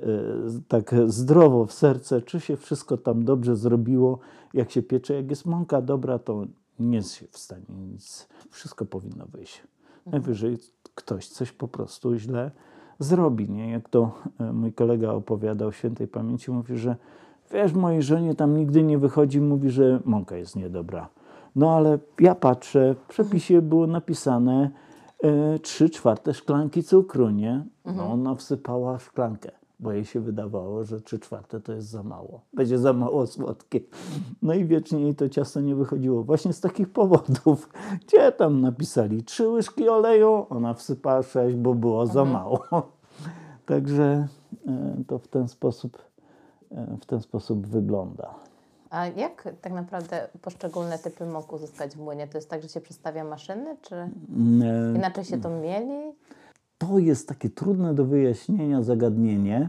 tak 0.69 0.95
zdrowo 1.07 1.67
w 1.67 1.73
serce, 1.73 2.23
czy 2.23 2.41
się 2.41 2.57
wszystko 2.57 2.97
tam 2.97 3.25
dobrze 3.25 3.57
zrobiło, 3.57 4.19
jak 4.55 4.71
się 4.71 4.83
piecze. 4.83 5.15
Jak 5.15 5.31
jest 5.31 5.47
mąka 5.47 5.83
dobra, 5.83 6.19
to 6.19 6.45
nie 6.79 6.97
jest 6.97 7.15
się 7.15 7.27
w 7.31 7.39
stanie 7.39 7.65
nic. 7.69 8.29
Wszystko 8.51 8.85
powinno 8.85 9.27
wyjść. 9.27 9.63
Najwyżej 10.07 10.59
ktoś 10.95 11.29
coś 11.29 11.53
po 11.53 11.69
prostu 11.69 12.17
źle 12.17 12.51
zrobi. 12.99 13.51
Nie? 13.51 13.71
Jak 13.71 13.89
to 13.89 14.13
e, 14.41 14.53
mój 14.53 14.73
kolega 14.73 15.11
opowiadał 15.11 15.73
świętej 15.73 16.09
pamięci, 16.09 16.51
mówi, 16.51 16.77
że 16.79 16.97
wiesz, 17.53 17.73
mojej 17.73 18.03
żonie 18.03 18.35
tam 18.35 18.57
nigdy 18.57 18.83
nie 18.83 18.99
wychodzi, 18.99 19.41
mówi, 19.41 19.71
że 19.71 20.01
mąka 20.05 20.37
jest 20.37 20.57
niedobra. 20.57 21.09
No 21.57 21.71
ale 21.71 21.99
ja 22.21 22.35
patrzę, 22.35 22.95
w 22.95 23.07
przepisie 23.09 23.63
było 23.63 23.87
napisane 23.87 24.71
e, 25.23 25.59
trzy 25.59 25.91
czwarte 25.91 26.35
szklanki 26.35 26.83
cukru, 26.83 27.31
nie? 27.31 27.65
No 27.85 28.13
ona 28.13 28.35
wsypała 28.35 28.99
szklankę. 28.99 29.51
bo 29.81 29.93
jej 29.93 30.05
się 30.05 30.21
wydawało, 30.21 30.85
że 30.85 31.01
trzy 31.01 31.19
czwarte 31.19 31.61
to 31.61 31.73
jest 31.73 31.89
za 31.89 32.03
mało. 32.03 32.41
Będzie 32.55 32.79
za 32.79 32.93
mało 32.93 33.27
słodkie. 33.27 33.81
No 34.43 34.55
i 34.55 34.65
wiecznie 34.65 35.01
jej 35.01 35.15
to 35.15 35.29
ciasto 35.29 35.61
nie 35.61 35.75
wychodziło. 35.75 36.23
Właśnie 36.23 36.53
z 36.53 36.61
takich 36.61 36.89
powodów. 36.89 37.69
Gdzie 38.07 38.33
tam 38.33 38.61
napisali 38.61 39.23
trzy 39.25 39.49
łyżki 39.49 39.89
oleju, 39.89 40.47
ona 40.51 40.75
wsypała 40.75 41.23
sześć, 41.23 41.57
bo 41.57 41.75
było 41.75 42.07
za 42.07 42.25
mało. 42.25 42.63
Także 43.67 44.29
e, 44.67 44.97
to 45.07 45.19
w 45.19 45.29
ten 45.29 45.49
sposób, 45.49 45.99
w 46.71 47.07
ten 47.07 47.21
sposób 47.21 47.67
wygląda. 47.67 48.35
A 48.91 49.07
jak 49.07 49.49
tak 49.63 49.73
naprawdę 49.73 50.29
poszczególne 50.43 50.99
typy 50.99 51.27
mąk 51.27 51.53
uzyskać 51.53 51.97
w 51.97 52.01
młynie? 52.01 52.27
To 52.27 52.39
jest 52.39 52.51
tak, 52.51 52.63
że 52.63 52.69
się 52.69 52.81
przestawia 52.81 53.25
maszyny, 53.25 53.77
czy 53.83 53.95
Mm, 53.95 54.95
e, 54.95 54.99
inaczej 54.99 55.25
się 55.25 55.41
to 55.41 55.51
mieli? 55.51 56.13
To 56.79 56.99
jest 56.99 57.29
takie 57.29 57.51
trudne 57.51 57.95
do 57.95 58.05
wyjaśnienia 58.05 58.83
zagadnienie. 58.83 59.69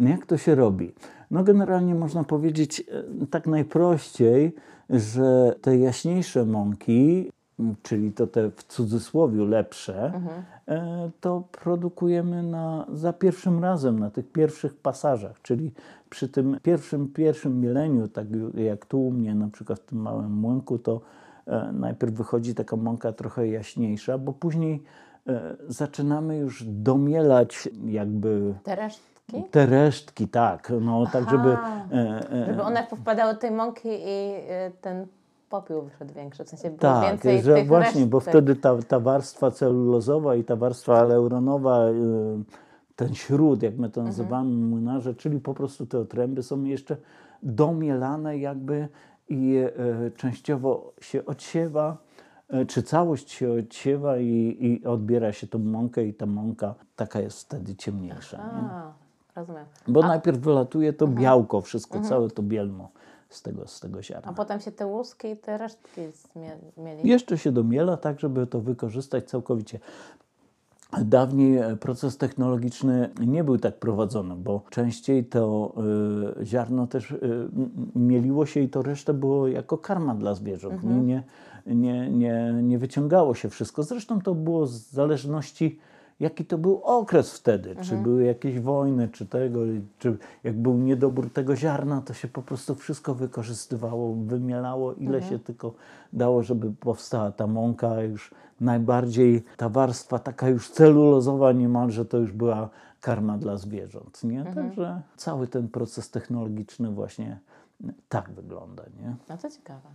Jak 0.00 0.26
to 0.26 0.38
się 0.38 0.54
robi? 0.54 0.92
No 1.30 1.44
generalnie 1.44 1.94
można 1.94 2.24
powiedzieć 2.24 2.80
e, 2.80 3.26
tak 3.26 3.46
najprościej, 3.46 4.54
że 4.90 5.54
te 5.62 5.78
jaśniejsze 5.78 6.44
mąki, 6.44 7.30
czyli 7.82 8.12
to 8.12 8.26
te 8.26 8.50
w 8.50 8.64
cudzysłowie 8.64 9.44
lepsze, 9.44 10.20
e, 10.68 11.10
to 11.20 11.42
produkujemy 11.52 12.42
na, 12.42 12.86
za 12.92 13.12
pierwszym 13.12 13.62
razem, 13.62 13.98
na 13.98 14.10
tych 14.10 14.32
pierwszych 14.32 14.74
pasażach, 14.74 15.42
czyli 15.42 15.72
przy 16.12 16.28
tym 16.28 16.56
pierwszym, 16.62 17.08
pierwszym 17.08 17.60
mieleniu, 17.60 18.08
tak 18.08 18.26
jak 18.54 18.86
tu 18.86 19.06
u 19.06 19.10
mnie 19.10 19.34
na 19.34 19.48
przykład 19.48 19.78
w 19.80 19.84
tym 19.84 19.98
małym 19.98 20.32
młynku, 20.32 20.78
to 20.78 21.00
e, 21.46 21.72
najpierw 21.72 22.12
wychodzi 22.14 22.54
taka 22.54 22.76
mąka 22.76 23.12
trochę 23.12 23.48
jaśniejsza, 23.48 24.18
bo 24.18 24.32
później 24.32 24.82
e, 25.26 25.56
zaczynamy 25.68 26.36
już 26.38 26.64
domielać 26.66 27.68
jakby 27.84 28.54
Te 28.62 28.76
resztki? 28.76 29.44
te 29.50 29.66
resztki, 29.66 30.28
tak, 30.28 30.72
no 30.80 31.06
tak, 31.12 31.30
żeby... 31.30 31.52
Aha. 31.52 31.84
E, 32.32 32.46
Żeby 32.46 32.62
one 32.62 32.86
powpadały 32.90 33.34
do 33.34 33.40
tej 33.40 33.50
mąki 33.50 33.88
i 33.88 34.32
ten 34.80 35.06
popiół 35.48 35.82
wyszedł 35.82 36.14
większy, 36.14 36.44
w 36.44 36.48
sensie 36.48 36.68
było 36.70 36.78
tak, 36.80 37.08
więcej 37.10 37.42
że 37.42 37.54
tych 37.54 37.66
właśnie, 37.68 38.06
bo 38.06 38.18
resztek. 38.18 38.32
wtedy 38.34 38.56
ta, 38.56 38.76
ta 38.88 39.00
warstwa 39.00 39.50
celulozowa 39.50 40.36
i 40.36 40.44
ta 40.44 40.56
warstwa 40.56 40.98
aleuronowa, 41.00 41.88
y, 41.88 41.92
ten 42.96 43.14
śród, 43.14 43.62
jak 43.62 43.78
my 43.78 43.88
to 43.90 44.00
Mhm. 44.00 44.06
nazywamy 44.06 44.50
młynarze, 44.50 45.14
czyli 45.14 45.40
po 45.40 45.54
prostu 45.54 45.86
te 45.86 45.98
otręby 45.98 46.42
są 46.42 46.64
jeszcze 46.64 46.96
domielane 47.42 48.38
jakby 48.38 48.88
i 49.28 49.56
e, 49.56 50.10
częściowo 50.10 50.92
się 51.00 51.24
odsiewa, 51.26 51.96
e, 52.48 52.66
czy 52.66 52.82
całość 52.82 53.30
się 53.30 53.52
odsiewa 53.52 54.18
i, 54.18 54.56
i 54.60 54.86
odbiera 54.86 55.32
się 55.32 55.46
tą 55.46 55.58
mąkę 55.58 56.04
i 56.06 56.14
ta 56.14 56.26
mąka 56.26 56.74
taka 56.96 57.20
jest 57.20 57.40
wtedy 57.40 57.74
ciemniejsza. 57.76 58.36
Nie? 58.36 58.68
A, 58.70 58.92
rozumiem. 59.36 59.64
Bo 59.88 60.00
najpierw 60.02 60.38
wylatuje 60.38 60.92
to 60.92 61.04
Mhm. 61.04 61.22
białko, 61.22 61.60
wszystko, 61.60 62.00
całe 62.00 62.30
to 62.30 62.42
bielmo 62.42 62.88
z 63.28 63.42
tego, 63.42 63.66
z 63.66 63.80
tego 63.80 64.02
ziarna. 64.02 64.30
A 64.30 64.32
potem 64.34 64.60
się 64.60 64.72
te 64.72 64.86
łuski 64.86 65.28
i 65.28 65.36
te 65.36 65.58
resztki 65.58 66.00
zmie- 66.00 66.82
mieli. 66.84 67.08
Jeszcze 67.08 67.38
się 67.38 67.52
domiela 67.52 67.96
tak, 67.96 68.20
żeby 68.20 68.46
to 68.46 68.60
wykorzystać 68.60 69.24
całkowicie. 69.28 69.78
Dawniej 71.00 71.58
e, 71.58 71.76
proces 71.76 72.16
technologiczny 72.16 73.10
nie 73.26 73.44
był 73.44 73.58
tak 73.58 73.78
prowadzony, 73.78 74.36
bo 74.36 74.62
częściej 74.70 75.24
to 75.24 75.74
y, 76.40 76.46
ziarno 76.46 76.86
też 76.86 77.10
y, 77.10 77.48
mieliło 77.94 78.46
się 78.46 78.60
i 78.60 78.68
to 78.68 78.82
resztę 78.82 79.14
było 79.14 79.48
jako 79.48 79.78
karma 79.78 80.14
dla 80.14 80.34
zwierząt. 80.34 80.82
Nie, 80.82 80.94
nie, 80.96 81.22
nie, 81.66 82.10
nie, 82.10 82.52
nie 82.62 82.78
wyciągało 82.78 83.34
się 83.34 83.48
wszystko. 83.48 83.82
Zresztą 83.82 84.20
to 84.20 84.34
było 84.34 84.66
z 84.66 84.90
zależności, 84.90 85.78
jaki 86.20 86.44
to 86.44 86.58
był 86.58 86.80
okres 86.84 87.34
wtedy. 87.34 87.76
Czy 87.82 87.96
były 87.96 88.24
jakieś 88.24 88.60
wojny, 88.60 89.08
czy 89.08 89.26
tego, 89.26 89.60
czy 89.98 90.16
jak 90.44 90.54
był 90.54 90.78
niedobór 90.78 91.30
tego 91.30 91.56
ziarna, 91.56 92.00
to 92.00 92.14
się 92.14 92.28
po 92.28 92.42
prostu 92.42 92.74
wszystko 92.74 93.14
wykorzystywało, 93.14 94.14
wymielało, 94.14 94.94
ile 94.94 95.22
się 95.22 95.38
tylko 95.38 95.74
dało, 96.12 96.42
żeby 96.42 96.72
powstała 96.72 97.32
ta 97.32 97.46
mąka 97.46 98.02
już 98.02 98.34
najbardziej, 98.62 99.44
ta 99.56 99.68
warstwa 99.68 100.18
taka 100.18 100.48
już 100.48 100.70
celulozowa 100.70 101.52
niemalże, 101.52 102.04
to 102.04 102.18
już 102.18 102.32
była 102.32 102.68
karma 103.00 103.38
dla 103.38 103.56
zwierząt, 103.56 104.24
nie? 104.24 104.44
Także 104.44 105.02
cały 105.16 105.48
ten 105.48 105.68
proces 105.68 106.10
technologiczny 106.10 106.90
właśnie 106.90 107.38
tak 108.08 108.30
wygląda, 108.30 108.82
nie? 109.00 109.16
No 109.28 109.36
to 109.38 109.50
ciekawe. 109.50 109.88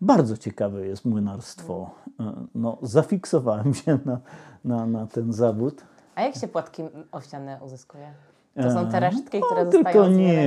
Bardzo 0.00 0.36
ciekawe 0.36 0.86
jest 0.86 1.04
młynarstwo. 1.04 1.90
E, 2.20 2.32
No, 2.54 2.78
zafiksowałem 2.82 3.74
się 3.74 3.98
na, 4.04 4.20
na, 4.64 4.86
na 4.86 5.06
ten 5.06 5.32
zawód. 5.32 5.84
A 6.14 6.22
jak 6.22 6.34
się 6.34 6.48
płatki 6.48 6.82
owsiane 7.12 7.58
uzyskuje? 7.64 8.12
To 8.54 8.70
są 8.70 8.88
te 8.88 9.00
resztki, 9.00 9.38
no, 9.40 9.46
które 9.46 9.64
zostają 9.64 9.84
Tylko 9.84 10.08
nie. 10.08 10.44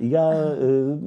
Ja 0.00 0.32
y, 0.32 0.98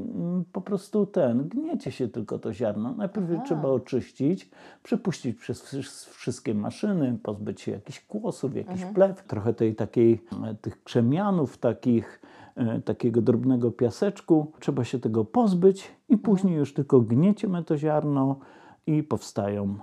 po 0.54 0.62
prostu 0.62 1.06
ten, 1.06 1.50
gniecie 1.50 1.92
się 1.92 2.08
tylko 2.08 2.40
to 2.40 2.54
ziarno. 2.54 2.94
Najpierw 2.94 3.28
trzeba 3.46 3.70
oczyścić, 3.70 4.50
przepuścić 4.84 5.38
przez 5.40 5.62
wszy- 5.62 6.12
wszystkie 6.12 6.54
maszyny, 6.54 7.18
pozbyć 7.24 7.62
się 7.62 7.72
jakichś 7.72 8.00
kłosów, 8.06 8.56
jakiś 8.56 8.72
Mhm. 8.84 8.94
plew, 8.94 9.24
trochę 9.28 9.54
tej 9.54 9.76
takiej, 9.76 10.24
e, 10.50 10.56
tych 10.56 10.84
krzemianów, 10.84 11.58
takich, 11.58 12.22
e, 12.56 12.82
takiego 12.82 13.22
drobnego 13.22 13.72
piaseczku. 13.72 14.52
Trzeba 14.60 14.84
się 14.84 15.00
tego 15.00 15.26
pozbyć 15.26 15.84
i 16.10 16.14
Mhm. 16.14 16.20
później 16.20 16.56
już 16.56 16.74
tylko 16.74 17.02
gnieciemy 17.02 17.64
to 17.64 17.78
ziarno 17.78 18.40
i 18.88 19.04
powstają 19.04 19.78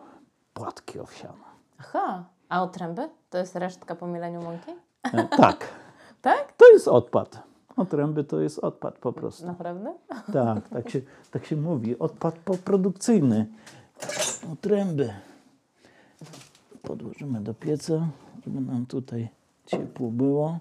płatki 0.55 1.01
owsiane. 1.01 1.45
Aha. 1.79 2.25
A 2.49 2.63
otręby? 2.63 3.09
To 3.31 3.39
jest 3.39 3.57
resztka 3.57 3.95
po 3.95 4.07
mieleniu 4.07 4.43
mąki? 4.43 4.71
E, 5.13 5.29
tak, 5.37 5.69
Tak? 6.23 6.53
to 6.53 6.73
jest 6.73 6.89
odpad. 6.89 7.43
Otręby 7.77 8.25
to 8.25 8.41
jest 8.41 8.59
odpad 8.59 8.99
po 8.99 9.13
prostu. 9.13 9.47
Naprawdę? 9.47 9.95
Tak, 10.33 10.69
tak 10.69 10.91
się, 10.91 11.01
tak 11.31 11.47
się 11.47 11.57
mówi. 11.57 11.99
Odpad 11.99 12.39
poprodukcyjny. 12.39 13.47
Otręby. 14.53 15.15
Podłożymy 16.83 17.41
do 17.41 17.55
pieca, 17.55 18.09
żeby 18.45 18.61
nam 18.61 18.87
tutaj 18.87 19.29
ciepło 19.67 20.11
było. 20.11 20.59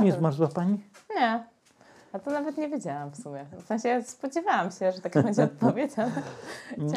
Nie 0.00 0.12
zmarzła 0.12 0.48
Pani? 0.48 0.80
Nie. 1.16 1.57
A 2.12 2.18
to 2.18 2.30
nawet 2.30 2.58
nie 2.58 2.68
wiedziałam 2.68 3.10
w 3.10 3.16
sumie. 3.16 3.46
W 3.62 3.66
sensie 3.66 4.02
spodziewałam 4.02 4.70
się, 4.70 4.92
że 4.92 5.00
taka 5.00 5.22
będzie 5.22 5.42
odpowiedź, 5.52 5.94
się 5.94 6.04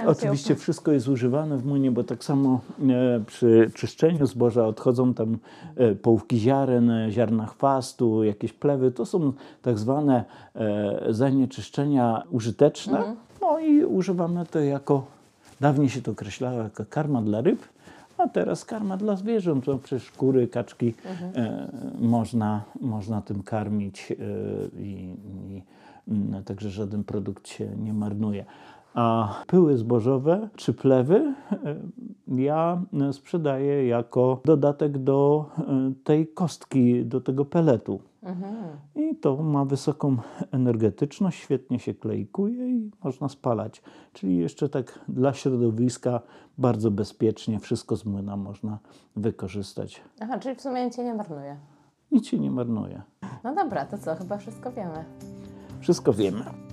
Oczywiście 0.08 0.56
wszystko 0.56 0.92
jest 0.92 1.08
używane 1.08 1.58
w 1.58 1.66
młynie, 1.66 1.92
bo 1.92 2.04
tak 2.04 2.24
samo 2.24 2.60
e, 2.90 3.20
przy 3.26 3.72
czyszczeniu 3.76 4.26
zboża 4.26 4.68
odchodzą 4.68 5.14
tam 5.14 5.38
e, 5.76 5.96
połówki 5.96 6.40
ziaren, 6.40 6.90
e, 6.90 7.12
ziarna 7.12 7.46
chwastu, 7.46 8.24
jakieś 8.24 8.54
plewy. 8.54 8.92
To 8.92 9.06
są 9.06 9.34
tak 9.62 9.80
zwane 9.80 10.26
zanieczyszczenia 11.10 12.24
użyteczne. 12.30 13.16
No 13.42 13.60
i 13.60 13.86
używamy 13.86 14.46
to 14.46 14.60
jako, 14.60 15.06
dawniej 15.62 15.90
się 15.90 16.02
to 16.02 16.12
określało 16.12 16.58
jako 16.58 16.86
karma 16.90 17.22
dla 17.22 17.42
ryb, 17.42 17.60
a 18.22 18.28
teraz 18.28 18.66
karma 18.66 18.98
dla 18.98 19.16
zwierząt. 19.16 19.68
No 19.68 19.78
przecież 19.78 20.12
kury, 20.12 20.48
kaczki 20.48 20.94
e, 21.36 21.72
można, 22.00 22.64
można 22.82 23.22
tym 23.22 23.44
karmić 23.44 24.12
e, 24.12 24.16
i, 24.82 25.16
i 25.50 25.64
mm, 26.08 26.44
także 26.44 26.70
żaden 26.70 27.04
produkt 27.04 27.48
się 27.48 27.70
nie 27.78 27.94
marnuje. 27.94 28.46
A 28.94 29.36
pyły 29.48 29.78
zbożowe 29.78 30.50
czy 30.56 30.74
plewy 30.74 31.34
e, 31.52 31.76
ja 32.28 32.82
e, 33.10 33.14
sprzedaję 33.14 33.88
jako 33.88 34.42
dodatek 34.46 34.98
do 34.98 35.46
e, 35.58 35.94
tej 36.04 36.28
kostki, 36.28 37.06
do 37.06 37.22
tego 37.22 37.46
peletu. 37.46 38.00
I 38.96 39.16
to 39.16 39.38
ma 39.38 39.66
wysoką 39.66 40.18
energetyczność, 40.52 41.40
świetnie 41.40 41.80
się 41.80 41.94
klejkuje 41.94 42.70
i 42.70 42.92
można 43.04 43.30
spalać. 43.30 43.82
Czyli 44.14 44.38
jeszcze 44.38 44.70
tak 44.70 45.00
dla 45.08 45.34
środowiska 45.34 46.22
bardzo 46.58 46.92
bezpiecznie 46.92 47.60
wszystko 47.60 47.96
z 47.96 48.06
młyna 48.06 48.38
można 48.38 48.80
wykorzystać. 49.16 50.02
Aha, 50.20 50.40
czyli 50.40 50.56
w 50.56 50.62
sumie 50.62 50.86
nic 50.86 50.96
się 50.96 51.04
nie 51.04 51.14
marnuje. 51.14 51.58
Nic 52.12 52.28
się 52.28 52.40
nie 52.40 52.52
marnuje. 52.52 53.02
No 53.44 53.56
dobra, 53.56 53.86
to 53.86 53.98
co? 53.98 54.16
Chyba 54.16 54.38
wszystko 54.38 54.72
wiemy. 54.72 55.06
Wszystko 55.80 56.14
wiemy. 56.14 56.71